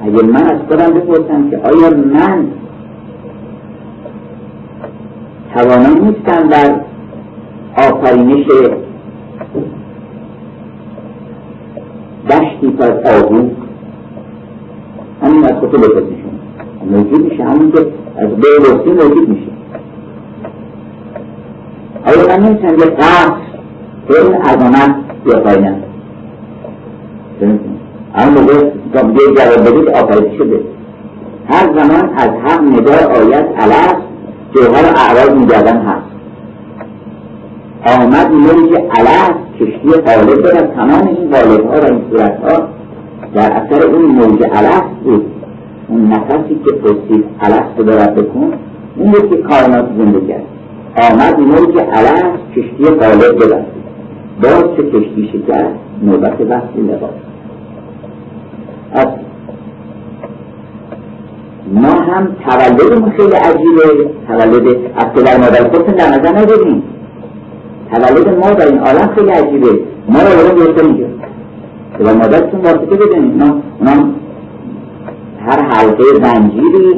اگر 0.03 0.23
من 0.23 0.43
از 0.43 0.59
خودم 0.67 0.93
بپرسم 0.93 1.49
که 1.49 1.57
آیا 1.57 1.89
من 1.89 2.47
توانم 5.53 6.05
نیستم 6.05 6.49
در 6.49 6.75
آفرینش 7.77 8.45
دشتی 12.29 12.67
پر 12.67 12.91
آهو 12.91 13.49
همین 15.21 15.43
از 15.45 15.59
خودتو 15.59 15.77
بپرسیشون؟ 15.77 16.30
موجود 16.85 17.31
میشه 17.31 17.43
همون 17.43 17.71
که 17.71 17.85
از 18.17 18.29
به 18.29 18.93
موجود 18.93 19.29
میشه. 19.29 19.51
آیا 22.05 22.37
من 22.37 22.45
نمی‌تونم 22.45 22.79
یه 22.79 22.85
قصر 22.85 23.33
به 24.07 24.21
این 24.21 24.33
عظمت 24.33 24.95
یا 25.25 25.39
پایینم 25.39 25.83
اما 28.15 28.41
موقع 28.41 28.53
یه 28.95 29.35
جواب 29.35 29.67
بدید 29.67 29.89
آفریده 29.89 30.37
شده. 30.37 30.59
هر 31.47 31.73
زمان 31.75 32.09
از 32.17 32.29
هم 32.45 32.73
نگاه 32.73 33.03
آیت 33.03 33.45
علاس 33.57 33.95
جوهر 34.55 34.93
اعراض 34.95 35.29
میگردن 35.29 35.77
هست. 35.77 36.11
آمد 37.85 38.31
موج 38.31 38.75
علاس 38.75 39.31
کشتی 39.59 39.89
غالب 39.89 40.41
در 40.41 40.67
تمام 40.67 41.07
این 41.07 41.33
ها 41.33 41.49
و 41.49 41.85
این 41.85 42.21
ها 42.43 42.67
در 43.33 43.51
اثر 43.51 43.87
اون 43.87 44.05
موج 44.05 44.43
علاس 44.43 44.83
بود. 45.03 45.40
اون 45.91 46.07
نفسی 46.07 46.55
که 46.65 46.71
پرسید 46.71 47.25
رو 47.77 47.83
دارد 47.83 48.15
بکن 48.15 48.53
اون 48.97 49.11
که 49.11 49.37
کائنات 49.37 49.85
زنده 49.97 50.27
کرد. 50.27 50.43
آمد 51.11 51.39
موج 51.39 51.77
علاس 51.77 52.39
کشتی 52.55 52.83
غالب 52.83 53.35
ببست 53.35 53.71
باز 54.43 54.63
چه 54.77 54.83
کشتی 54.83 55.29
شکر 55.33 55.65
نوبت 56.03 56.41
وصل 56.41 56.79
لباس 56.79 57.09
ما 61.73 62.01
هم 62.01 62.27
تولدمون 62.45 63.11
خیلی 63.11 63.35
عجیبه. 63.35 64.09
تولد 64.27 64.75
از 64.95 65.05
پدر 65.13 65.37
مادر 65.37 65.69
خودتون 65.69 65.95
در 65.95 66.09
نظر 66.09 66.39
نگیریم 66.39 66.83
تولد 67.91 68.29
ما 68.29 68.49
در 68.49 68.67
این 68.67 68.79
عالم 68.79 69.15
خیلی 69.15 69.29
عجیبه. 69.29 69.79
ما 70.09 70.19
رو 70.19 70.25
برای 70.25 70.55
بیرته 70.55 70.85
اینجا 70.85 71.05
پدر 71.99 72.13
مادرتون 72.13 72.61
واسطه 72.61 72.95
بدونید. 72.95 73.43
اونا 73.79 74.20
هر 75.45 75.61
حلقه 75.61 76.03
زنجیری 76.23 76.93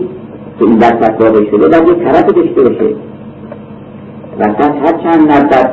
که 0.59 0.65
این 0.65 0.77
دست 0.77 1.21
واقع 1.21 1.45
شده 1.51 1.69
باید 1.69 1.87
یه 1.87 2.05
طرف 2.05 2.25
داشته 2.25 2.63
باشه. 2.63 2.95
وسط 4.39 4.71
هر 4.83 4.97
چند 5.03 5.31
نظر 5.31 5.69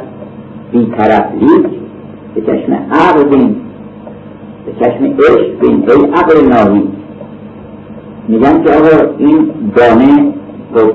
بی 0.73 0.93
طرف 0.99 1.27
لیک 1.41 1.67
به 2.35 2.41
چشم 2.41 2.73
عقل 2.93 3.25
بین 3.25 3.57
به 4.67 4.73
چشم 4.81 5.05
عشق 5.05 5.61
بین. 5.61 5.91
ای 5.91 6.11
عقل 6.11 6.49
ناوی 6.49 6.89
میگن 8.29 8.63
که 8.63 8.71
آقا 8.71 9.15
این 9.19 9.51
دانه 9.77 10.33
خب 10.75 10.93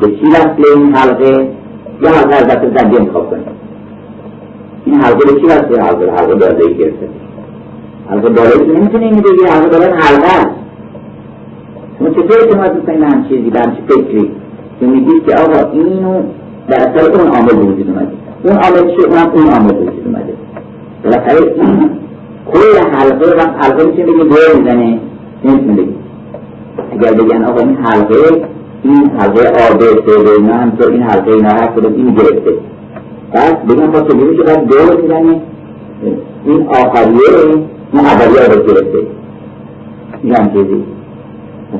به 0.00 0.06
چی 0.06 0.26
وصله 0.26 0.76
این 0.76 0.94
حلقه؟ 0.94 1.48
یا 2.02 2.10
حلقه 2.10 2.36
البته 2.36 2.78
زنده 2.78 3.00
انتخاب 3.00 3.30
کنید 3.30 3.46
این 4.84 5.00
حلقه 5.00 5.32
به 5.32 5.40
چی 5.40 5.46
وصله 5.46 5.82
حلقه 5.82 6.10
حلقه 6.10 6.34
دارده 6.34 6.66
ای 6.66 6.74
گرفته. 6.74 7.08
حلقه 8.10 8.28
داره 8.28 8.50
که 8.50 8.72
نمی‌تونه 8.72 9.04
اینو 9.04 9.20
بگیره 9.20 9.50
حلقه 9.50 9.68
داره 9.68 9.94
حلقه 9.94 10.50
شما 11.98 12.10
چطور 12.10 12.36
اعتماد 12.40 12.74
می‌کنید 12.76 13.02
هم 13.02 13.28
چیزی 13.28 13.50
به 13.50 13.60
همچه 13.60 13.80
فکری؟ 13.88 14.30
که 14.80 14.86
میگید 14.86 15.26
که 15.26 15.34
آقا 15.34 15.70
اینو 15.70 16.22
در 16.68 16.76
اثر 16.76 17.10
اون 17.10 17.28
عامل 17.28 17.58
وجود 17.58 17.88
اومده. 17.88 18.12
اون 18.44 18.56
عامل 18.56 18.96
چیه؟ 18.96 19.06
اونم 19.06 19.30
اون 19.34 19.46
عامل 19.46 19.76
وجود 19.76 20.06
اومده. 20.06 20.34
بالاخره 21.04 21.54
این 21.56 21.90
کل 22.52 22.88
حلقه 22.92 23.36
و 23.36 23.40
حلقه 23.40 23.84
میشه 23.86 24.02
بگه 24.02 24.24
دور 24.24 24.58
می‌زنه. 24.58 24.98
نمی‌تونه 25.44 25.72
بگه. 25.72 25.88
اگر 26.92 27.12
بگن 27.12 27.44
آقا 27.44 27.60
این 27.60 27.76
حلقه 27.76 28.42
این 28.82 29.10
حلقه 29.18 29.72
آبه 29.72 29.86
سیده 29.86 30.30
اینا 30.30 30.54
همطور 30.54 30.92
این 30.92 31.02
حلقه 31.02 31.30
اینا 31.30 31.48
هر 31.48 31.66
کدوم 31.66 31.92
این 31.94 32.14
گرفته. 32.14 32.52
بعد 33.34 33.66
بگن 33.66 33.90
با 33.90 34.00
چجوری 34.00 34.36
که 34.36 34.42
باید 34.42 34.66
دور 34.66 35.00
می‌زنه. 35.02 35.40
این 36.44 36.68
آخریه 36.68 37.64
این 37.92 38.06
اولیه 38.06 38.48
رو 38.48 38.62
گرفته. 38.62 39.06
هم 40.24 40.52
چیزی 40.52 40.84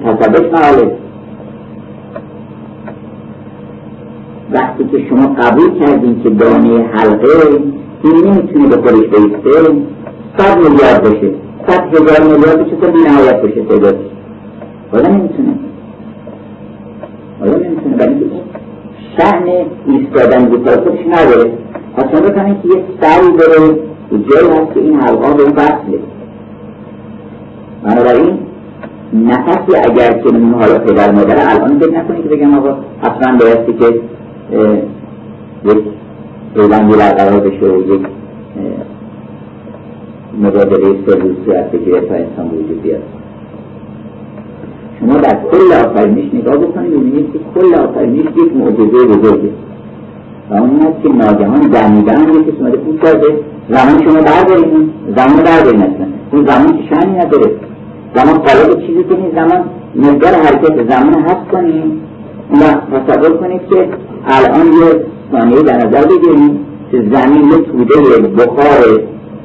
تصدش 0.04 0.52
محاله 0.52 0.96
وقتی 4.52 4.84
که 4.84 5.08
شما 5.08 5.26
قبول 5.26 5.78
کردین 5.78 6.22
که 6.22 6.30
دانه 6.30 6.84
حلقه 6.84 7.28
این 8.04 8.24
نمی‌تونه 8.26 8.68
به 8.68 8.76
خودش 8.76 9.06
بیسته 9.08 9.72
صد 10.38 10.58
میلیارد 10.58 11.02
باشه. 11.02 11.30
صد 11.66 11.94
هزار 11.94 12.20
میلیارد 12.20 12.66
بشه 12.66 12.76
تا 12.76 12.86
بی 12.86 12.98
نهایت 12.98 13.42
باشه 13.42 13.64
تعدادش. 13.64 14.06
حالا 14.92 15.08
نمی‌تونه. 15.08 15.54
حالا 17.40 17.56
نمی‌تونه. 17.56 18.04
این 18.04 18.30
شهن 19.16 19.44
ایستادن 19.86 20.44
به 20.44 20.70
خودش 20.70 21.06
نداره. 21.06 21.50
اصلا 21.98 22.20
بکنه 22.20 22.58
که 22.62 22.68
یه 22.68 22.84
سری 23.00 23.36
داره 23.36 23.89
جایی 24.18 24.48
هست 24.48 24.74
که 24.74 24.80
این 24.80 25.00
حلقه 25.00 25.34
به 25.34 25.42
اون 25.42 25.52
وصله 25.52 25.98
بنابراین 27.84 28.38
نفسی 29.12 29.76
اگر 29.76 30.12
که 30.12 30.38
حالا 30.38 30.78
پدر 30.78 31.10
مادر 31.12 31.36
الان 31.50 31.78
فکر 31.78 31.90
نکنید 31.90 32.22
که 32.22 32.28
بگم 32.28 32.54
آقا 32.54 32.76
اصلا 33.02 33.38
بایستی 33.38 33.72
که 33.72 34.00
یک 35.64 35.78
پیوندی 36.54 36.96
برقرار 36.96 37.40
بشه 37.40 37.66
و 37.66 37.94
یک 37.94 38.06
مبادله 40.38 40.96
سلول 41.06 41.34
صورت 41.44 41.70
بگیره 41.70 42.00
تا 42.00 42.14
انسان 42.14 42.46
وجود 42.48 42.82
بیاد. 42.82 43.02
شما 45.00 45.16
در 45.16 45.38
کل 45.50 45.72
آفرینش 45.86 46.34
نگاه 46.34 46.56
بکنید 46.56 46.90
ببینید 46.90 47.32
که 47.32 47.38
کل 47.54 47.74
آفرینش 47.74 48.26
یک 48.26 48.56
معجزه 48.56 49.06
بزرگه. 49.06 49.50
و 50.50 50.54
اون 50.54 50.70
این 50.70 50.86
است 50.86 51.02
که 51.02 51.08
ناگهان 51.08 51.60
دمیدن 51.60 52.34
یک 52.34 52.46
کسی 52.46 52.56
اومده 52.60 53.38
زمان 53.70 54.02
شما 54.04 54.22
بردارید 54.22 54.90
زمان 55.16 55.36
بردارید 55.36 55.80
اصلا 55.80 56.06
اون 56.32 56.46
زمان 56.46 56.66
که 56.66 56.94
شنی 56.94 57.16
نداره. 57.16 57.50
زمان 58.14 58.34
قالب 58.38 58.86
چیزی 58.86 59.04
که 59.04 59.16
نیست 59.16 59.34
زمان 59.34 59.64
مقدار 59.96 60.32
حرکت 60.32 60.90
زمان 60.90 61.14
هست 61.14 61.48
کنیم. 61.52 62.00
و 62.50 62.56
تصور 62.98 63.36
کنید 63.36 63.60
که 63.70 63.88
الان 64.26 64.66
یه 64.66 65.04
ثانیه 65.32 65.62
در 65.62 65.76
نظر 65.76 66.06
بگیریم 66.06 66.66
که 66.90 66.96
زمین 67.12 67.50
یه 67.50 67.58
توده 67.58 68.28
بخار 68.28 69.02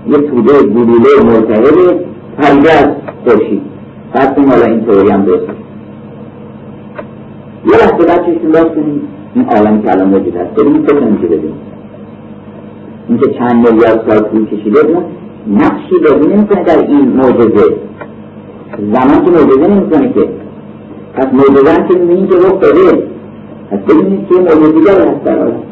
یه 0.07 0.17
توده 0.17 0.63
گلوله 0.63 1.09
مرتبط 1.25 1.95
پریده 2.37 2.71
از 2.71 2.87
خورشید. 3.25 3.61
پس 4.13 4.27
کنیم 4.27 4.49
حالا 4.49 4.65
این 4.65 4.85
توری 4.85 5.09
هم 5.09 5.25
درست 5.25 5.43
یه 7.65 7.71
لحظه 7.71 8.05
بعد 8.07 8.25
چشتون 8.25 8.51
باز 8.51 8.65
کنیم. 8.65 9.01
این 9.35 9.45
عالم 9.49 9.81
که 9.81 9.91
الان 9.91 10.07
موجود 10.07 10.35
هست. 10.35 10.49
بریم 10.55 10.83
فکر 10.83 10.99
نمیشه 10.99 11.27
بدیم. 11.27 11.53
این 13.07 13.17
که 13.17 13.29
چند 13.39 13.69
میلیارد 13.69 14.05
سال 14.09 14.19
طول 14.19 14.45
کشیده 14.45 14.79
اون 14.79 15.03
نقشی 15.47 15.95
بازی 16.09 16.33
نمی‌کنه 16.33 16.63
در 16.63 16.87
این 16.87 17.07
معجزه 17.07 17.75
زمان 18.93 19.25
که 19.25 19.31
معجزه 19.31 19.67
نمی‌کنه 19.67 20.13
که. 20.13 20.29
پس 21.13 21.27
معجزه 21.33 21.81
هم 21.81 21.87
که 21.87 21.93
می‌بینیم 21.97 22.27
که 22.27 22.35
رخ 22.35 22.59
داده. 22.59 23.07
پس 23.71 23.79
ببینید 23.79 24.27
که 24.27 24.35
موجودی 24.35 24.89
هست 24.89 25.23
در 25.25 25.37
عالم 25.37 25.63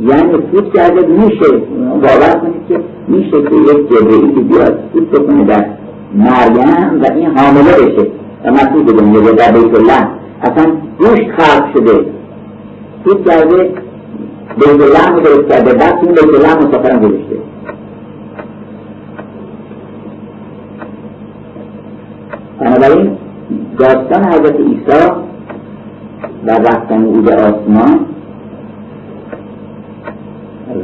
یعنی 0.00 0.32
فوت 0.52 0.74
کرده 0.74 1.06
میشه. 1.06 1.56
باور 2.02 2.40
کنید 2.40 2.68
که 2.68 2.80
میشه 3.08 3.30
که 3.30 3.54
یک 3.54 3.88
جبرئیل 3.90 4.34
که 4.34 4.40
بیاد 4.40 4.78
فوت 4.92 5.10
بکنه 5.10 5.44
در 5.44 5.66
مریم 6.14 7.02
و 7.02 7.06
این 7.14 7.38
حامله 7.38 7.72
بشه. 7.72 8.06
و 8.44 8.50
مسیح 8.50 8.96
دنیا 8.98 9.22
یا 9.22 9.32
در 9.32 9.52
بیت 9.52 9.74
الله 9.74 10.08
اصلا 10.42 10.72
گوشت 10.98 11.30
خلق 11.38 11.76
شده. 11.76 12.06
فوت 13.04 13.28
کرده 13.30 13.70
بیت 14.56 14.68
رو 14.68 15.20
درست 15.20 15.48
کرده 15.48 15.72
بعد 15.74 15.94
این 16.02 16.12
بیت 16.12 16.24
الله 16.24 16.68
مسافرم 16.68 16.98
گذاشته 16.98 17.36
بنابراین 22.60 23.16
داستان 23.78 24.24
حضرت 24.24 24.56
عیسی 24.60 25.26
و 26.46 26.50
رفتن 26.50 27.04
او 27.04 27.20
به 27.20 27.34
آسمان 27.34 28.00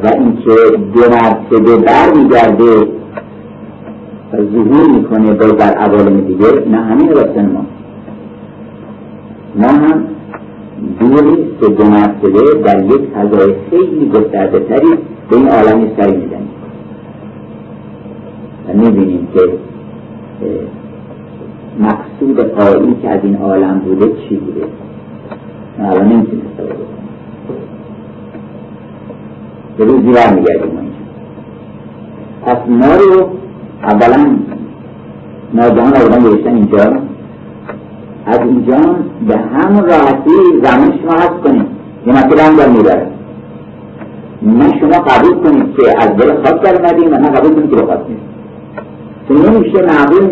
و 0.02 0.08
اینکه 0.18 0.54
دو 0.94 1.00
مرتبه 1.00 1.76
بر 1.76 2.12
میگرده 2.16 2.86
و 4.32 4.36
ظهور 4.36 4.90
می‌کنه 4.90 5.32
باز 5.34 5.56
در 5.56 5.74
عوالم 5.74 6.20
دیگه 6.20 6.68
نه 6.70 6.76
همین 6.76 7.12
رفتن 7.12 7.52
ما. 7.52 7.66
ما 9.54 9.68
هم 9.68 10.04
دوری 11.00 11.36
که 11.60 11.66
دو 11.68 11.84
مرتبه 11.84 12.62
در 12.64 12.84
یک 12.84 13.02
فضای 13.14 13.54
خیلی 13.70 14.08
گسترده 14.08 14.60
تری 14.60 14.98
به 15.30 15.36
این 15.36 15.48
عالم 15.48 15.90
سری 15.96 16.16
می‌زنیم 16.16 16.50
و 18.68 18.72
می‌بینیم 18.72 19.28
که 19.34 19.40
مقصود 21.80 22.40
قایی 22.40 22.96
که 23.02 23.08
از 23.08 23.20
این 23.22 23.36
عالم 23.36 23.78
بوده 23.78 24.06
چی 24.06 24.36
بوده؟ 24.36 24.66
الان 25.78 26.08
نمی‌تونی 26.08 26.42
استفاده 26.50 26.74
به 29.78 29.84
روزی 29.84 30.12
برمیگردیم 30.12 30.92
پس 32.46 32.56
ما 32.68 32.94
رو 32.94 33.30
اولا 33.82 34.36
ناگهان 35.54 35.96
آوردن 35.96 36.18
گذاشتن 36.18 36.54
اینجا 36.54 37.11
از 38.26 38.38
اینجا 38.38 38.96
به 39.28 39.36
هم 39.36 39.76
راحتی 39.76 40.30
زمان 40.62 40.98
شما 41.02 41.12
هست 41.12 41.40
کنیم. 41.44 41.66
یه 42.06 42.12
مسئله 42.12 42.42
هم 42.42 42.56
در 42.56 42.68
می‌بره 42.68 43.06
نه 44.42 44.80
شما 44.80 45.04
قبول 45.04 45.34
کنید 45.34 45.76
که 45.76 46.02
از 46.02 46.16
دل 46.16 46.34
خاک 46.44 46.62
در 46.62 46.82
اومدیم 46.82 47.12
و 47.12 47.16
نه 47.16 47.28
قبول 47.28 47.54
کنید 47.54 47.70
که 47.70 47.76
به 47.76 47.86
خاک 47.86 48.00
نیست. 48.08 48.22
چون 49.28 49.36
نمیشه 49.36 49.82
معقول 49.82 50.30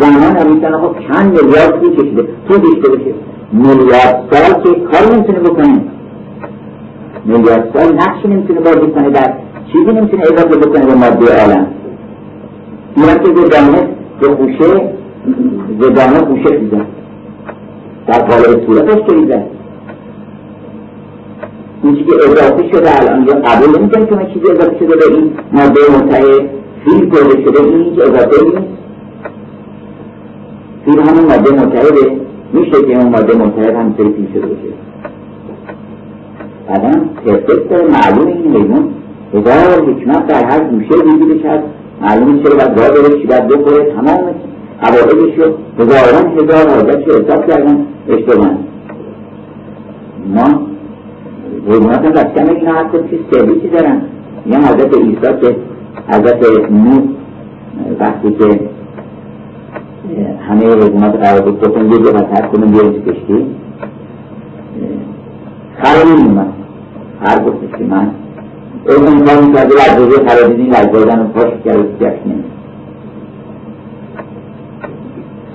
زمان 0.00 0.36
هم 0.36 0.52
می‌تونه 0.52 0.78
خب 0.78 0.94
چند 1.08 1.26
میلیارد 1.26 1.80
طول 1.80 1.96
کشیده. 1.96 2.28
تو 2.48 2.58
کشیده 2.58 2.88
باشه 2.88 3.14
میلیارد 3.52 4.28
سال 4.30 4.62
که 4.62 4.80
کاری 4.80 5.16
نمی‌تونه 5.16 5.38
بکنه. 5.38 5.80
میلیارد 7.24 7.70
سال 7.74 7.94
نقشی 7.94 8.28
نمی‌تونه 8.28 8.60
بازی 8.60 8.92
کنه. 8.92 9.10
در 9.10 9.32
چیزی 9.72 9.92
نمی‌تونه 9.92 10.22
اضافه 10.22 10.56
بکنه 10.56 10.86
به 10.86 10.94
ماده 10.94 11.40
عالم. 11.40 11.66
میرم 12.96 13.18
که 13.18 13.34
زدانه 13.34 13.88
به 14.20 14.28
خوشه 14.36 14.90
زدانه 15.80 16.18
خوشه 16.18 16.56
دیدن 16.56 16.86
در 18.06 18.18
قالب 18.18 18.66
صورتش 18.66 19.06
که 19.06 19.12
این 21.82 21.96
چیزی 21.96 22.10
اضافه 22.14 22.68
شده 22.72 23.00
الان 23.00 23.26
یا 23.26 23.34
قبول 23.34 23.78
نمی‌کنه 23.78 24.06
که 24.06 24.34
چیزی 24.34 24.52
اضافه 24.52 24.78
شده 24.78 24.96
به 24.96 25.14
این 25.14 25.32
ماده 25.52 25.80
متحد 25.96 26.48
فیل 26.84 27.10
کرده 27.10 27.44
شده 27.44 27.64
این 27.64 27.84
هیچ 27.84 27.98
اضافه 28.02 28.44
نیست. 28.44 28.66
فیل 30.84 31.00
همون 31.00 31.24
ماده 31.24 31.52
متحده 31.52 32.20
میشه 32.52 32.70
که 32.70 32.96
اون 32.96 33.08
ماده 33.08 33.36
متحد 33.36 33.74
هم 33.74 33.94
سری 33.98 34.12
فیل 34.12 34.28
شده 34.34 34.46
باشه. 34.46 34.74
بعدا 36.68 37.00
پرفکت 37.26 37.68
داره 37.68 37.84
معلوم 37.84 38.26
این 38.26 38.56
حیوان 38.56 38.88
هزار 39.34 39.84
حکمت 39.84 40.26
در 40.26 40.44
هر 40.44 40.60
گوشه 40.64 40.94
وجودش 40.94 41.44
هست 41.44 41.64
معلوم 42.00 42.42
چرا 42.42 42.56
باید 42.56 42.80
راه 42.80 42.90
بره 42.90 43.20
چی 43.20 43.26
باید 43.26 43.48
بخوره 43.48 43.84
تمام 43.84 44.34
قواعدش 44.82 45.38
رو 45.38 45.54
هزاران 45.78 46.38
هزار 46.38 46.68
حاجت 46.68 47.08
رو 47.08 47.24
حساب 47.24 47.46
کردن. 47.50 47.86
اشتباه. 48.08 48.50
ما 50.34 50.60
حیوانات 51.68 52.04
هم 52.04 52.12
بچکن 52.12 52.50
اینا 52.50 52.72
حتی 52.72 52.98
چی 53.10 53.18
سرویسی 53.30 53.68
دارن. 53.68 54.02
یه 54.46 54.58
حضرت 54.58 54.98
عیسی 54.98 55.20
که 55.20 55.56
حضرت 56.08 56.70
نو 56.70 57.00
وقتی 58.00 58.30
که 58.30 58.60
همه 60.48 60.64
حیوانات 60.64 61.14
قرار 61.16 61.40
بود 61.40 61.60
بکن 61.60 61.92
یه 61.92 61.98
جا 61.98 62.18
هر 62.18 62.46
کنم 62.46 62.70
بیاریم 62.70 62.92
تو 62.92 63.12
کشتی. 63.12 63.46
خرابی 65.82 66.22
اومد 66.22 66.52
هر 67.20 67.38
گفتش 67.44 67.78
که 67.78 67.84
من. 67.84 68.10
اون 68.88 69.06
امکان 69.06 69.44
می‌کرده 69.46 69.74
و 69.74 69.78
از 69.90 69.98
روزه 69.98 70.28
خرابی 70.28 70.54
دین 70.54 70.74
از 70.74 70.92
بایدن 70.92 71.20
و 71.20 71.24
پاش 71.24 71.52
کرده 71.64 71.82
تو 71.82 72.04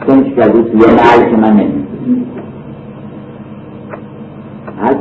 سنش 0.07 0.33
کرده 0.35 0.61
توی 0.61 0.79
محل 0.79 1.29
که 1.29 1.37
من 1.37 1.53
نمید 1.53 1.85
از 4.81 4.95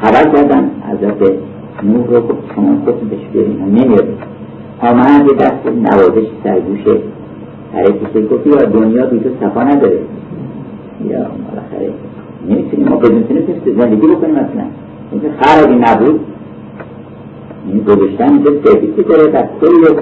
خبر 0.00 0.36
کردن 0.36 0.70
حضرت 0.90 1.32
نوح 1.82 2.06
رو 2.06 2.20
گفت 2.20 2.54
شما 2.54 2.76
خودتون 2.84 3.08
بهش 3.08 3.20
بیارین 3.32 3.58
نمیاد 3.60 4.08
آمد 4.82 5.26
یه 5.28 5.34
دست 5.34 5.66
نوازش 5.66 6.26
سرگوشه 6.44 6.98
حرکت 7.72 8.28
گفت 8.30 8.46
یا 8.46 8.56
دنیا 8.56 9.06
بی 9.06 9.20
تو 9.20 9.30
صفا 9.40 9.62
نداره. 9.62 9.98
یا 11.04 11.18
بالاخره 11.18 11.92
نمی‌تونیم 12.48 12.88
ما 12.88 12.96
بدون 12.96 13.22
تونیم 13.22 13.44
زندگی 13.78 14.06
بکنیم 14.06 14.36
اصلا. 14.36 14.64
اینکه 15.12 15.28
خرابی 15.40 15.74
نبود 15.74 16.20
این 17.68 17.84
گذاشتن 17.84 18.32
اینجا 18.32 18.50
سرویسی 18.64 19.02
داره 19.02 19.30
در 19.30 19.48
کل 19.60 20.00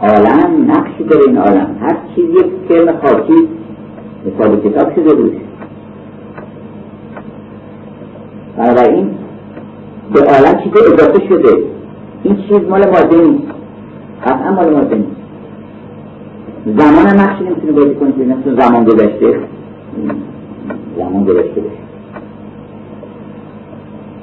عالم 0.00 0.70
نقشی 0.70 1.04
داره 1.04 1.22
این 1.26 1.38
عالم. 1.38 1.76
هر 1.80 1.96
چیز 2.14 2.24
یک 2.24 2.68
کرم 2.68 2.96
خاکی 3.02 3.48
کتاب 4.64 4.94
شده 4.94 5.14
روش 5.14 5.32
بنابراین 8.56 9.10
به 10.12 10.20
عالم 10.20 10.60
چیز 10.62 10.72
اضافه 10.92 11.28
شده. 11.28 11.58
این 12.22 12.36
چیز 12.36 12.68
مال 12.70 12.86
ماده 12.86 13.16
نیست. 13.16 13.52
قطعا 14.24 14.52
مال 14.52 14.74
ماده 14.74 14.96
نیست. 14.96 15.16
زمان 16.66 17.20
نقشی 17.20 17.44
نمی‌تونه 17.44 17.72
بازی 17.72 17.94
کنه 17.94 18.12
که 18.12 18.24
مثل 18.24 18.60
زمان 18.62 18.84
گذشته. 18.84 19.40
زمان 20.96 21.24
گذشته 21.24 21.60
بشه 21.60 21.86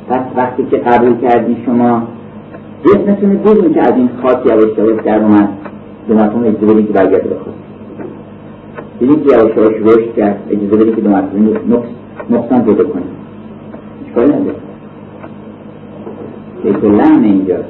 پس 0.10 0.22
وقتی 0.36 0.66
که 0.72 0.78
قبول 0.78 1.18
کردی 1.22 1.58
شما 1.66 2.08
جسمتون 2.86 3.30
دیدیم 3.30 3.74
که 3.74 3.82
از 3.82 3.94
این 3.96 4.10
خاک 4.22 4.46
یواش 4.46 4.78
یواش 4.78 5.04
در 5.06 5.20
اومد. 5.24 5.50
دومتون 6.08 6.46
اجازه 6.46 6.74
بدید 6.74 6.88
که 6.88 6.94
برگرده 6.94 7.30
به 7.30 7.36
خاک 7.36 7.54
دیدید 9.00 9.28
که 9.28 9.36
یواش 9.36 9.58
یواش 9.58 9.74
رشد 9.82 10.16
کرد. 10.16 10.40
اجازه 10.50 10.76
بدید 10.76 10.96
که 10.96 11.02
دومتون 11.02 11.58
نقصان 12.30 12.66
پیدا 12.66 12.84
کنید 12.84 13.06
اشکالی 14.08 14.34
نداره. 14.34 14.56
بیت 16.64 16.84
لحن 16.84 17.24
اینجاست 17.24 17.70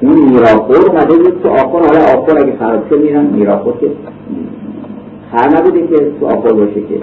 این 0.00 0.28
میراخور 0.28 0.76
اومده 0.76 1.16
بود 1.16 1.42
تو 1.42 1.48
آخر 1.48 1.86
حالا 1.86 2.20
آخر 2.20 2.38
اگه 2.38 2.56
خراب 2.58 2.88
شد 2.90 3.00
میرن. 3.00 3.26
میراخور 3.26 3.74
که 3.80 3.90
خر 5.32 5.48
نبوده 5.48 5.86
که 5.86 6.12
تو 6.20 6.26
آخر 6.26 6.52
باشه 6.52 6.80
که. 6.80 7.02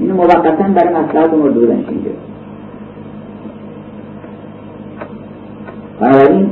اینو 0.00 0.14
موقتا 0.14 0.50
برای 0.50 0.94
مسئلت 0.94 1.34
مرده 1.34 1.60
بودنش 1.60 1.84
اینجا 1.88 2.10
بنابراین 6.00 6.50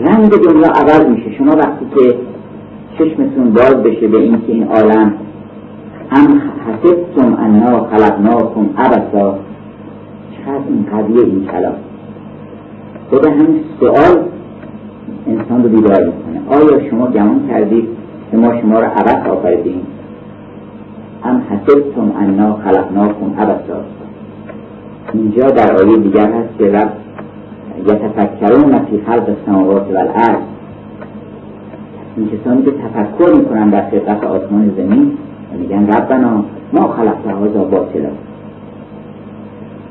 رنگ 0.00 0.30
دنیا 0.30 0.68
عوض 0.68 1.06
میشه. 1.06 1.32
شما 1.38 1.56
وقتی 1.56 1.86
که 1.94 2.14
چشمتون 2.98 3.50
باز 3.52 3.74
بشه 3.74 4.08
به 4.08 4.18
اینکه 4.18 4.52
این 4.52 4.66
عالم 4.66 5.14
هم 6.10 6.42
حسبتم 6.66 7.34
انا 7.34 7.84
خلقناکم 7.84 8.70
عبسا 8.78 9.38
چقدر 10.36 10.64
این 10.68 10.86
قضیه 10.92 11.24
این 11.24 11.46
کلام. 11.46 11.74
خود 13.10 13.26
همین 13.26 13.60
سوال 13.80 14.24
انسان 15.26 15.62
رو 15.62 15.68
بیدار 15.68 16.04
می‌کنه. 16.04 16.58
آیا 16.58 16.90
شما 16.90 17.06
گمان 17.06 17.48
کردید 17.48 17.88
که 18.30 18.36
ما 18.36 18.60
شما 18.60 18.80
رو 18.80 18.86
عبس 18.86 19.26
آفریدیم 19.28 19.80
هم 21.24 21.42
حسبتم 21.50 22.12
انا 22.20 22.56
خلقناکم 22.64 23.34
عبسا 23.38 23.80
اینجا 25.12 25.46
در 25.50 25.76
آیه 25.76 25.96
دیگر 25.96 26.32
هست 26.32 26.58
که 26.58 26.64
رب 26.72 26.92
یتفکرون 27.86 28.78
فی 28.78 29.00
خلق 29.06 29.28
السماوات 29.28 29.82
و 29.82 29.98
الارض 29.98 30.42
این 32.16 32.28
کسانی 32.28 32.62
که 32.62 32.70
تفکر 32.70 33.34
می‌کنن 33.38 33.68
در 33.68 33.90
خلقت 33.90 34.24
آسمان 34.24 34.72
زمین 34.76 35.12
و 35.52 35.58
میگن 35.58 35.86
ربنا 35.86 36.44
ما 36.72 36.88
خلقت 36.88 37.26
هذا 37.26 37.64
باطلا 37.64 38.10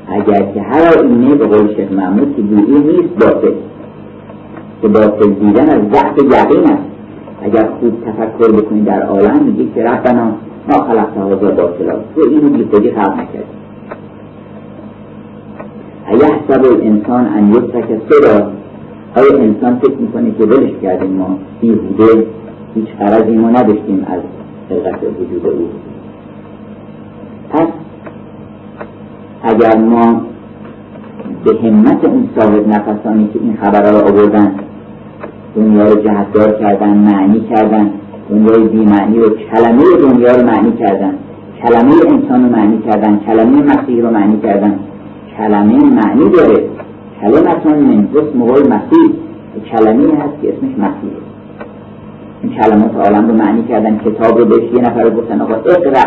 اگر 0.08 0.52
که 0.54 0.62
هر 0.62 1.04
اینه 1.04 1.36
به 1.36 1.48
قول 1.48 1.76
شیخ 1.76 1.92
محمود 1.92 2.36
که 2.36 2.42
گویی 2.42 2.80
نیست 2.80 3.14
باطل. 3.20 3.52
که 4.82 4.88
باطل 4.88 5.30
دیدن 5.30 5.70
از 5.70 5.82
ضعف 5.92 6.18
یقین 6.18 6.64
است. 6.64 6.84
اگر 7.44 7.70
خوب 7.80 7.94
تفکر 8.06 8.52
بکنی 8.52 8.82
در 8.82 9.02
عالم 9.02 9.44
میگی 9.44 9.72
که 9.76 9.84
ربنا 9.84 10.32
ما 10.70 10.84
خلقت 10.84 11.18
هذا 11.18 11.36
باطلا 11.36 11.94
تو 12.16 12.22
اینو 12.32 12.50
بی 12.50 12.68
خودی 12.72 12.92
خلق 12.92 13.14
نکردی. 13.14 13.59
ایحسب 16.12 16.64
الانسان 16.66 17.26
ان 17.26 17.50
یترک 17.54 17.88
صدا. 18.10 18.52
آیا 19.16 19.38
انسان 19.38 19.80
فکر 19.80 19.98
می‌کنه 20.00 20.32
که 20.32 20.44
ولش 20.44 20.72
کردیم 20.82 21.12
ما؟ 21.12 21.38
بیهوده 21.62 22.26
هیچ 22.76 22.88
قرضی 23.00 23.36
ما 23.36 23.50
نداشتیم 23.50 24.06
از 24.08 24.22
خلقت 24.70 25.00
وجود 25.04 25.46
او. 25.46 25.70
پس 27.50 27.68
اگر 29.44 29.78
ما 29.78 30.22
به 31.46 31.52
همت 31.64 32.06
اون 32.06 32.30
صاحب 32.40 32.68
نفسانی 32.68 33.30
که 33.34 33.40
این 33.42 33.58
خبرها 33.62 34.00
رو 34.00 34.08
آوردن 34.08 34.52
دنیا 35.56 35.86
رو 35.86 36.02
جهتدار 36.02 36.52
کردن 36.52 36.98
معنی 36.98 37.40
کردن 37.40 37.90
دنیای 38.30 38.68
بیمعنی 38.68 39.20
رو 39.20 39.30
کلمه 39.30 39.84
دنیا 40.02 40.32
رو 40.32 40.46
معنی 40.46 40.72
کردن 40.72 41.14
کلمه 41.64 41.94
انسان 42.08 42.44
رو 42.44 42.50
معنی 42.56 42.78
کردن 42.78 43.20
کلمه 43.28 43.62
مسیح 43.64 44.02
رو 44.02 44.12
معنی 44.12 44.40
کردن 44.44 44.80
کلمه 45.40 45.84
معنی 45.84 46.30
داره. 46.30 46.64
کلمتون 47.22 47.80
من 47.80 48.08
اسم 48.16 48.40
مسیح. 48.74 49.10
کلمه 49.72 50.04
هست 50.04 50.42
که 50.42 50.54
اسمش 50.54 50.72
مسیح. 50.78 51.12
این 52.42 52.52
کلمات 52.54 52.96
عالم 52.96 53.28
رو 53.28 53.34
معنی 53.34 53.64
کردن 53.64 53.98
کتاب 53.98 54.38
رو 54.38 54.46
بهش 54.46 54.74
یه 54.74 54.82
نفر 54.82 55.10
گفتن 55.10 55.42
آقا 55.42 55.54
اقرا 55.54 56.04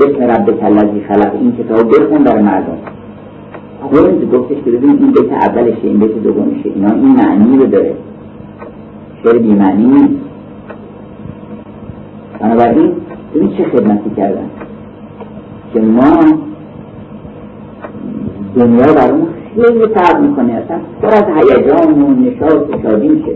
بسم 0.00 0.22
رب 0.22 0.60
کلذی 0.60 1.00
خلق. 1.08 1.32
این 1.40 1.52
کتاب 1.56 1.88
بخون 1.88 2.24
برای 2.24 2.42
مردم. 2.42 2.78
خود 3.80 4.30
گفتش 4.32 4.56
که 4.64 4.70
ببین 4.70 4.90
این 4.90 5.10
بیت 5.10 5.32
اولشه 5.32 5.78
این 5.82 5.98
بیت 5.98 6.22
دومشه. 6.22 6.68
اینا 6.74 6.90
این 6.90 7.16
معنی 7.16 7.58
رو 7.58 7.66
داره. 7.66 7.94
شعر 9.22 9.38
بی 9.38 9.54
معنی 9.54 9.86
نیست. 9.86 10.20
بنابراین 12.40 12.92
ببین 13.34 13.50
چه 13.56 13.64
خدمتی 13.64 14.10
کردن. 14.16 14.50
که 15.74 15.80
ما 15.80 16.12
دنیا 18.56 18.92
برامون 18.92 19.26
خیلی 19.54 19.86
فرق 19.94 20.20
می‌کنه 20.20 20.52
اصلا. 20.52 20.78
پر 21.02 21.08
از 21.08 21.24
هیجان 21.36 22.02
و 22.02 22.14
نشاط 22.14 22.70
و 22.70 22.82
شادی 22.82 23.08
میشه. 23.08 23.32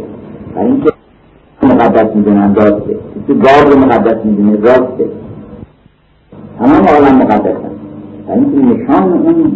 برای 0.55 0.67
اینکه 0.67 0.91
مقدس 1.63 2.17
می‌دونن 2.17 2.55
راسته. 2.55 2.97
تو 3.27 3.35
باب 3.35 3.73
رو 3.73 3.79
مقدس 3.79 4.25
می‌دونه 4.25 4.57
راسته. 4.57 5.09
تمام 6.59 6.85
عالم 6.85 7.17
مقدس 7.17 7.57
هست. 7.57 7.81
برای 8.29 8.41
اینکه 8.41 8.83
نشان 8.83 9.13
اون 9.13 9.53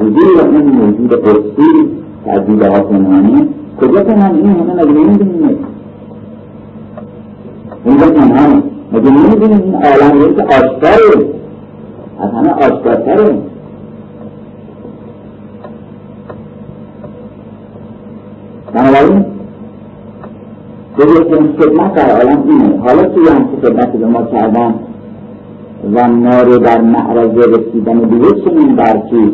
حضور 0.00 0.40
اون 0.40 0.62
موجود 0.62 1.14
قدسی 1.14 1.88
از 2.26 2.46
دیده 2.46 2.68
آسمانی 2.68 3.48
کجا 3.80 4.04
کنن 4.04 4.34
این 4.34 4.46
همه 4.46 4.82
مگه 4.82 4.92
نمی‌دونیم. 4.92 5.58
اینجا 7.84 8.06
پنهانه 8.06 8.62
مگه 8.92 9.10
نمی‌دونیم 9.10 9.62
این 9.62 9.74
عالم 9.74 10.34
که 10.34 10.42
آشکاره؟ 10.42 11.26
از 12.20 12.30
همه 12.30 12.50
آشکارتره. 12.50 13.34
بنابراین 18.74 19.24
بزرگترین 20.98 21.52
خدمت 21.58 21.94
در 21.94 22.10
عالم 22.10 22.42
اینه. 22.48 22.78
حالا 22.78 23.02
توی 23.02 23.28
همچه 23.28 23.56
خدمتی 23.62 23.98
به 23.98 24.06
ما 24.06 24.22
کردن 24.22 24.74
و 25.94 26.08
ما 26.08 26.42
رو 26.42 26.58
در 26.58 26.80
معرض 26.80 27.36
رسیدن 27.38 28.00
به 28.00 28.16
یک 28.16 28.44
چنین 28.44 28.76
برچی 28.76 29.32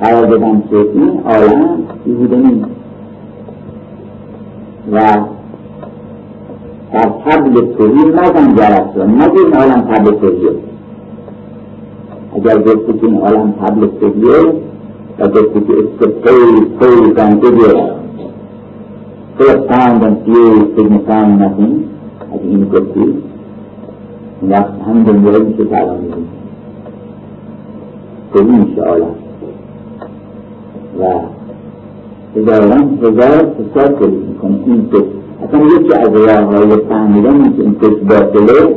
قرار 0.00 0.26
دادن 0.26 0.62
که 0.70 0.76
این 0.76 1.20
عالم 1.26 1.78
بیهوده 2.04 2.36
نیست. 2.36 2.66
و 4.92 5.00
در 6.92 7.10
تبل 7.26 7.74
توحید 7.78 8.14
نزن 8.14 8.54
جرس 8.54 8.96
رو 8.96 9.06
نگه 9.06 9.38
این 9.44 9.54
عالم 9.54 9.80
تبل 9.80 10.10
توحید 10.10 10.58
اگر 12.36 12.58
گفتی 12.58 12.92
که 12.98 13.06
این 13.06 13.18
عالم 13.18 13.52
تبل 13.52 13.86
توحید 14.00 14.54
و 15.18 15.28
گفتی 15.28 15.60
که 15.60 15.72
استفید 15.72 16.68
فید 16.80 17.18
and 17.18 17.44
figure 17.44 17.94
full 19.36 19.68
sound 19.68 20.02
and 20.06 20.16
few 20.24 20.46
signifying 20.76 21.38
nothing 21.42 21.74
این 22.42 22.64
گفتی 22.64 23.14
وقت 24.42 24.74
هم 24.86 25.02
دنیایی 25.04 25.44
میشه 25.44 25.64
تعلیم 25.64 26.00
میدیم 26.00 26.28
توحید 28.32 28.68
میشه 28.68 28.82
عالم 28.82 29.14
و 31.00 31.04
هزاران 32.36 32.98
هزار 33.02 33.52
حساب 33.58 33.98
تولید 33.98 34.28
می‌کنه 34.28 34.58
این 34.66 34.88
فکر 34.92 35.04
اصلا 35.44 35.60
یکی 35.66 35.94
از 35.94 36.08
راه 36.08 36.44
های 36.44 36.76
فهمیدن 36.88 37.42
که 37.42 37.62
این 37.62 37.76
فکر 37.80 37.94
باطله 37.94 38.76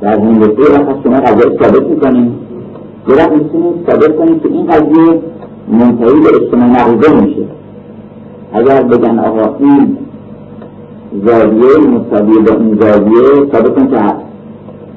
در 0.00 0.18
هندسه 0.18 0.72
وقت 0.72 1.02
شما 1.04 1.20
قضیه 1.20 1.58
ثابت 1.62 1.82
می‌کنیم 1.82 2.38
یه 3.08 3.14
وقت 3.14 3.32
می‌تونید 3.32 4.42
که 4.42 4.48
این 4.48 4.66
قضیه 4.66 5.20
منتهی 5.68 6.20
به 6.20 6.28
اجتماع 6.42 7.20
میشه 7.20 7.42
اگر 8.56 8.82
بگن 8.82 9.18
آقا 9.18 9.56
این 9.58 9.96
زاویه 11.26 11.78
مساویه 11.78 12.40
با 12.40 12.52
این 12.60 12.78
زاویه 12.80 13.52
ثابت 13.52 13.90
که 13.90 13.98
هست. 13.98 14.14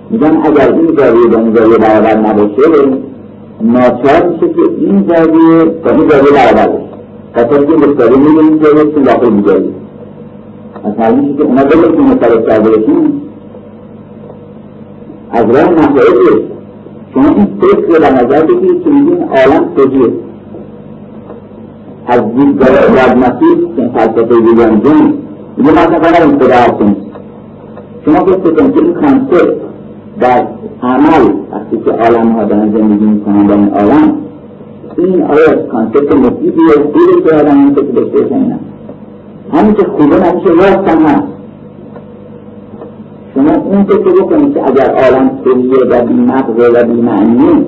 میگن 0.09 0.37
اگر 0.43 0.73
این 0.73 0.87
زاویه 0.97 1.27
با 1.27 1.37
این 1.37 1.55
زاویه 1.55 1.77
برابر 1.77 2.17
نباشه 2.17 2.63
ناچار 3.61 4.29
میشه 4.29 4.53
که 4.53 4.61
این 4.77 5.05
زاویه 5.09 5.65
با 5.65 5.91
این 5.91 6.09
زاویه 6.09 6.31
برابر 6.31 6.67
بشه 6.67 6.89
خاطر 7.35 7.65
که 7.65 7.73
مستقیم 7.73 8.19
میگه 8.19 8.39
این 8.39 8.59
زاویه 8.63 8.93
چون 8.93 9.03
داخل 9.03 9.29
میگه 9.29 9.53
از 10.83 10.99
معلوم 10.99 11.19
میشه 11.19 11.37
که 11.37 11.43
اونا 11.43 11.63
بگه 11.63 11.81
که 11.81 12.01
مستقیم 12.01 12.41
کرده 12.47 12.69
بشین 12.69 13.21
از 15.31 15.45
راه 15.45 15.69
مسائل 15.69 16.41
شما 17.13 17.29
این 17.35 17.47
فکر 17.61 17.87
رو 17.87 17.99
در 17.99 18.13
نظر 18.13 18.45
بگیرید 18.45 18.83
که 18.83 18.89
میگین 18.89 19.23
عالم 19.23 19.69
توجیه. 19.75 20.09
از 22.09 22.21
دیدگاه 22.35 22.69
پراگماتیک 22.69 23.75
که 23.75 23.89
فلسفه 23.93 24.35
ویلیام 24.35 24.73
میگه 25.57 25.71
مثلا 25.71 25.99
فقط 25.99 26.21
این 26.21 26.39
خدا 26.39 26.89
شما 28.05 28.19
کنید 28.19 28.43
که 28.73 28.81
این 28.81 28.93
کانسپت 28.93 29.53
در 30.19 30.47
عمل 30.83 31.33
وقتی 31.51 31.77
که 31.85 31.91
عالم 31.91 32.31
ها 32.31 32.43
دارن 32.43 32.71
زندگی 32.71 33.05
می‌کنن 33.05 33.47
در 33.47 33.53
این 33.53 33.69
عالم 33.69 34.15
این 34.97 35.23
آیا 35.23 35.55
کانسپت 35.71 36.15
مفیدیه 36.15 36.75
دیگه 36.93 37.29
که 37.29 37.35
آدم 37.35 37.57
این 37.57 37.73
فکر 37.73 37.91
داشته 37.91 38.21
باشن 38.21 38.59
همین 39.53 39.73
که 39.73 39.83
خوبه 39.83 40.15
نمیشه 40.15 40.49
راست 40.49 40.89
هم 40.89 41.05
هست. 41.05 41.27
شما 43.35 43.63
اون 43.63 43.83
فکر 43.83 44.23
بکنید 44.23 44.53
که 44.53 44.67
اگر 44.67 44.91
عالم 44.91 45.31
سریه 45.43 45.77
و 45.89 46.05
بیمغزه 46.05 46.69
و 46.69 46.83
بیمعنی 46.83 47.65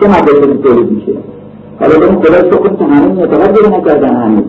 چه 0.00 0.08
مدرسه 0.08 0.54
تولید 0.54 0.90
میشه؟ 0.92 1.12
حالا 1.82 1.98
به 1.98 2.06
اون 2.06 2.16
خدا 2.16 2.38
شکر 2.38 2.76
که 2.78 2.84
همه 2.84 3.06
متوجه 3.06 3.78
نکردن 3.78 4.16
هنوز 4.16 4.44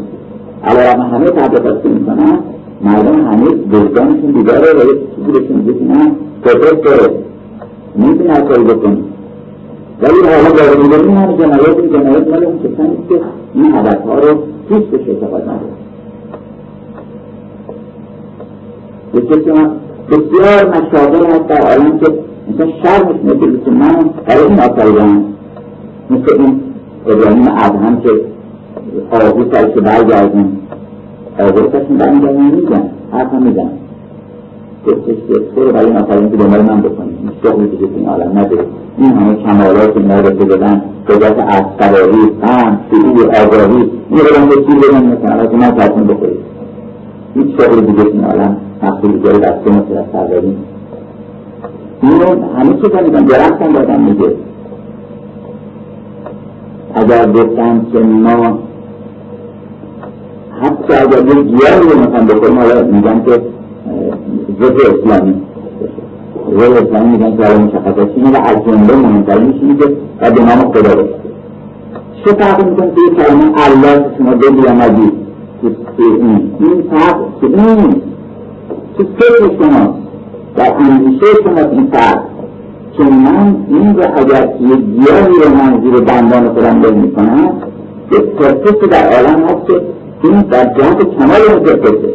علا 0.63 1.03
همه 1.03 1.29
تحقیقات 1.29 1.85
می‌کنن 1.85 2.39
مردم 2.81 3.27
هنوز 3.27 3.53
وجدانشون 3.71 4.31
بیداره 4.31 4.73
و 4.73 4.91
یک 4.91 4.99
چیزی 5.15 5.31
بهشون 5.31 5.57
میگه 5.57 5.73
که 5.73 5.85
نه 5.85 6.11
کفر 6.45 6.75
داره 6.75 7.13
می‌تونی 7.95 8.47
کاری 8.47 8.63
بکنی 8.63 9.03
ولی 10.01 10.13
حالا 10.13 10.49
داره 10.49 10.83
میگه 10.83 10.95
این 10.95 11.17
همه 11.17 11.37
جنایت 11.37 11.77
این 11.77 11.89
جنایت 11.89 12.27
مال 12.27 12.45
اون 12.45 12.59
کسانی 12.59 12.97
که 13.09 13.21
این 13.53 13.75
هدفها 13.75 14.19
رو 14.19 14.43
هیچ 14.69 14.83
بهش 14.83 15.07
اعتقاد 15.07 15.41
نداره 15.41 15.73
یک 19.13 19.27
کسی 19.29 19.51
بسیار 20.09 20.69
مشاغل 20.69 21.25
هست 21.25 21.47
در 21.47 21.61
عالم 21.61 21.99
که 21.99 22.13
مثلا 22.49 22.67
شرمش 22.83 23.15
میگه 23.23 23.59
که 23.65 23.71
من 23.71 24.09
برای 24.27 24.43
این 24.43 24.59
آفریدم. 24.59 25.23
مثل 26.09 26.41
این 26.41 26.72
ابراهیم 27.07 27.47
ادهم 27.47 28.01
که 28.01 28.09
آقو 29.11 29.43
سر 29.51 29.69
که 29.69 29.81
برگردیم 29.81 30.59
آقوستشون 31.39 31.97
برمیگردن 31.97 32.41
میگن 32.41 32.89
حرف 33.11 33.33
هم 33.33 33.43
میگن 33.43 33.69
گفتش 34.87 35.15
که 35.27 35.39
برو 35.55 35.71
برای 35.71 35.85
این 35.85 35.97
آفرین 35.97 36.31
که 36.31 36.37
دنبال 36.37 36.61
من 36.61 36.81
بکنیم 36.81 37.17
این 37.21 37.31
شغلی 37.43 37.67
دیگه 37.67 37.87
این 37.95 38.09
عالم 38.09 38.37
نداره 38.39 38.65
این 38.97 39.11
همه 39.11 39.35
کمالات 39.35 39.97
ما 39.97 40.19
رو 40.19 40.29
که 40.29 40.45
دادن 40.45 40.81
قدرت 41.07 41.39
از 41.39 41.63
سواری 41.79 42.31
فهم 42.41 42.79
شعور 42.91 43.27
آگاهی 43.27 43.91
این 44.09 44.19
بدن 44.19 44.49
به 44.49 44.55
چیز 44.55 44.89
بدن 44.89 45.05
مثلا 45.05 45.45
که 45.45 45.57
من 45.57 45.71
ترسون 45.71 46.07
بخورید. 46.07 46.39
هیچ 47.35 47.61
شغل 47.61 47.81
دیگه 47.81 48.05
این 48.05 48.23
عالم 48.23 48.57
مقصود 48.83 49.23
دیگه 49.23 49.39
دسته 49.39 49.69
مثل 49.69 49.97
از 49.97 50.05
سواری 50.11 50.57
اینو 52.01 52.53
همه 52.57 52.73
چیز 52.73 52.91
هم 52.95 53.03
میگن 53.03 53.25
درخت 53.25 53.61
هم 53.61 53.71
دادن 53.73 54.01
میگه. 54.01 54.35
اگر 56.95 57.31
گفتن 57.31 57.85
که 57.91 57.99
ما 57.99 58.59
حتی 60.61 60.93
اگر 60.93 61.27
یه 61.27 61.43
گیاهی 61.43 61.79
رو 61.79 61.99
مثلا 61.99 62.25
بکنیم 62.25 62.59
حالا 62.59 62.83
میگن 62.83 63.23
که 63.25 63.41
ضد 64.61 64.75
اسلامی. 64.75 65.35
ضد 66.57 66.87
اسلامی 66.87 67.09
میگن 67.09 67.37
که 67.37 67.43
حالا 67.45 67.59
مشخصه 67.59 68.13
چینه 68.15 68.31
و 68.31 68.41
از 68.45 68.57
جنبه 68.65 68.95
مهمترینش 68.95 69.55
اینه 69.61 69.77
که 69.77 69.85
به 70.19 70.43
نام 70.43 70.71
خدا 70.73 70.95
باشه 70.95 71.23
چه 72.25 72.31
فرق 72.33 72.65
میکنه 72.65 72.87
که 72.87 73.01
یه 73.09 73.25
کلمه 73.25 73.43
الله 73.55 74.05
شما 74.17 74.35
بگی 74.35 74.61
یا 74.61 74.71
نگید 74.71 75.13
که 75.61 76.03
این 76.03 76.51
این 76.59 76.83
فرق 76.91 77.17
که 77.41 77.47
این 77.47 78.01
تو 78.97 79.03
فکر 79.03 79.63
شما 79.63 79.95
در 80.55 80.73
اندیشه 80.73 81.25
شما 81.43 81.59
این 81.71 81.87
فرق 81.91 82.32
که 82.97 83.03
من 83.03 83.55
این 83.67 83.95
رو 83.95 84.03
اگر 84.15 84.49
یه 84.61 84.75
گیاهی 84.75 85.37
رو 85.43 85.55
من 85.55 85.81
زیر 85.83 85.95
دندان 85.95 86.53
خودم 86.53 86.81
بل 86.81 86.93
می‌کنم 86.93 87.53
که 88.11 88.19
پرسش 88.19 88.87
در 88.91 89.13
عالم 89.13 89.43
هست 89.43 89.67
که 89.67 89.81
این 90.23 90.41
در 90.41 90.65
جهت 90.65 90.97
کمال 91.17 91.61
مجدده 91.61 92.13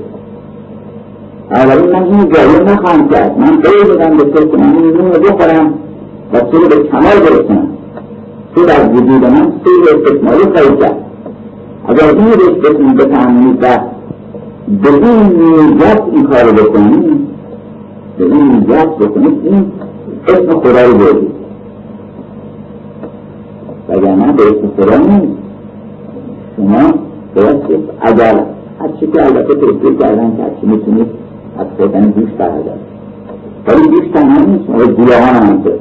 اولین 1.50 1.92
من 1.92 2.02
این 2.02 2.28
جایی 2.28 2.64
نخواهم 2.64 3.08
کرد. 3.08 3.38
من 3.38 3.50
قول 3.50 3.96
بدم 3.96 4.16
به 4.16 4.46
که 4.46 4.56
من 4.56 4.76
این 4.76 4.96
رو 4.96 5.20
بخورم 5.20 5.74
و 6.32 6.40
تو 6.40 6.58
رو 6.58 6.68
به 6.68 6.76
کمال 6.76 7.20
برسونم. 7.20 7.68
تو 8.54 8.64
در 8.64 8.88
وجود 8.88 9.24
من 9.24 9.52
سیر 9.64 9.96
استثماری 9.96 10.42
خواهی 10.42 10.80
کرد. 10.80 10.96
اگر 11.88 12.04
این 12.04 12.28
رشتتون 12.28 12.94
بفهمید 12.94 13.58
و 13.62 13.66
به 14.82 14.88
این 14.88 15.74
نیت 15.74 16.02
این 16.12 16.24
کار 16.24 16.42
رو 16.42 16.52
بکنید 16.52 17.20
به 18.18 18.24
این 18.24 18.64
نیت 18.68 18.88
بکنید 18.88 19.40
این 19.44 19.72
اسم 20.28 20.60
خدا 20.60 20.82
رو 20.82 20.98
بردید 20.98 21.30
وگرنه 23.88 24.32
به 24.32 24.42
اسم 24.42 24.70
خدا 24.76 24.96
نیست 24.96 25.38
شما 26.56 26.90
باید 27.34 27.56
اگر 28.00 28.44
از 28.80 28.90
چی 29.00 29.06
که 29.06 29.24
البته 29.24 29.54
توصیل 29.54 29.98
کردن 29.98 30.36
که 30.36 30.42
از 30.42 30.50
چی 30.60 30.66
می‌تونید 30.66 31.06
از 31.58 31.66
خوردن 31.76 32.10
گوش 32.10 32.30
بردارید 32.38 32.88
ولی 33.66 33.88
گوش 33.88 34.08
تنها 34.14 34.44
نیست. 34.44 34.70
ما 34.70 34.84
گیاهان 34.84 35.34
هم 35.34 35.56
هسته 35.56 35.72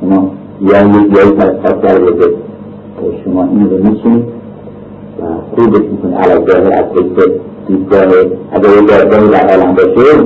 شما 0.00 0.30
یا 0.60 0.82
یک 0.82 1.12
گیاهی 1.12 1.30
پرستاد 1.30 1.80
در 1.80 1.98
بده 1.98 2.34
شما 3.24 3.44
این 3.44 3.70
رو 3.70 3.76
میچینید 3.76 4.24
و 5.20 5.24
خوبش 5.56 5.82
می‌کنید 5.90 6.14
علاقه 6.14 6.76
از 6.76 6.84
فکر 6.94 7.30
دیدگاه 7.68 8.02
اگر 8.52 8.82
یک 8.82 8.88
جایگاهی 8.88 9.28
در 9.28 9.50
عالم 9.50 9.74
باشه 9.74 10.24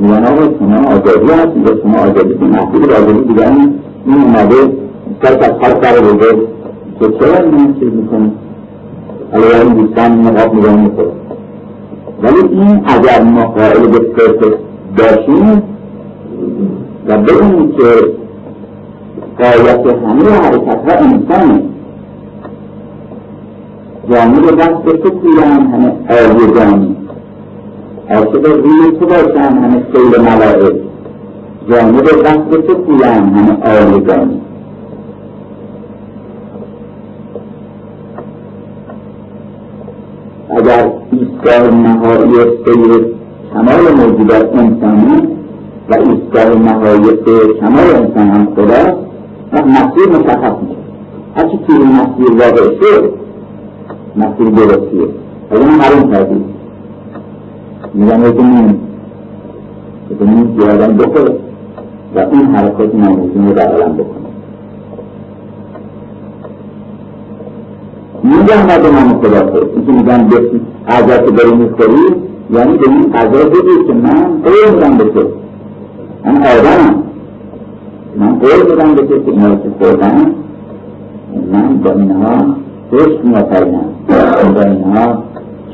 میگن 0.00 0.24
آقا 0.24 0.42
شما 0.58 0.76
آزادی 0.88 1.32
هست 1.32 1.56
یا 1.66 1.82
شما 1.82 1.98
آزادی 1.98 2.34
که 2.38 2.44
محدود 2.44 2.92
آزادی 2.92 3.24
دیگران 3.24 3.74
این 4.06 4.22
اومده 4.22 4.72
سر 5.22 5.38
از 5.38 5.52
خاک 5.60 5.80
در 5.80 6.00
بده 6.00 6.32
که 7.00 7.06
چرا 7.20 7.44
این 7.44 7.74
چیز 7.80 7.88
می‌کنید 7.92 8.32
حالا 9.32 9.60
این 9.62 9.74
دوستان 9.74 10.20
نقاب 10.20 10.54
نگاه 10.54 10.76
می‌کنه 10.76 11.06
ولی 12.22 12.48
این 12.50 12.82
اگر 12.86 13.22
ما 13.22 13.44
قائل 13.44 13.86
به 13.86 13.98
پرسش 13.98 14.54
باشیم 14.98 15.62
و 17.06 17.18
ببینیم 17.18 17.72
که 17.72 17.84
قایت 19.38 19.86
همه 19.86 20.30
حرکت 20.30 20.90
ها 20.90 20.98
انسانه 20.98 21.62
جامعه 24.10 24.52
دست 24.52 24.82
به 24.82 24.92
تو 24.92 25.40
هم 25.42 25.66
همه 25.66 25.92
آیه 26.08 26.99
عاشق 28.10 28.46
روی 28.46 28.98
تو 29.00 29.06
باشم 29.06 29.38
همه 29.38 29.82
سیل 29.92 30.22
ملائک. 30.22 30.76
جانب 31.70 32.08
قصد 32.08 32.66
تو 32.66 32.74
پویم 32.74 33.34
همه 33.36 33.56
آلگانی 33.62 34.40
اگر 40.50 40.92
ایستگاه 41.12 41.74
نهایی 41.74 42.34
سیر 42.64 43.14
کمال 43.54 43.94
موجودات 43.96 44.54
انسانی 44.54 45.28
و 45.90 45.94
ایستگاه 45.94 46.62
نهایی 46.62 47.04
سیر 47.24 47.52
کمال 47.60 47.94
انسان 47.94 48.28
هم 48.28 48.48
خداست 48.56 48.96
و 49.52 49.62
مسیر 49.62 50.08
مشخص 50.08 50.54
میشه. 50.62 50.80
هرچی 51.36 51.58
توی 51.66 51.76
مسیر 51.76 52.32
واقع 52.32 52.74
شد 52.80 53.12
مسیر 54.16 54.48
درستیه. 54.48 55.08
و 55.50 55.54
اون 55.54 55.70
حرام 55.70 56.12
کردید 56.12 56.59
میگن 57.94 58.20
یکی 58.20 58.42
نیم 58.42 58.80
یکی 60.10 60.24
نیم 60.24 60.56
زیادن 60.58 60.96
بخور 60.96 61.30
و 62.14 62.18
این 62.18 62.46
حرکات 62.54 62.94
ناموزین 62.94 63.48
رو 63.48 63.54
در 63.54 63.72
عالم 63.72 63.92
بکنه 63.92 64.20
میگن 68.22 68.66
نه 68.66 68.78
به 68.78 68.90
من 68.90 69.08
خدا 69.20 69.46
خود 69.46 69.70
اینکه 69.74 69.92
میگن 69.92 70.28
بسی 70.28 70.60
غذا 70.88 71.18
که 71.18 71.30
داری 71.30 71.56
می‌خوری 71.56 72.04
یعنی 72.50 72.76
به 72.76 72.88
این 72.88 73.12
غذا 73.12 73.48
بگی 73.48 73.84
که 73.86 73.92
من 73.92 74.42
قول 74.44 74.74
میدم 74.74 74.96
به 74.96 75.04
تو 75.04 75.20
من 76.24 76.36
آدمم 76.36 77.02
من 78.16 78.38
قول 78.38 78.70
میدم 78.70 78.94
به 78.94 79.02
تو 79.02 79.24
که 79.24 79.30
اینا 79.30 79.56
که 79.56 79.70
خوردم 79.78 80.34
من 81.52 81.76
با 81.76 81.92
اینها 81.92 82.54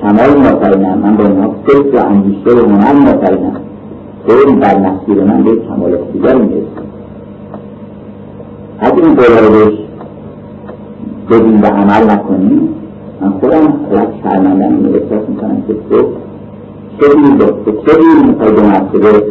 کمال 0.03 0.41
میآفرینم 0.41 0.99
من 0.99 1.17
با 1.17 1.25
اینها 1.25 1.55
فکر 1.67 1.97
و 1.97 2.07
اندیشه 2.07 2.51
و 2.51 2.69
هنر 2.69 2.93
میآفرینم 2.93 3.61
خیلی 4.27 4.57
بر 4.57 4.79
مسیر 4.79 5.25
من 5.25 5.43
به 5.43 5.51
کمالات 5.69 6.13
دیگر 6.13 6.35
می‌رسم 6.35 6.87
اگر 8.79 9.05
این 9.05 9.15
قول 9.15 9.45
رو 9.45 9.51
بهش 9.51 9.79
بدیم 11.31 11.63
و 11.63 11.67
عمل 11.67 12.11
نکنیم 12.11 12.69
من 13.21 13.31
خودم 13.31 13.75
خلاص 13.91 14.09
شرمندن 14.23 14.75
این 14.75 14.95
احساس 14.95 15.29
می‌کنم 15.29 15.63
که 15.69 15.75
تو 15.91 16.07
چه 17.01 17.09
به 17.39 17.73
چه 17.87 17.99
می‌خوای 18.27 18.53
به 18.53 18.63
مرتبه 18.63 19.23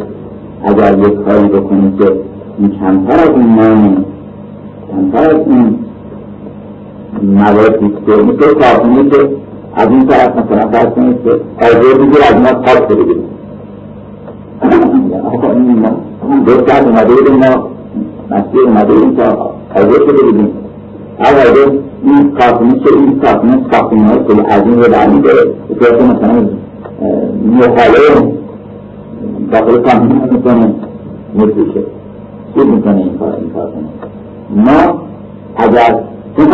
اگر 0.64 0.98
یک 0.98 1.14
کاری 1.24 1.48
بکنی 1.48 1.92
که 1.98 2.12
این 2.58 2.70
کمتر 2.70 3.20
از 3.22 3.30
این 3.30 3.54
نام 3.54 4.04
کمتر 4.92 5.30
از 5.30 5.40
این 5.46 5.78
موادی 7.22 7.92
که 8.06 8.12
مثل 8.12 8.54
کارخونه 8.54 9.10
که 9.10 9.28
از 9.76 9.88
این 9.88 10.06
طرف 10.06 10.36
مثلا 10.36 10.68
فرض 10.68 10.92
کنید 10.94 11.16
که 11.24 11.30
آجر 11.66 11.98
بگیر 11.98 12.22
از 12.28 12.34
ما 12.34 12.60
پاک 12.60 12.88
شده 12.88 13.14
ما 15.74 15.90
دو 16.46 16.52
ساعت 16.52 16.86
اومده 16.86 17.14
بودیم 17.14 17.34
ما 17.34 17.68
مسیر 18.30 18.60
اومده 18.66 18.92
بودیم 18.94 19.16
تا 19.16 19.50
آجر 19.74 20.06
شده 20.06 20.22
بودیم. 20.24 20.48
اگر 21.18 21.46
این 22.02 22.30
کارخونه 22.30 22.72
چه 22.72 22.96
این 22.96 23.20
کارخونه 23.20 23.58
ساختمان 23.72 24.06
های 24.06 24.18
خیلی 24.28 24.40
عظیم 24.40 24.80
رو 24.80 24.92
برمیداره 24.92 25.54
صورت 25.78 26.02
مثلا 26.02 26.48
محاله 27.46 28.32
داخل 29.52 29.80
کارخونه 29.82 30.32
می‌کنه 30.32 30.74
میفروشه 31.34 31.80
خوب 32.54 32.66
می‌کنه 32.66 32.96
این 32.96 33.18
کار 33.18 33.36
این 33.40 33.50
کارخونه 33.50 33.88
ما 34.50 35.02
اگر 35.56 35.98
این 36.36 36.46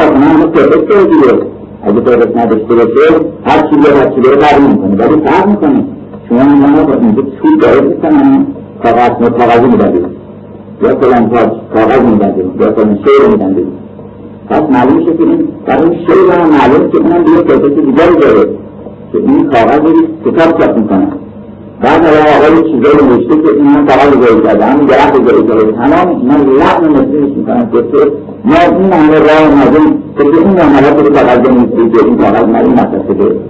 پرفکت 0.52 0.96
رو 0.96 1.04
دیگه 1.04 1.52
اگه 1.84 2.00
پرفکت 2.00 2.36
نداشته 2.36 2.74
باشه 2.74 3.24
هر 3.44 3.68
چیزی 3.68 3.90
هر 3.98 4.08
چیزی 4.14 4.30
رو 4.30 4.36
قبول 4.36 4.70
می‌کنه 4.70 5.06
ولی 5.06 5.22
فرق 5.26 5.48
می‌کنه. 5.48 5.84
شما 6.28 6.40
اینا 6.40 6.84
با 6.84 6.94
اینجا 6.94 7.22
چوب 7.22 7.60
دارید 7.60 7.84
می‌کنن 7.84 8.46
کاغذ 8.82 9.28
کاغذی 9.28 9.66
می‌دادید 9.66 10.06
یا 10.82 10.96
فلان 11.00 11.28
کاغذ 11.74 12.02
می‌دادید 12.02 12.60
یا 12.60 12.72
فلان 12.72 12.98
شعر 13.04 13.30
می‌دادید 13.30 13.66
پس 14.50 14.62
معلوم 14.72 14.96
میشه 14.96 15.16
که 15.16 15.22
این 15.22 15.48
در 15.66 15.82
اون 15.82 15.96
شعر 16.06 16.40
هم 16.40 16.50
معلوم 16.50 16.90
که 16.90 16.98
اونم 16.98 17.24
دیگه 17.24 17.42
پرفکت 17.42 17.74
دیگری 17.74 18.16
داره 18.20 18.48
که 19.12 19.18
این 19.18 19.50
کاغذ 19.50 19.78
رو 19.78 19.92
کتاب 20.24 20.60
چاپ 20.60 20.78
می‌کنن 20.78 21.12
بعد 21.80 22.04
حالا 22.04 22.18
آقای 22.18 22.72
چیزایی 22.72 23.08
نوشته 23.08 23.42
که 23.42 23.48
اینا 23.56 23.86
کاغذ 23.86 24.16
گذاری 24.16 24.42
کرده 24.42 24.64
همین 24.64 24.86
درخت 24.86 25.22
گذاری 25.22 25.48
کرده 25.48 25.72
تمام 25.72 26.20
اینا 26.20 26.36
لحن 26.36 26.92
نسبیش 26.92 27.36
می‌کنن. 27.36 27.70
که 27.70 28.12
ما 28.44 28.78
این 28.78 28.92
همه 28.92 29.18
راه 29.18 29.50
اومدیم. 29.50 30.01
که 30.18 30.24
این 30.26 30.58
عملات 30.58 31.06
رو 31.06 31.10
بنویسی 31.10 31.90
که 31.90 32.04
این 32.04 32.16
کاغذ 32.16 32.44
مالی 32.44 32.68
مدرسه 32.68 33.40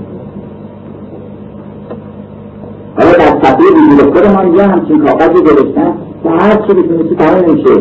حالا 2.96 3.12
در 3.12 3.42
صفحه 3.42 3.64
وجود 3.70 4.14
خودمان 4.14 4.54
یه 4.54 4.62
همچین 4.62 5.04
کاغذی 5.04 5.42
گذاشتن 5.42 5.94
که 6.22 6.30
هر 6.30 6.54
چی 6.54 6.74
بتونستی 6.74 7.16
تمام 7.16 7.54
میشه 7.54 7.74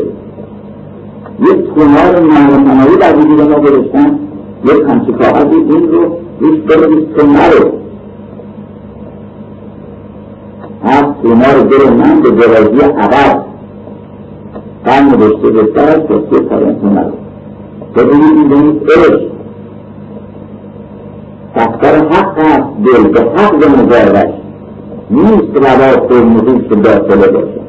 یک 1.40 1.66
خمار 1.76 2.20
نمایی 2.20 2.98
در 3.02 3.16
وجود 3.16 3.42
ما 3.42 3.60
گذاشتن 3.60 4.20
یک 4.64 4.84
همچین 4.90 5.16
کاغذی 5.16 5.56
این 5.56 5.92
رو 5.92 6.18
روش 6.40 6.60
برویست 6.60 7.16
که 7.16 7.26
نرو 7.26 7.72
هر 10.84 11.04
خمار 11.24 11.62
دل 11.62 11.94
من 11.94 12.22
به 12.22 12.30
درازی 12.30 12.82
عوض 12.82 13.42
قرن 14.86 15.06
نوشته 15.06 15.50
بهتر 15.50 16.00
که 16.00 16.40
پایان 16.40 17.21
ببینید 17.96 18.38
این 18.38 18.50
بینید 18.50 18.82
عشق 18.92 19.22
دفتر 21.56 22.08
حق 22.08 22.38
است 22.38 22.70
دل 22.86 23.08
به 23.08 23.20
حق 23.20 23.56
مجاورش 23.56 24.34
نیست 25.12 25.56
روا 25.56 26.08
فرموزی 26.08 26.68
که 26.70 26.76
داخله 26.76 27.28
باشه. 27.28 27.62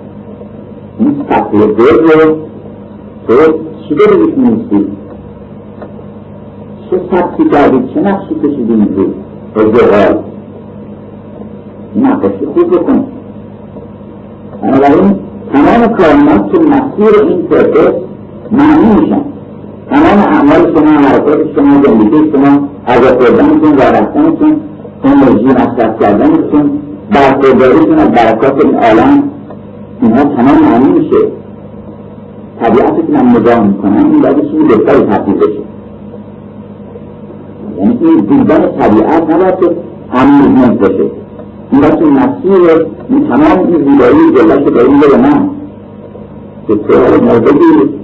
این 0.99 1.25
صفحه 1.29 1.66
دل 1.66 2.20
رو. 2.20 2.37
تو 3.29 3.35
چی 3.89 3.95
داری 3.95 4.16
میشنیستی 4.16 4.87
چه 6.91 7.01
سبتی 7.11 7.49
کردی؟ 7.51 7.95
چه 7.95 8.01
نقشی 8.01 8.35
کشیدی 8.35 8.73
اینجور 8.73 9.07
ازدقال 9.57 10.23
نقشی 11.97 12.47
خوب 12.55 12.70
بکن. 12.70 13.05
بنابراین 14.62 15.18
تمام 15.53 15.97
کارمات 15.97 16.53
که 16.53 16.59
مسیر 16.61 17.29
این 17.29 17.43
پرسس 17.43 17.95
معنی 18.53 19.01
میشن. 19.01 19.32
تمام 19.93 20.18
اعمال 20.18 20.74
شما 20.74 20.90
حرکات 21.09 21.55
شما 21.55 21.82
زندگی 21.82 22.32
شما 22.32 22.68
غذا 22.88 23.18
خوردنتون 23.18 23.72
و 23.72 23.80
رفتنتون 23.80 24.61
انرژی 25.05 25.45
مصرف 25.45 26.03
کردنتون 26.03 26.70
برخورداریتون 27.11 27.99
از 27.99 28.09
برکات 28.09 28.64
این 28.64 28.74
عالم 28.74 29.22
اینها 30.03 30.24
تمام 30.24 30.62
معنی 30.62 30.99
میشه. 30.99 31.16
طبیعتی 32.61 33.03
که 33.07 33.12
من 33.12 33.26
نگاه 33.28 33.66
می‌کنم 33.66 34.11
این 34.12 34.22
باید 34.22 34.40
چیزی 34.51 34.64
بهتری 34.64 35.01
تبدیل 35.01 35.34
بشه. 35.34 35.61
یعنی 37.78 37.99
این 38.01 38.16
دیدن 38.16 38.68
طبیعت 38.78 39.22
نباید 39.30 39.61
که 39.61 39.76
امیرمند 40.12 40.78
باشه. 40.78 41.11
این 41.72 41.80
باید 41.80 41.99
که 41.99 42.05
مسیر 42.05 42.86
این 43.09 43.28
تمام 43.28 43.66
این 43.66 43.78
زیبایی 43.78 44.30
به 44.74 44.84
این 44.84 45.01
به 45.01 45.18
من 45.18 45.51
که 46.68 46.74
تو 46.74 47.24
موردی 47.24 48.03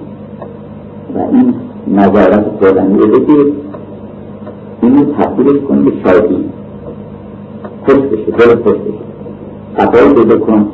و 1.14 1.18
این 1.32 1.54
نظارت 1.92 2.46
خوردنی 2.58 2.98
رو 2.98 3.06
بگیر 3.06 3.52
اینو 4.82 5.04
تبدیلش 5.04 5.62
کنی 5.68 5.82
به 5.82 5.92
شادی 6.04 6.44
خوش 7.84 7.94
بشه 7.94 8.30
دل 8.30 8.62
خوش 8.62 8.72
بشه. 8.72 8.98
صفایی 9.78 10.14
پیدا 10.14 10.38
کن. 10.38 10.66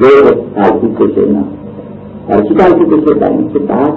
زیر 0.00 0.34
تلفیق 0.54 0.98
بشه. 0.98 1.20
اینا 1.20 1.44
برای 2.28 2.48
چی 2.48 2.54
تلفیق 2.54 2.88
بشه؟ 2.88 3.14
برای 3.14 3.36
اینکه 3.36 3.58
بعد 3.58 3.92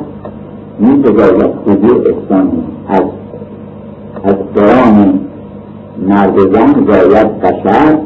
این 0.80 1.03
تجارت 1.03 1.51
خوبی 1.66 1.88
احسان 1.88 2.51
از 2.88 3.03
از 4.24 4.36
درام 4.55 5.20
مرد 6.07 6.39
زن 6.39 6.86
زاید 6.88 7.39
بشر 7.39 7.97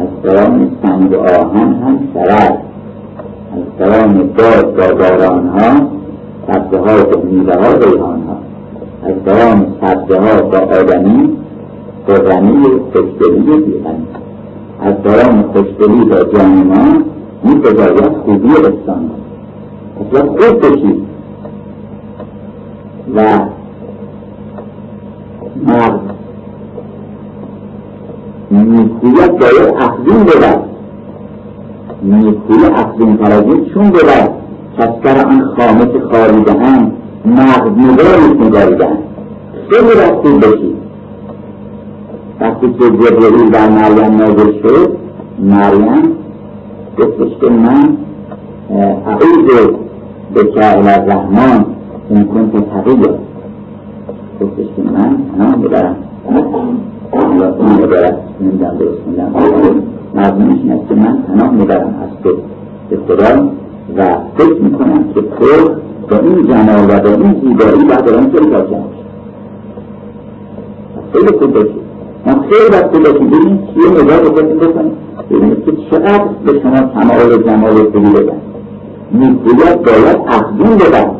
از 0.00 0.22
درام 0.22 0.70
سنگ 0.82 1.14
آهن 1.14 1.74
هم 1.74 1.98
شرد 2.14 2.58
از 3.52 3.78
درام 3.78 4.14
باد 4.14 4.76
با 4.76 5.26
ها 5.26 6.01
سبزه 6.46 6.78
ها 6.78 7.08
و 7.08 7.26
میوه 7.26 7.54
ها 7.54 7.72
ریحان 7.72 8.22
ها. 8.22 8.36
از 9.02 9.24
درام 9.24 9.66
سبزه 9.80 10.20
ها 10.20 10.42
با 10.42 10.58
آدمی 10.58 11.36
خرمی 12.06 12.66
و 12.66 12.78
خوشدلی 12.92 13.60
بیغنی. 13.60 14.06
از 14.80 15.02
درام 15.02 15.42
خوشدلی 15.42 16.04
با 16.04 16.24
جان 16.24 16.50
ما 16.50 17.02
می‌گذارد 17.44 18.16
خوبی 18.16 18.48
رسان 18.48 19.10
اصلا 20.00 20.26
خوب 20.26 20.66
بشید 20.66 21.02
و 23.14 23.20
مرد 25.66 26.00
نیکویت 28.50 29.30
باید 29.30 29.74
افزون 29.78 30.24
بود 30.24 30.72
نیکوی 32.02 32.64
افزون 32.74 33.16
ترازی 33.16 33.70
چون 33.74 33.90
بود 33.90 34.41
کسکر 34.78 35.26
آن 35.26 35.44
خامش 35.56 35.92
خاریده 36.10 36.52
هم 36.52 36.92
مغز 37.26 37.70
نگاریش 37.78 38.46
نگاریده 38.46 38.86
هم 38.86 38.98
خیلی 39.70 40.00
رفتون 40.00 40.40
بشید 40.40 40.76
وقتی 42.40 42.72
که 42.72 42.84
جبرئیل 42.84 43.50
در 43.50 43.68
مریم 43.68 44.16
نازل 44.16 44.52
شد 44.62 44.96
مریم 45.38 46.02
گفتش 46.98 47.38
که 47.40 47.50
من 47.50 47.96
اعوذ 49.06 49.66
کعل 50.54 50.88
الرحمن 50.88 51.64
این 52.10 52.24
کنت 52.24 52.52
تقیه. 52.70 53.18
گفتش 54.40 54.66
که 54.76 54.82
من 54.82 55.16
پناه 55.16 55.56
می‌برم 55.56 55.96
یا 57.40 57.54
این 57.54 57.82
عبارت 57.82 58.18
نمی‌دونم 58.40 58.76
درست 58.78 59.00
میدم 59.06 59.32
مضمونش 60.14 60.58
این 60.64 60.88
که 60.88 60.94
من 60.94 61.16
پناه 61.22 61.50
می‌برم 61.50 61.94
از 62.02 62.22
تو 62.22 62.36
و 63.96 64.16
فکر 64.36 64.60
می‌کنم 64.62 65.04
که 65.14 65.20
تو 65.20 65.74
با 66.10 66.18
این 66.18 66.46
جمال 66.46 66.84
و 66.88 67.00
با 67.00 67.10
این 67.10 67.40
زیبایی 67.40 67.84
بعد 67.88 68.08
آن 68.08 68.30
خیلی 68.30 68.50
باید 68.50 68.66
خیلی 71.12 71.38
خوب 71.38 71.52
باشید 71.52 71.82
ما 72.26 72.32
خیلی 72.32 72.72
وقت 72.72 72.90
باشید 72.90 73.30
ببینید 73.30 73.60
یه 73.76 74.02
نگاه 74.02 74.20
بکنید 74.20 74.60
بکنید 74.60 74.92
ببینید 75.30 75.64
که 75.64 75.72
چقدر 75.90 76.24
به 76.44 76.60
شما 76.62 76.80
کمال 76.94 77.32
و 77.32 77.42
جمال 77.42 77.72
خوبی 77.72 78.10
بدن. 78.10 78.40
می‌گوید 79.12 79.82
باید 79.82 80.16
افزون 80.26 80.76
بدن. 80.76 81.10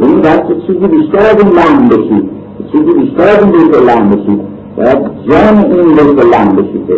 ببین 0.00 0.20
باید 0.20 0.48
که 0.48 0.54
چیزی 0.66 0.86
بیشتر 0.86 1.18
از 1.18 1.36
این 1.44 1.52
لحن 1.52 1.88
بشید 1.88 2.30
چیزی 2.72 2.92
بیشتر 2.92 3.28
از 3.28 3.42
این 3.42 3.52
بیت 3.52 3.82
لحن 3.82 4.10
بشید 4.10 4.40
باید 4.76 4.98
جان 5.28 5.72
این 5.72 5.92
بیت 5.92 6.24
لحن 6.24 6.56
بشید 6.56 6.90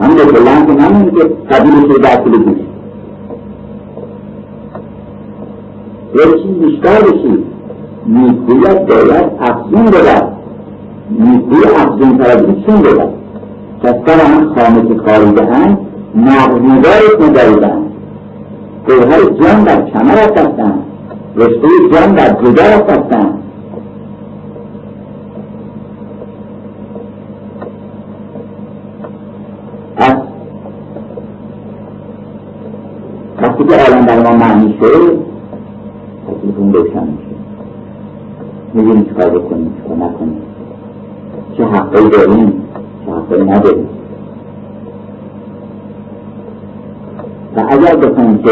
هم 0.00 0.08
بیت 0.08 0.42
لحن 0.46 0.66
که 0.66 0.82
همین 0.82 1.10
که 1.10 1.24
قبیل 1.50 1.72
شده 1.82 1.98
در 1.98 2.16
یه 6.18 6.24
چیز 6.24 6.52
بیشتر 6.58 7.00
بشید 7.00 7.44
می‌گوید 8.06 8.86
باید 8.86 9.26
افزون 9.40 9.84
بدن 9.84 10.28
نیکوی 11.10 11.64
افزون 11.76 12.18
تر 12.18 12.36
چون 12.36 12.82
بدن 12.82 13.08
که 13.82 13.88
سر 14.06 14.20
هم 14.26 14.54
خامه 14.54 14.88
که 14.88 15.00
خاریدهاند 15.06 15.78
نغزنگار 16.14 16.92
اسم 17.18 17.32
داریدهاند 17.32 17.92
گوهر 18.86 19.22
جان 19.40 19.64
در 19.64 19.90
کمرت 19.90 20.38
هستند 20.38 20.82
رشته 21.36 21.68
جان 21.92 22.14
در 22.14 22.28
جگرت 22.28 22.90
هستند 22.90 23.42
وقتی 33.42 33.64
که 33.64 33.74
عالم 33.74 34.06
در 34.06 34.22
ما 34.22 34.36
معنی 34.36 34.78
شد 34.80 35.27
تکلیفون 36.48 36.72
روشن 36.72 37.06
میشه. 37.06 37.36
می‌دونیم 38.74 39.04
چکار 39.04 39.38
بکنیم 39.38 39.74
چکار 39.84 39.96
نکنیم 39.96 40.36
چه 41.56 41.64
حقی 41.64 42.08
داریم 42.08 42.62
چه 43.06 43.12
حقی 43.12 43.44
نداریم. 43.44 43.88
و 47.56 47.60
اگر 47.68 47.96
بخوایم 47.96 48.38
که 48.38 48.50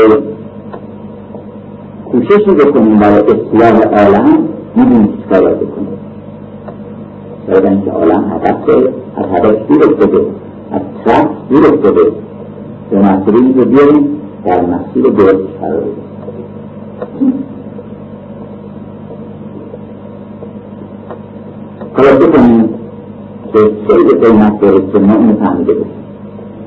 کوششی 2.10 2.50
بکنیم 2.50 2.98
برای 2.98 3.18
اصلاح 3.18 3.82
عالم 3.82 4.38
می‌دونیم 4.76 5.06
چی 5.06 5.24
کار 5.30 5.54
بکنیم. 5.54 5.88
برای 7.48 7.68
اینکه 7.68 7.90
عالم 7.90 8.32
هدف 8.32 8.68
از 9.16 9.26
هدف 9.26 9.66
دور 9.68 9.84
افتاده 9.84 10.26
از 10.72 10.80
ترس 11.04 11.28
دور 11.50 11.66
افتاده. 11.74 12.12
به 12.90 12.98
مسئله 12.98 13.54
رو 13.56 13.64
بیاریم 13.64 14.20
در 14.44 14.60
مسیر 14.60 15.02
درست 15.02 15.48
قرار 15.60 15.80
بدیم. 15.80 17.55
خلاصه 21.96 22.26
کنیم 22.26 22.68
که 23.52 23.58
خیلی 23.88 24.14
قیمت 24.24 24.60
داره 24.60 24.92
که 24.92 24.98
ما 24.98 25.14
اینو 25.14 25.36
فهمیده 25.44 25.74
باشیم 25.74 25.92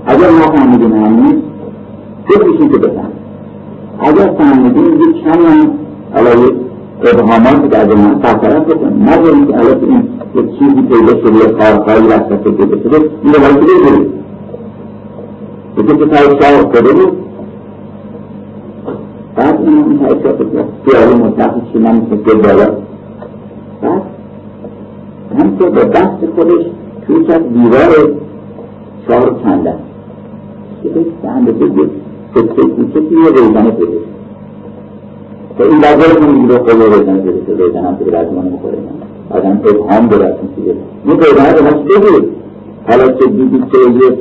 اگر 0.05 0.29
ما 0.29 0.55
فهمیدیم 0.55 0.93
هم 0.93 1.41
بکشیم 2.29 2.69
که 2.69 2.77
بفهم 2.77 3.11
اگر 3.99 4.33
فهمیدیم 4.37 4.85
یک 4.85 5.23
کمی 5.23 5.45
هم 5.45 5.71
حالا 6.13 6.29
یک 6.29 6.53
ابهامات 7.03 7.69
در 7.69 7.95
من 7.95 8.15
برطرف 8.15 8.63
بکنیم. 8.63 9.03
نذاریم 9.09 9.47
که 9.47 9.55
حالا 9.55 9.69
این 9.69 10.09
یک 10.35 10.59
چیزی 10.59 10.81
پیدا 10.81 11.19
شده 11.19 11.35
یا 11.37 11.51
کارهایی 11.51 12.07
وسط 12.07 12.43
پیدا 12.43 12.77
شده 12.77 13.09
این 13.23 13.33
رو 13.33 13.39
باید 13.39 13.59
بگیریم 13.59 14.13
یکی 15.77 15.97
که 15.97 16.05
تای 16.05 16.41
شاه 16.41 16.65
افتاده 16.65 16.93
بود 16.93 17.17
بعد 19.35 19.59
این 19.61 19.83
اون 19.83 19.99
تای 19.99 20.23
شاه 20.23 20.31
افتاده 20.31 20.65
خیالی 20.85 21.15
مطلقی 21.23 21.61
چی 21.73 21.79
نمیشه 21.79 22.15
بالا. 22.33 22.73
بعد 23.81 24.01
همینطور 25.39 25.69
با 25.69 25.83
دست 25.83 26.25
خودش 26.35 26.65
توی 27.07 27.25
کرد 27.25 27.53
دیوار 27.53 28.15
رو 29.07 29.33
کندن 29.43 29.79
که 30.83 30.89
به 30.89 31.29
اندازه 31.29 31.65
یک 31.65 31.89
سکه 32.35 32.61
کوچکی 32.61 33.15
یه 33.15 33.29
ریزنه 33.29 33.71
پیدا 33.71 33.91
که 35.57 35.63
این 35.63 35.81
رو 36.21 36.31
میگه 36.31 36.57
خود 36.57 36.81
ریزنه 36.81 37.21
پیدا 37.21 37.45
شد 37.45 37.61
ریزنه 37.61 37.87
هم 37.87 37.97
که 37.97 38.05
لازم 38.05 38.39
نمی‌خوره 38.39 38.77
آدم 39.29 39.61
ابهام 39.65 40.07
داره 40.07 40.25
از 40.25 40.35
این 40.41 40.49
چیزه 40.55 40.75
این 41.05 41.19
ریزنه 41.19 41.51
رو 41.51 41.65
هست 41.65 42.23
حالا 42.89 43.07
که 43.07 43.25
دیدی 43.25 43.63
که 43.71 44.07
یک 44.07 44.19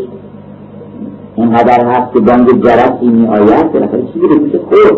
اینقدر 1.36 1.86
هست 1.86 2.12
که 2.12 2.20
بانگ 2.20 2.64
جرسی 2.64 3.06
می 3.06 3.26
آید 3.26 3.72
بالاخره 3.72 4.02
چیزی 4.12 4.26
به 4.26 4.34
گوش 4.34 4.52
خورد. 4.68 4.96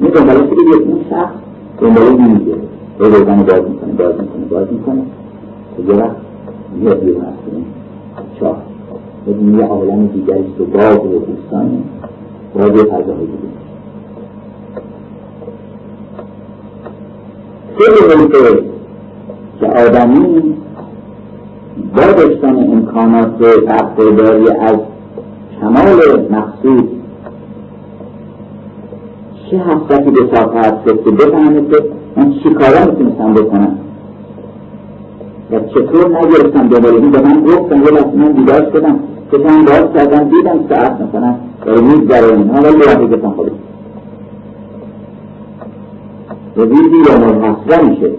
می 0.00 0.10
دنباله 0.10 0.40
که 0.40 0.56
یک 0.74 0.86
اون 0.86 1.00
شخص 1.10 1.32
دنباله 1.80 2.10
باز 3.48 3.62
می‌کنه 3.68 3.92
باز 4.50 4.66
که 5.76 5.82
یه 6.82 6.94
بیرون 6.94 7.24
از 7.24 7.34
چاه 8.40 8.56
بدون 9.26 9.58
یه 9.58 9.64
عالم 9.64 10.06
دیگری 10.06 10.44
که 10.58 10.64
باز 10.64 10.96
و 10.96 11.18
دوستانه 11.18 11.78
باید 12.54 12.76
یه 12.76 12.82
فضاهای 12.82 13.26
دیگه. 13.26 13.62
خیلی 17.78 18.22
ممکنه 18.22 18.62
که 19.60 19.66
آدمی 19.66 20.54
با 21.96 22.12
داشتن 22.12 22.56
امکانات 22.72 23.38
برخورداری 23.66 24.50
از 24.50 24.76
کمال 25.60 26.26
مقصود 26.30 26.88
چه 29.50 29.58
حسرتی 29.58 30.10
به 30.10 30.36
ساخت 30.36 30.84
که 30.84 31.10
بفهمه 31.10 31.60
که 31.60 31.84
من 32.16 32.32
چی 32.42 32.50
کارا 32.50 32.90
می‌تونستم 32.90 33.34
بکنم 33.34 33.78
و 35.52 35.60
چطور 35.60 36.18
نگرفتم؟ 36.18 36.68
دوباره 36.68 36.94
این 36.94 37.10
به 37.10 37.20
من 37.20 37.42
گفتم 37.42 37.76
یه 37.76 37.90
لحظه 37.90 38.16
من 38.16 38.32
بیدار 38.32 38.70
شدم. 38.72 38.98
من 39.38 39.64
باز 39.64 39.92
کردم 39.94 40.28
دیدم 40.28 40.60
ساعت 40.68 41.00
مثلا 41.00 41.34
داره 41.64 42.04
در 42.04 42.24
اینها 42.24 42.60
ولی 42.60 42.78
یه 42.78 42.84
وقتی 42.86 43.06
گفتم 43.06 43.30
خودم 43.30 43.52
ریزی 46.56 47.10
یا 47.10 47.18
منحصره 47.18 47.88
میشه 47.88 48.10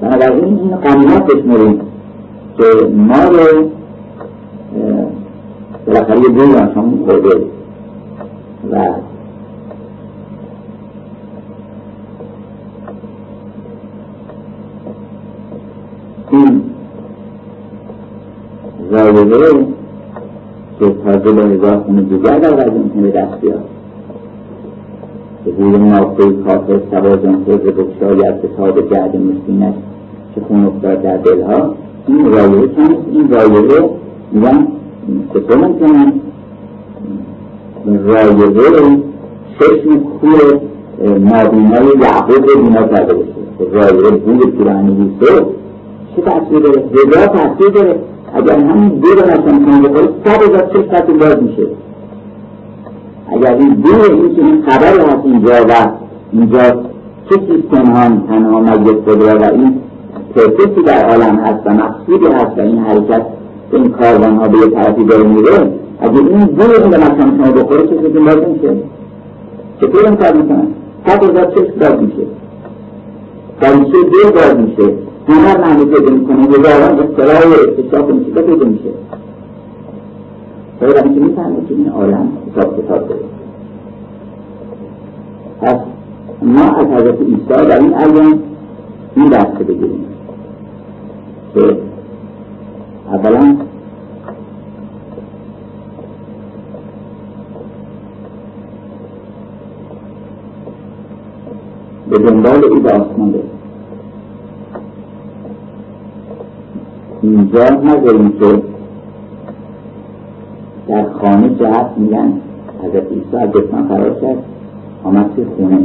برای 0.00 0.30
بنابراین 0.40 0.58
این 0.58 0.76
قنیمت 0.76 1.26
بشمریم 1.26 1.80
که 2.58 2.64
ما 2.96 3.24
رو 3.24 3.68
بالاخره 5.86 6.20
یه 6.20 6.28
بوی 6.28 6.56
آنشان 6.56 7.04
خورده 7.06 7.36
و 8.70 8.76
این 16.30 16.62
زایده 18.90 19.66
که 20.78 20.94
تا 21.04 21.12
دل 21.12 21.52
هزار 21.52 21.76
خونه 21.78 22.02
دیگر 22.02 22.38
در 22.38 22.54
وضع 22.54 22.78
می‌تونه 22.78 23.10
دست 23.10 23.40
بیاد. 23.40 23.64
که 25.44 25.50
روی 25.58 25.78
نافه 25.78 26.32
کافر 26.32 26.80
سوا 26.90 27.16
جانفر 27.16 27.56
بگشاید 27.56 28.34
کتاب 28.42 28.90
جعد 28.94 29.16
مسکینش 29.16 29.74
که 30.34 30.40
خون 30.48 30.66
افتاد 30.66 31.02
در 31.02 31.16
دلها 31.16 31.74
این 32.06 32.32
رایه 32.32 32.68
چند؟ 32.76 32.96
این 33.12 33.30
رایه 33.30 33.90
میگن 34.32 34.66
چطور 35.34 35.56
ممکنه 35.56 36.12
رایه 37.86 38.98
چشم 39.58 39.98
کور 40.20 40.60
نابینای 41.18 41.86
یعقوب 42.02 42.44
رو 42.48 42.62
بینا 42.62 42.86
کرده 42.86 43.14
باشه. 43.14 43.32
رایه 43.72 44.10
بوی 44.10 44.50
پیرانی 44.50 45.12
یوسف 45.20 45.57
چه 46.18 46.30
تاثیر 46.30 46.58
داره؟ 46.58 46.84
رضا 46.92 47.70
داره. 47.74 47.98
اگر 48.34 48.58
همین 48.58 48.88
دو 48.88 49.08
رو 49.08 49.26
نشان 49.26 49.64
کنه 49.64 49.88
بخوره 49.88 50.08
صد 50.24 50.42
هزار 50.42 50.86
خط 50.90 51.10
باز 51.10 51.42
میشه؟ 51.42 51.66
اگر 53.32 53.54
این 53.54 53.74
دو 53.74 53.90
این 53.90 54.34
که 54.34 54.42
این 54.42 54.62
خبر 54.68 55.00
هست 55.00 55.24
اینجا 55.24 55.54
و 55.68 55.72
اینجا 56.32 56.58
چه 57.30 57.40
سیستم 57.46 57.92
ها 57.92 58.08
تنها 58.28 58.60
مجلس 58.60 58.94
قدرا 59.06 59.38
و 59.38 59.44
این 59.52 59.80
پرسسی 60.34 60.82
در 60.86 61.08
عالم 61.10 61.36
هست 61.36 61.66
و 61.66 61.70
مقصودی 61.70 62.26
هست 62.26 62.58
و 62.58 62.60
این 62.60 62.78
حرکت 62.78 63.26
این 63.72 63.88
کاروان 63.90 64.36
ها 64.36 64.48
به 64.48 64.58
یه 64.58 64.66
طرفی 64.66 65.04
داره 65.04 65.24
میره 65.24 65.72
اگر 66.00 66.20
این 66.20 66.38
دو 66.38 66.62
این 66.62 66.90
به 66.90 66.98
نشان 66.98 67.38
کنه 67.38 67.50
بخوره 67.52 67.82
چه 67.82 68.02
سیستم 68.02 68.24
باز 68.24 68.36
میشه؟ 68.36 68.76
چطور 69.80 70.06
این 70.06 70.16
کار 70.16 70.32
می‌کنن 70.32 70.66
صد 71.06 71.24
هزار 71.24 71.44
چشم 71.44 71.78
باز 71.80 72.02
میشه؟ 72.02 72.26
دریچه 73.60 73.92
دل 73.92 74.30
باز 74.30 74.56
میشه؟ 74.56 75.07
هنر 75.28 75.60
معنی 75.60 75.84
پیدا 75.84 76.14
می‌کنه 76.14 76.42
هزاران 76.42 76.98
اصطلاح 76.98 77.36
اکتشاف 77.36 78.24
چیزا 78.24 78.42
پیدا 78.42 78.64
میشه. 78.64 78.90
برای 80.80 81.02
که 81.02 81.20
می‌فهمه 81.20 81.56
که 81.68 81.74
این 81.74 81.88
عالم 81.88 82.28
حساب 82.46 82.84
کتاب 82.84 83.08
داره. 83.08 83.20
پس 85.60 85.76
ما 86.42 86.62
از 86.62 86.86
حضرت 86.86 87.20
عیسی 87.20 87.44
در 87.48 87.78
این 87.78 87.94
ایام 87.94 88.42
این 89.16 89.26
درس 89.26 89.58
بگیریم. 89.68 90.04
که 91.54 91.76
اولا 93.12 93.56
به 102.10 102.18
دنبال 102.18 102.64
این 102.64 102.82
داستان 102.82 103.30
بریم. 103.30 103.57
اینجا 107.28 107.64
نداریم 107.64 108.32
که 108.40 108.62
در 110.88 111.04
خانه 111.12 111.54
جهت 111.54 111.86
میگن 111.96 112.32
حضرت 112.82 113.12
عیسی 113.12 113.36
از 113.36 113.48
جسمان 113.52 113.88
فرار 113.88 114.14
کرد 114.20 114.38
آمد 115.04 115.30
توی 115.36 115.44
خونه. 115.56 115.78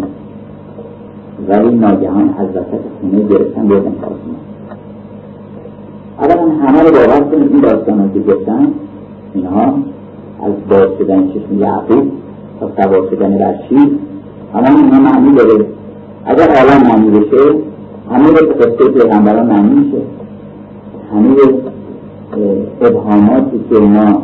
ولی 1.48 1.76
ناگهان 1.76 2.36
از 2.38 2.48
وسط 2.50 2.84
خونه 3.02 3.24
گرفتن 3.24 3.68
بردن 3.68 3.96
تا 4.02 4.08
اولا 6.20 6.52
همه 6.52 6.82
رو 6.82 6.92
باور 6.92 7.20
کنید 7.20 7.52
این 7.52 7.62
داستان 7.62 8.12
که 8.14 8.20
گفتن 8.20 8.68
اینها 9.34 9.74
از 10.44 10.54
باز 10.70 10.90
شدن 11.00 11.28
چشم 11.28 11.60
یعقوب 11.60 12.12
تا 12.60 12.70
سوار 12.78 13.10
شدن 13.10 13.38
بر 13.38 13.56
شیر 13.70 13.90
همه 14.54 14.78
اینها 14.78 15.00
معنی 15.00 15.36
داره. 15.36 15.66
اگر 16.26 16.50
عالم 16.50 16.88
معنی 16.88 17.20
بشه 17.20 17.56
همه 18.12 18.32
به 18.32 18.42
قصه 18.42 18.90
پیغمبران 18.90 19.46
معنی 19.46 19.76
میشه. 19.76 19.98
همه 21.14 21.36
ابهاماتی 22.82 23.60
که 23.70 23.80
ما 23.80 24.22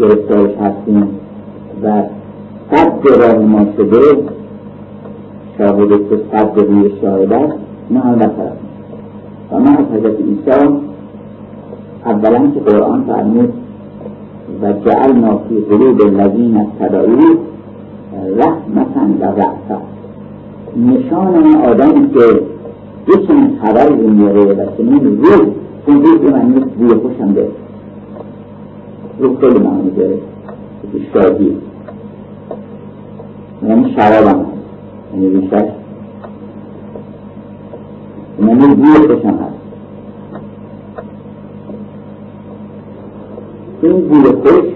گرفتارش 0.00 0.50
هستیم 0.54 1.08
و 1.82 2.02
صد 2.70 3.08
راه 3.20 3.38
ما 3.38 3.66
شده 3.76 4.22
شاهد 5.58 5.88
که 5.88 6.20
صد 6.32 6.58
روی 6.58 6.92
شاهد 7.00 7.32
است 7.32 7.58
نه 7.90 8.00
هم 8.00 8.18
و 9.52 9.60
ما 9.60 9.70
از 9.70 9.86
حضرت 9.94 10.20
عیسی 10.20 10.78
اولا 12.06 12.50
که 12.54 12.60
قرآن 12.60 13.04
فرمود 13.04 13.52
و 14.62 14.72
جعلنا 14.72 15.38
فی 15.48 15.60
قلوب 15.60 16.02
الذین 16.02 16.56
اتبعوه 16.56 17.36
رحمتا 18.36 19.06
و 19.20 19.24
رأفا 19.24 19.80
نشان 20.76 21.56
آدمی 21.56 22.10
که 22.10 22.40
یکی 23.08 23.58
خبر 23.62 23.86
رو 23.86 24.08
میاره 24.10 24.42
و 24.44 24.76
چنین 24.76 25.18
روح 25.22 25.46
وجود 25.88 26.26
إمام 26.26 26.54
نسبية 26.58 26.96
وشم 27.04 27.34
ده 27.34 27.46
ركل 29.20 29.62
معنا 29.62 29.90
ده 29.96 30.10
الشعبية 30.94 31.56
يعني 33.62 33.86
الشعبان 33.86 34.46
يعني 35.14 35.26
الشعب 35.26 35.68
إمام 38.40 38.58
نسبية 38.58 39.14
وشم 39.14 39.28
هذا 39.28 39.52
این 43.82 44.00
زیر 44.08 44.32
خش 44.44 44.68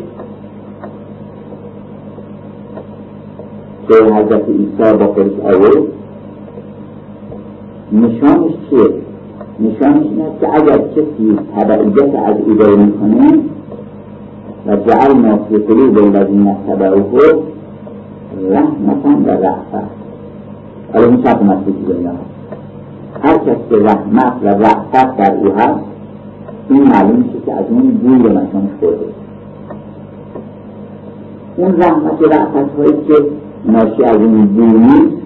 که 3.88 3.94
حضرت 4.14 4.48
عیسی 4.48 4.96
با 4.98 5.06
خودش 5.14 5.32
آورد 5.40 5.86
نشانش 7.92 8.52
چیه 8.70 9.09
نشانش 9.60 10.06
این 10.06 10.20
است 10.20 10.40
که 10.40 10.54
اگر 10.54 10.78
کسی 10.78 11.38
تبعیت 11.56 12.14
از 12.14 12.36
أو 12.46 12.54
داره 12.54 12.76
میکنه 12.76 13.38
و 14.66 14.76
جعل 14.76 15.12
ما 15.12 15.38
فی 15.48 15.56
قلوب 15.56 15.98
الذین 15.98 16.56
تبعوه 16.68 17.20
رحمتا 18.50 19.08
و 19.26 19.30
رحفت 19.30 19.90
حالا 20.92 21.06
این 21.06 21.22
شرط 21.22 21.42
مسیحی 21.42 21.84
دنیا 21.88 22.12
هر 23.22 23.38
کس 23.38 23.56
که 23.70 23.76
رحمت 23.76 24.32
و 24.42 24.48
رحفت 24.48 25.16
در 25.16 25.34
أو 25.34 25.52
هست 25.52 25.84
این 26.70 26.82
معلوم 26.82 27.16
میشه 27.16 27.38
که 27.46 27.52
از 27.52 27.64
اون 27.70 27.90
بوی 27.90 28.18
به 28.18 28.28
مکانش 28.28 28.70
خورده. 28.80 29.06
اون 31.56 31.82
رحمت 31.82 32.22
و 32.22 32.24
رحفت 32.24 32.76
هایی 32.78 32.92
که 33.08 33.14
ناشی 33.64 34.04
از 34.04 34.16
این 34.16 34.46
بوی 34.46 34.78
نیست 34.78 35.16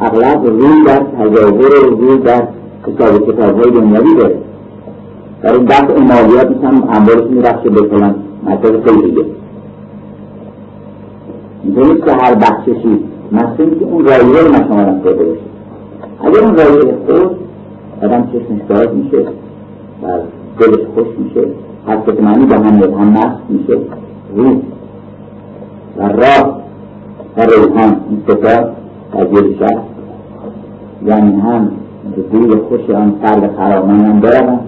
اغلب 0.00 0.46
روی 0.46 0.84
در 0.86 1.02
تجاور 1.18 1.88
روی 1.90 2.18
در 2.18 2.42
حساب 2.94 3.32
کتاب 3.32 3.60
های 3.60 3.70
دنیاوی 3.70 4.14
داره. 4.14 4.36
در 5.42 5.52
این 5.52 5.64
بحث 5.64 5.90
مالیات 5.90 6.64
هم 6.64 6.88
اموالش 6.90 7.30
میرخشه 7.30 7.70
به 7.70 7.82
فلان 7.82 8.14
مطلب 8.46 8.84
خیلی 8.84 9.10
دیگه. 9.10 9.24
اینطور 11.64 11.98
که 11.98 12.12
هر 12.12 12.34
بخششی 12.34 13.04
مسئول 13.32 13.78
که 13.78 13.84
اون 13.84 14.04
رایه 14.04 14.42
رو 14.42 14.52
شما 14.52 15.00
خورده 15.02 15.24
باشه 15.24 15.40
اگر 16.24 16.40
اون 16.40 16.56
رایه 16.56 16.94
خورد 17.06 17.30
آدم 18.02 18.26
چشمش 18.32 18.60
باز 18.68 18.88
میشه 18.94 19.18
و 20.02 20.18
دلش 20.58 20.86
خوش 20.94 21.06
میشه. 21.18 21.48
حرکت 21.86 22.20
معنی 22.20 22.46
با 22.46 22.56
هم 22.56 22.82
هم 22.82 23.08
مست 23.08 23.40
میشه. 23.48 23.78
روح 24.36 24.56
و 25.96 26.02
راه 26.02 26.60
و 27.36 27.40
ریحان 27.40 27.96
این 28.10 28.22
ستا 28.28 28.70
تجیر 29.12 29.56
شد 29.58 29.80
یعنی 31.06 31.40
هم 31.40 31.70
بوی 32.32 32.56
خوش 32.68 32.90
آن 32.90 33.14
فرد 33.22 33.56
خرامانی 33.56 34.04
هم 34.04 34.20
دارم. 34.20 34.60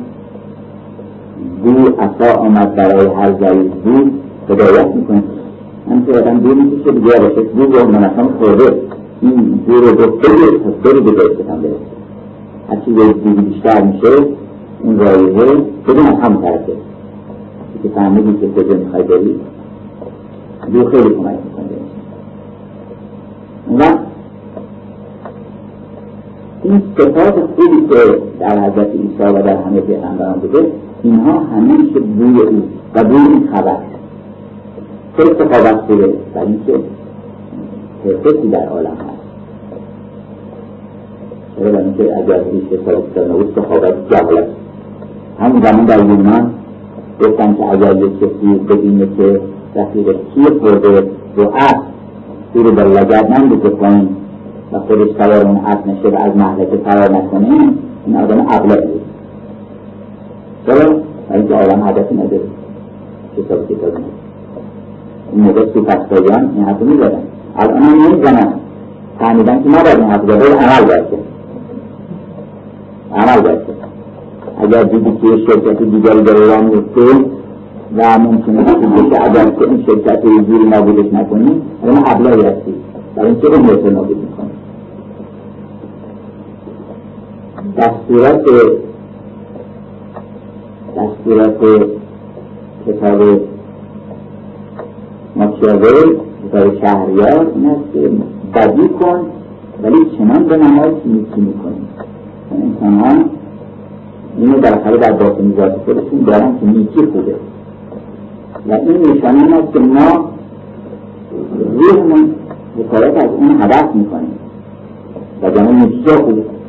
بو 1.65 1.71
اصا 1.99 2.39
آمد 2.39 2.75
برای 2.75 3.07
هر 3.07 3.33
ضعیف 3.33 3.73
بود. 3.73 4.13
هدایت 4.49 4.87
می‌کنه 4.95 5.23
هم 5.91 6.07
که 6.07 6.13
آدم 6.13 6.39
دو 6.41 6.55
می‌کشه 6.55 6.91
دیگه 6.93 7.13
آرشه 7.21 7.41
بو 7.41 7.67
با 7.67 7.85
منظم 7.85 8.29
خورده. 8.39 8.77
این 9.21 9.61
بو 9.67 9.73
رو 9.73 9.93
گفته 9.93 10.29
پس 10.59 10.75
بری 10.85 11.01
به 11.01 11.11
دستتان 11.11 11.63
برسه 11.63 11.77
هرچی 12.69 12.93
به 12.93 13.13
دیگه 13.13 13.43
بیشتر 13.43 13.83
میشه 13.83 14.27
این 14.85 14.99
رایحه 14.99 15.55
بدون 15.89 16.07
از 16.07 16.19
هم 16.21 16.43
طرفه 16.43 16.73
که 17.83 17.89
فهمیدی 17.89 18.33
که 18.41 18.63
کجا 18.63 18.75
می‌خوای 18.75 19.03
بری؟ 19.03 19.41
بو 20.73 20.85
خیلی 20.85 21.15
کمک 21.15 21.39
می‌کنه 21.45 21.67
اون 23.69 23.81
وقت 23.81 23.99
این 26.63 26.83
صفات 26.99 27.35
خوبی 27.35 27.87
که 27.89 28.19
در 28.41 28.59
حضرت 28.61 28.91
عیسی 28.91 29.17
و 29.19 29.43
در 29.43 29.57
همه 29.57 29.81
پیغمبران 29.81 30.35
بوده 30.35 30.67
اینها 31.03 31.39
همیشه 31.39 32.01
بوی 32.01 32.41
او 32.41 32.63
و 32.95 33.05
بوی 33.05 33.17
این 33.17 33.49
خبر 33.53 33.77
چه 35.17 35.25
سخاوت 35.25 35.87
بوده 35.87 36.15
و 36.35 36.39
اینکه 36.39 36.75
حرفتی 38.05 38.49
در 38.49 38.69
عالم 38.69 38.87
هست. 38.87 39.23
چرا؟ 41.59 41.79
اینکه 41.79 42.17
اگر 42.17 42.45
هیچ 42.53 42.81
در 43.15 43.25
نبود 43.25 43.53
سخاوت 43.57 43.95
جهالت 44.11 44.47
همون 45.41 45.63
زمان 45.63 45.85
در 45.85 45.99
یونان 45.99 46.51
گفتن 47.21 47.55
که 47.55 47.73
اگر 47.73 47.97
یک 47.97 48.17
کسی 48.21 48.55
ببینه 48.69 49.09
که 49.17 49.41
رفیق 49.77 50.17
کیر 50.35 50.59
خورده 50.61 51.11
رو 51.37 51.53
اصل 51.55 51.77
او 52.55 52.63
رو 52.63 52.73
به 52.73 52.83
لگت 52.83 53.31
نندازه 53.31 53.69
پایین 53.69 54.09
و 54.73 54.79
خودش 54.79 55.09
سوار 55.19 55.47
اون 55.47 55.57
عقل 55.57 55.91
نشه 55.91 56.09
و 56.09 56.17
از 56.17 56.37
محلکه 56.37 56.77
فرار 56.77 57.11
نکنه 57.11 57.73
این 58.07 58.17
آدم 58.17 58.41
عقله 58.41 58.81
بود. 58.87 59.01
چرا؟ 60.67 61.01
اینکه 61.31 61.55
آدم 61.55 61.89
هدفی 61.89 62.15
نداره 62.15 62.41
کتاب 63.37 63.69
کتاب 63.69 63.93
این 65.33 65.45
موقع 65.45 65.67
سوپستایان 65.75 66.51
این 66.55 66.65
حرف 66.65 66.83
می‌زدن 66.83 67.23
الان 67.57 67.83
هم 67.83 68.13
نمی‌زنن 68.13 68.53
فهمیدن 69.19 69.63
که 69.63 69.69
نباید 69.69 69.99
این 69.99 70.11
حرف 70.11 70.23
زده 70.23 70.55
عمل 70.55 70.87
باید 70.87 71.05
عمل 73.15 73.41
باید 73.41 73.59
اگر 74.63 74.83
دیدی 74.83 75.13
که 75.23 75.27
شرکت 75.27 75.83
دیگری 75.83 76.23
داره 76.23 76.47
راه 76.47 76.61
میفته 76.61 77.01
و 77.97 78.19
ممکنه 78.19 78.65
که 79.11 79.25
اگر 79.25 79.45
که 79.45 79.69
این 79.69 79.85
شرکت 79.87 80.25
رو 80.25 80.45
زیر 80.45 80.69
نابودش 80.69 81.13
نکنی 81.13 81.63
الان 81.85 82.03
ابلایی 82.07 82.43
هستی. 82.43 82.75
برای 83.17 83.31
اینکه 83.31 83.47
اون 83.47 83.69
رو 83.69 84.05
دستورات 87.77 88.45
دستورات 90.97 91.89
کتاب 92.87 93.41
ماکیاوی 95.37 96.17
کتاب 96.45 96.81
شهریار 96.81 97.47
این 97.55 97.67
است 97.71 97.93
که 97.93 98.11
بدی 98.55 98.89
کن 98.89 99.21
ولی 99.83 99.97
چنان 100.19 100.45
به 100.45 100.57
نمای 100.57 100.91
نیکی 101.05 101.41
می‌کنی. 101.41 101.87
انسان 102.63 102.95
ها 103.01 103.25
اینو 104.39 104.61
بالاخره 104.61 104.97
در 104.97 105.13
باطن 105.13 105.55
ذات 105.57 105.77
خودشون 105.85 106.21
دارن 106.27 106.59
که 106.61 106.67
نیکی 106.67 107.07
خوبه. 107.07 107.35
و 108.69 108.73
این 108.73 109.17
نشانه 109.17 109.57
است 109.57 109.73
که 109.73 109.79
ما 109.79 110.31
روحمون 111.75 112.35
حکایت 112.79 113.17
از 113.25 113.31
اون 113.31 113.63
هدف 113.63 113.95
می‌کنیم. 113.95 114.39
و 115.43 115.51
جمعه 115.51 115.73
نیکی 115.73 116.11
خوبه. 116.11 116.62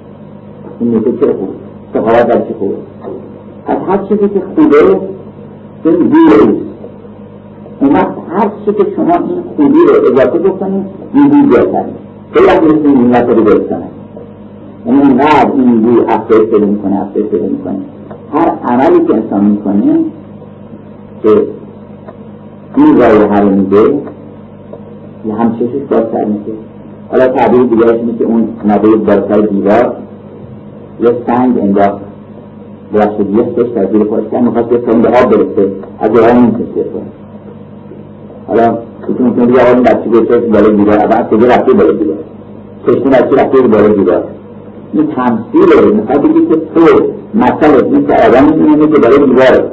نیکی 0.84 1.18
چه 1.20 1.34
خوبه 1.34 1.54
سخاوت 1.94 2.28
در 2.28 2.40
چه 2.40 2.54
خوبه 2.60 2.76
از 3.68 3.78
هر 3.88 3.98
چیزی 3.98 4.30
که 4.30 4.42
خوبه 4.56 5.00
این 5.86 6.08
دیگه 6.08 6.64
اون 7.82 7.94
وقت 7.94 8.14
هر 8.30 8.52
چی 8.66 8.74
که 8.74 8.86
شما 8.96 9.14
این 9.14 9.44
خوبی 9.56 9.80
رو 9.88 10.12
اضافه 10.12 10.40
بکنید 10.40 10.84
بوی 11.14 11.42
بیاتر 11.42 11.86
خیلی 12.34 12.50
از 12.50 12.60
مثل 12.60 12.88
این 12.88 13.08
نیت 13.08 13.30
رو 13.30 13.44
برسانه 13.44 13.88
یعنی 14.86 15.02
اینقدر 15.02 15.52
این 15.56 15.82
بوی 15.82 16.00
افزایش 16.08 16.50
پیدا 16.50 16.66
می‌کنه 16.66 17.02
افزایش 17.02 17.28
پیدا 17.28 17.46
می‌کنه. 17.46 17.80
هر 18.34 18.52
عملی 18.68 19.06
که 19.06 19.14
انسان 19.14 19.46
می‌کنه 19.46 20.00
که 21.24 21.30
این 22.78 22.98
رایحه 22.98 23.40
رو 23.40 23.50
میده 23.50 24.00
یه 25.26 25.34
همچشش 25.34 25.82
بازتر 25.90 26.26
میشه. 26.26 26.52
حالا 27.12 27.28
تعبیر 27.28 27.64
دیگرش 27.64 27.92
اینه 27.92 28.18
که 28.18 28.24
اون 28.24 28.48
نده 28.66 28.88
بالاتر 28.88 29.42
دیوار 29.42 29.96
یه 31.00 31.16
سنگ 31.28 31.60
انداخت 31.60 32.02
ببخشید 32.94 33.30
یه 33.30 33.44
سش 33.56 33.70
در 33.76 33.92
زیر 33.92 34.04
پاش 34.04 34.24
کرد 34.32 34.44
می‌خواست 34.44 34.72
یه 34.72 34.78
به 34.78 35.08
آب 35.08 35.30
برسه. 35.30 35.72
از 36.00 36.10
یه 36.12 36.22
آب 36.22 36.38
می‌کشه 36.38 36.86
حالا 38.48 38.78
ایشون 39.08 39.28
می‌تونه 39.28 39.46
بگه 39.46 39.62
آقا 39.62 39.72
این 39.74 39.84
بچه 39.84 40.10
بچه 40.10 40.38
بالا 40.38 40.70
دیوار 40.70 40.98
اول 40.98 41.38
کجا 41.38 41.48
رفته 41.48 41.74
بالا 41.74 41.92
دیوار. 41.92 42.18
چشم 42.88 43.10
بچه 43.10 43.44
رفته 43.44 43.62
بالا 43.62 43.88
دیوار. 43.88 44.24
این 44.94 45.08
تمثیله 45.08 45.92
می‌خواد 45.96 46.22
بگی 46.22 46.46
که 46.46 46.56
تو 46.56 46.82
مثل 47.34 47.86
این 47.86 48.08
که 48.08 48.14
آدم 48.14 48.44
می‌تونه 48.44 48.88
که 48.88 49.00
بالا 49.00 49.18
دیواره 49.18 49.72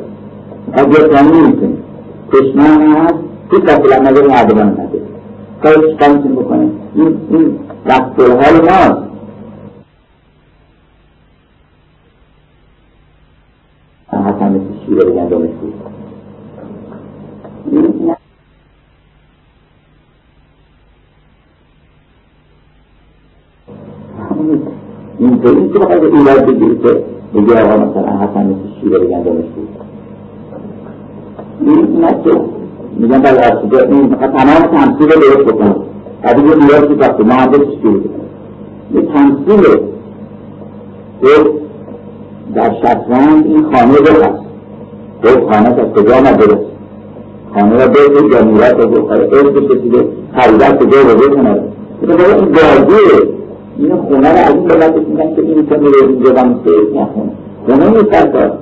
می‌خواد 0.66 0.98
یه 0.98 1.08
کنی 1.08 1.46
می‌تونه. 1.46 1.72
چشمه 2.32 2.62
هم 2.62 2.92
هست 2.92 3.14
هیچ 3.50 3.60
کسی 3.60 3.82
نظر 4.00 4.26
مردمان 4.26 4.66
نداره 4.66 5.02
کارش 5.62 5.96
کار 6.00 6.08
می‌تونه 6.16 6.34
بکنه 6.34 6.68
این 6.94 7.16
این 7.30 7.58
رفتارهای 7.86 8.60
ماست 8.60 9.10
حسن 14.12 14.39
مثل 14.50 14.86
شیره 14.86 15.04
بگن 15.04 15.28
دامش 15.28 15.50
بود 15.60 15.74
اینطوری 25.18 25.68
که 25.68 25.78
بخواهد 25.78 26.04
ایراد 26.04 26.46
بگیری 26.46 26.78
که 26.78 27.04
بگی 27.34 27.52
آقا 27.52 27.76
مثلا 27.76 28.18
حسن 28.18 28.46
مثل 28.46 28.80
شیره 28.80 28.98
بگن 28.98 29.44
این 31.60 32.00
نه 32.00 32.14
میگن 32.96 33.22
بله 33.22 33.40
از 33.40 33.58
این 33.90 34.14
تمام 34.14 34.76
تمثیل 34.76 35.08
درست 35.08 35.52
بکنم 35.52 35.76
بعد 36.22 36.38
یه 36.38 36.44
ایراد 36.44 36.88
که 36.88 36.94
وقتی 36.94 37.22
مهندس 37.22 37.58
شروع 37.82 38.02
یه 38.94 39.02
تمثیل 39.02 39.62
که 41.20 41.60
در 42.54 42.74
شطرنج 42.74 43.46
این 43.46 43.62
خانه 43.62 44.26
هست 44.26 44.42
دو 45.22 45.50
خانه 45.50 45.68
از 45.68 45.92
کجا 45.94 46.16
آمده 46.16 46.58
خانه 47.54 47.76
را 47.76 47.88
بگید 47.88 48.32
یا 48.32 48.44
میرات 48.44 48.80
رو 48.80 48.90
بخواه 48.90 49.18
ارد 49.18 49.54
کسیده 49.54 50.06
خریدت 50.34 50.84
کجا 50.84 51.00
رو 51.00 51.14
بکنه 51.14 51.62
این 52.02 52.16
بازیه 52.16 53.40
این 53.78 53.96
خونه 53.96 54.32
رو 54.32 54.38
از 54.38 54.54
این 54.54 54.64
بلد 54.64 55.08
میگن 55.08 55.34
که 55.34 55.42
این 55.42 55.66
که 55.66 55.76
میره 55.76 56.08
اینجا 56.08 56.34
و 56.34 56.44
میشه 56.44 56.70
نخونه 56.94 57.32
خونه 57.66 57.88
نیست 57.88 58.32
دار 58.32 58.58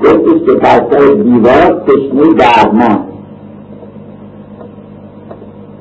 گفتش 0.00 0.46
که 0.46 0.52
بر 0.52 0.78
دیوار 1.14 1.82
تشنه 1.86 2.34
درمان. 2.38 2.98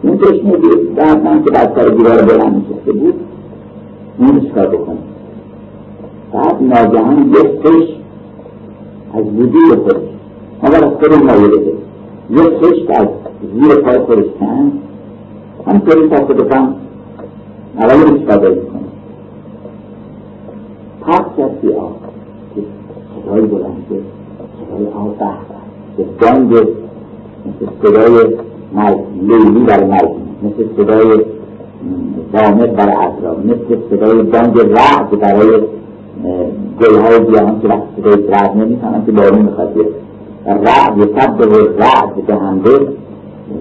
این 0.04 0.18
تشنه 0.18 0.58
درمان 0.96 1.44
که 1.44 1.52
بر 1.52 1.72
سر 1.76 1.90
دیوار 1.90 2.22
بلند 2.22 2.56
میشه 2.56 3.00
بود؟ 3.00 3.16
این 4.20 4.50
چکار 4.50 4.68
بکنه؟ 4.68 5.11
بعد 6.34 6.56
ناگهان 6.62 7.30
یک 7.30 7.68
خش 7.68 7.88
از 9.14 9.26
وجود 9.26 9.80
خودش 9.84 10.10
مگر 10.64 10.86
از 10.86 10.94
خود 10.94 11.14
مایه 11.14 11.48
بده. 11.48 11.74
یک 12.30 12.64
خش 12.64 12.90
از 12.90 13.08
زیر 13.54 13.76
پای 13.76 14.00
خودش 14.00 14.26
کن 14.40 14.72
همطوری 15.68 16.10
تا 16.10 16.26
خودتان 16.26 16.76
اولی 17.78 18.04
رو 18.04 18.18
چکار 18.18 18.38
داری 18.38 18.60
می‌کنه. 18.60 18.82
پس 21.02 21.22
کسی 21.38 21.74
آب 21.74 21.96
که 22.56 22.62
صدای 23.16 23.42
بلند 23.42 23.86
شد 23.90 24.04
صدای 24.66 24.88
آب 24.88 25.18
به 25.98 26.04
بانگ 26.04 26.54
مثل 27.46 27.72
صدای 27.82 28.28
لیلی 29.22 29.60
برای 29.60 29.86
مرگ 29.86 30.10
مثل 30.44 30.68
صدای 30.78 31.26
وامد 32.34 32.76
برای 32.76 32.96
اطراف 32.96 33.38
مثل 33.46 33.78
صدای 33.90 34.24
بانگ 34.24 34.60
رعد 34.60 35.20
برای 35.20 35.62
گلهای 36.82 37.26
گیاهان 37.26 37.62
که 37.62 37.68
وقتی 37.68 37.88
صدای 37.98 38.28
رعد 38.28 38.58
نمی‌کنن 38.58 39.06
که 39.06 39.12
بارون 39.12 39.42
می‌خواد 39.42 39.74
بیاد 39.74 39.88
رعد 40.46 40.98
یه 40.98 41.06
سب 41.06 41.42
رعد 41.80 42.26
به 42.28 42.36
همده 42.36 42.70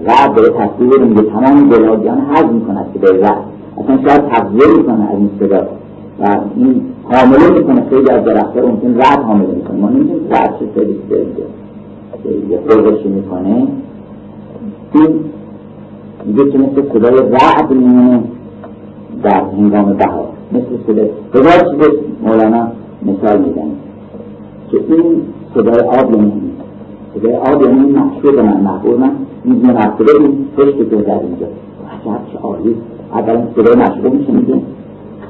رعد 0.05 0.35
به 0.35 0.41
تصویر 0.41 0.99
میگه 0.99 1.21
تمام 1.21 1.69
گلهای 1.69 1.97
گیاهان 1.97 2.21
حض 2.21 2.45
می‌کند 2.45 2.85
صدای 2.93 3.21
رعد 3.21 3.43
اصلا 3.77 3.97
شاید 4.07 4.27
تغذیه 4.27 4.77
می‌کنه 4.77 5.03
از 5.11 5.17
این 5.17 5.29
صدا 5.39 5.67
و 6.19 6.39
این 6.55 6.81
حامله 7.03 7.49
می‌کنه 7.59 7.85
خیلی 7.89 8.09
از 8.09 8.23
درختها 8.23 8.67
ممکن 8.67 8.95
رعد 8.95 9.19
حامله 9.19 9.47
می‌کنه 9.47 9.77
ما 9.77 9.89
نمی‌دونیم 9.89 10.27
رعد 10.29 10.55
چه 10.59 10.65
خیلی 10.75 12.47
یه 12.49 12.59
خورشی 12.69 13.07
می‌کنه 13.07 13.67
این 14.93 15.19
میگه 16.25 16.51
که 16.51 16.57
مثل 16.57 16.93
صدای 16.93 17.17
رعد 17.31 17.71
میمونه 17.71 18.23
در 19.23 19.43
هنگام 19.57 19.93
بهار 19.93 20.30
مثل 20.53 20.83
صدای 20.87 21.09
هزار 21.33 21.71
چیز 21.71 21.99
مولانا 22.23 22.67
مثال 23.05 23.37
می‌زنه؟ 23.37 23.71
که 24.71 24.77
این 24.89 25.21
صدای 25.53 25.79
آب 25.79 26.15
یعنی 26.15 26.31
صدای 27.15 27.35
آب 27.35 27.61
یعنی 27.61 27.79
این 27.79 27.99
محشوق 27.99 28.39
من 28.39 28.61
محبوب 28.61 28.99
من. 28.99 29.11
این 29.45 29.55
مرتبه 29.65 30.11
این 30.19 30.45
پشت 30.57 30.77
که 30.77 30.83
در 30.83 30.97
اینجا. 30.97 31.45
عجب 31.91 32.19
چه 32.33 32.39
عالی. 32.39 32.75
اولا 33.13 33.41
صدای 33.55 33.75
محشوق 33.75 34.13
میشه 34.13 34.31
میگه. 34.31 34.61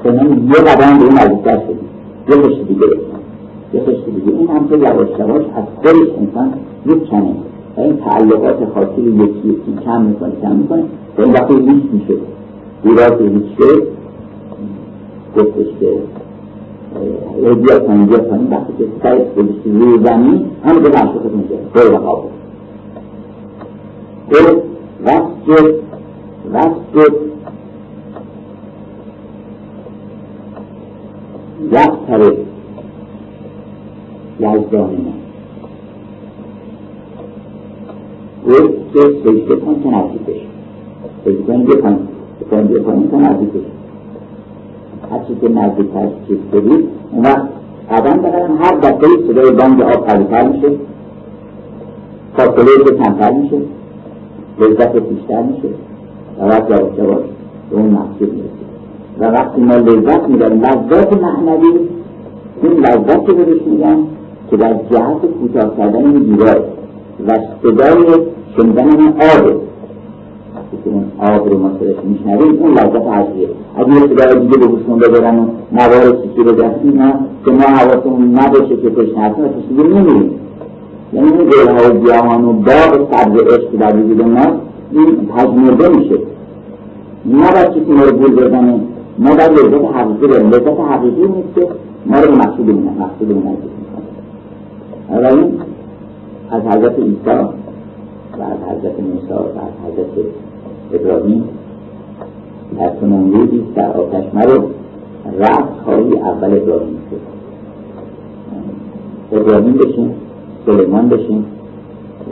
کنم 0.04 0.48
یه 0.48 0.54
قدم 0.54 0.98
به 0.98 1.04
این 1.04 1.12
نزدیکتر 1.12 1.58
شدیم 1.58 1.88
یه 2.28 2.36
پشت 2.36 2.68
دیگه 2.68 2.86
یه 3.74 3.80
پشت 3.80 4.04
دیگه. 4.04 4.38
این 4.38 4.48
هم 4.48 4.68
که 4.68 4.76
یواش 4.76 5.08
یواش 5.18 5.42
از 5.56 5.64
خودش 5.76 6.08
انسان 6.18 6.52
یک 6.86 7.10
کنه 7.10 7.34
و 7.76 7.80
این 7.80 7.96
تعلقات 7.96 8.56
خاصی 8.74 9.02
رو 9.02 9.24
یکی 9.24 9.48
یکی 9.48 9.78
کم 9.84 10.02
می‌کنه 10.02 10.32
کم 10.42 10.56
می‌کنه. 10.56 10.82
و 11.18 11.22
این 11.22 11.32
وقتی 11.32 11.54
هیچ 11.54 11.84
میشه. 11.92 12.14
ایراد 12.84 13.20
هیچ 13.20 13.42
شد 13.58 13.82
گفتش 15.36 15.66
که 15.80 15.98
بیا 17.54 17.78
کنیم 17.78 18.06
بیا 18.06 18.18
وقتی 18.50 18.72
که 18.78 18.84
سرش 19.02 19.20
گذاشتی 19.36 19.70
روی 19.70 20.04
زمین 20.04 20.50
همه 20.64 20.78
به 20.80 20.88
معشوقت 20.88 21.32
میشه 21.32 21.54
برو 21.74 21.96
و 21.96 21.98
خواب. 21.98 22.30
گفت 24.30 24.56
وسجد 25.04 25.74
وسجد 26.52 27.14
یقترب 31.72 32.36
یزداننا 34.40 35.12
گفت 38.46 38.92
که 38.92 39.00
سجده 39.24 39.56
کن 39.56 39.82
که 39.82 39.88
نزدیک 39.88 40.22
بشه 40.22 40.46
سجده 41.24 41.42
کن 41.42 41.64
بکن 41.64 41.98
بکن 42.40 42.66
بکن 42.66 43.08
که 43.10 43.16
نزدیک 43.16 43.50
هرچی 45.12 45.36
که 45.40 45.48
نزدیکتر 45.48 46.08
چیز 46.28 46.38
بدید 46.52 46.88
اون 47.12 47.24
وقت 47.24 47.48
قدم 47.90 48.22
بقدم 48.22 48.56
هر 48.60 48.74
دفعه 48.76 49.08
صدای 49.28 49.50
بانگ 49.50 49.82
آب 49.82 50.06
قویتر 50.06 50.48
میشه. 50.48 50.68
فاصله 52.36 52.84
که 52.84 52.94
کمتر 52.94 53.32
میشه. 53.32 53.56
لذت 54.60 54.96
بیشتر 54.96 55.42
میشه. 55.42 55.68
و 56.40 56.44
وقت 56.44 56.70
یواش 56.70 56.98
یواش 56.98 57.24
به 57.70 57.76
اون 57.76 57.90
مقصود 57.90 58.32
می‌رسید 58.32 58.72
و 59.20 59.24
وقتی 59.24 59.60
ما 59.60 59.74
لذت 59.74 60.28
میداریم 60.28 60.62
لذت 60.62 61.12
معنوی 61.12 61.78
این 62.62 62.72
لذت 62.72 63.26
که 63.26 63.32
بهش 63.32 63.62
میگن 63.66 63.98
که 64.50 64.56
در 64.56 64.74
جهت 64.74 65.26
کوتاه 65.40 65.76
کردن 65.76 66.04
این 66.04 66.18
دیوار 66.18 66.64
و 67.28 67.38
صدای 67.62 68.04
شنیدن 68.56 69.00
این 69.00 69.08
آبه 69.08 69.56
که 70.84 70.90
اون 70.90 71.04
آب 71.18 71.48
رو 71.48 71.58
ما 71.58 71.70
صداش 71.80 71.96
میشنویم 72.04 72.62
اون 72.62 72.72
لذت 72.72 73.06
اصلیه 73.06 73.48
اگه 73.76 73.94
یه 73.94 74.00
صدای 74.00 74.40
دیگه 74.40 74.58
به 74.58 74.66
گوشمون 74.66 74.98
ببرن 74.98 75.38
و 75.38 75.46
نوار 75.72 76.16
سیسی 76.22 76.42
بزن 76.42 76.74
اینا 76.84 77.12
که 77.44 77.50
ما 77.50 77.62
حواسمون 77.62 78.38
نباشه 78.38 78.76
که 78.76 78.90
پشت 78.90 79.18
هستیم 79.18 79.44
و 79.44 79.48
پشت 79.48 79.68
دیگه 79.68 79.82
نمیریم 79.82 80.30
یعنی 81.12 81.28
این 81.28 81.48
گلهای 81.48 82.00
گیاهان 82.00 82.44
و 82.44 82.52
باغ 82.52 83.12
سبز 83.12 83.42
عشق 83.42 83.76
در 83.80 83.96
وجود 83.96 84.22
ما 84.22 84.46
این 84.92 85.26
پژمرده 85.26 85.88
میشه. 85.88 86.18
نباید 87.26 87.70
کسی 87.70 87.92
ما 87.92 88.02
رو 88.02 88.12
گول 88.12 88.34
بزنه 88.34 88.80
ما 89.18 89.30
باید 89.30 89.50
لذت 89.50 89.94
حقیقی 89.94 90.26
داریم. 90.26 90.50
لذت 90.50 90.80
حقیقی 90.80 91.22
نیست 91.22 91.54
که 91.54 91.68
ما 92.06 92.20
رو 92.20 92.30
به 92.30 92.36
مقصودمون 92.36 92.96
مقصودمون 92.98 93.42
نزدیک 93.42 93.70
می‌کنه. 95.10 95.28
این 95.28 95.52
از 96.50 96.62
حضرت 96.62 96.98
عیسی 96.98 97.16
و 98.38 98.42
از 98.42 98.58
حضرت 98.68 99.00
موسی 99.00 99.32
و 99.32 99.34
از 99.34 99.92
حضرت 99.92 100.26
ابراهیم. 100.92 101.44
در 102.78 102.90
چنان 103.00 103.32
روزی 103.32 103.64
در 103.74 103.92
آتش 103.92 104.24
مرو 104.34 104.62
رفت 105.38 105.82
خواهی 105.84 106.18
اول 106.18 106.58
ابراهیم 106.58 106.98
شد. 107.10 107.20
ابراهیم 109.36 109.72
بشین 109.72 110.10
سلیمان 110.66 111.08
بشین 111.08 111.44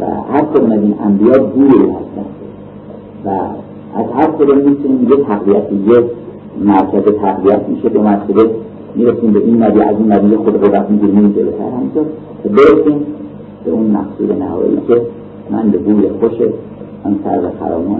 و 0.01 0.05
هر 0.05 0.45
کدوم 0.45 0.73
از 0.73 0.79
این 0.83 0.95
انبیا 1.05 1.45
گوری 1.45 1.91
هستن. 1.91 2.27
و 3.25 3.29
از 3.99 4.07
هر 4.15 4.31
کدوم 4.31 4.59
می‌تونیم 4.59 5.09
یه 5.11 5.17
تقویت 5.17 5.73
یه 5.73 6.05
مرکز 6.65 7.15
تقویت 7.23 7.69
میشه. 7.69 7.89
به 7.89 8.01
مرتبه 8.01 8.51
می‌رسیم 8.95 9.33
به 9.33 9.39
این 9.39 9.63
نبی 9.63 9.81
از 9.81 9.97
این 9.97 10.13
نبی 10.13 10.37
خود 10.37 10.63
قدرت 10.63 10.91
می‌گیریم 10.91 11.19
این 11.19 11.33
جلوتر 11.33 11.65
همینطور. 11.77 12.05
برسیم 12.45 13.07
به 13.65 13.71
اون 13.71 13.87
مقصود 13.91 14.33
نهایی 14.33 14.79
که 14.89 15.03
من 15.51 15.71
به 15.71 15.79
بوی 15.79 16.09
خوش 16.09 16.33
آن 17.05 17.19
سر 17.25 17.51
خرامان 17.61 17.99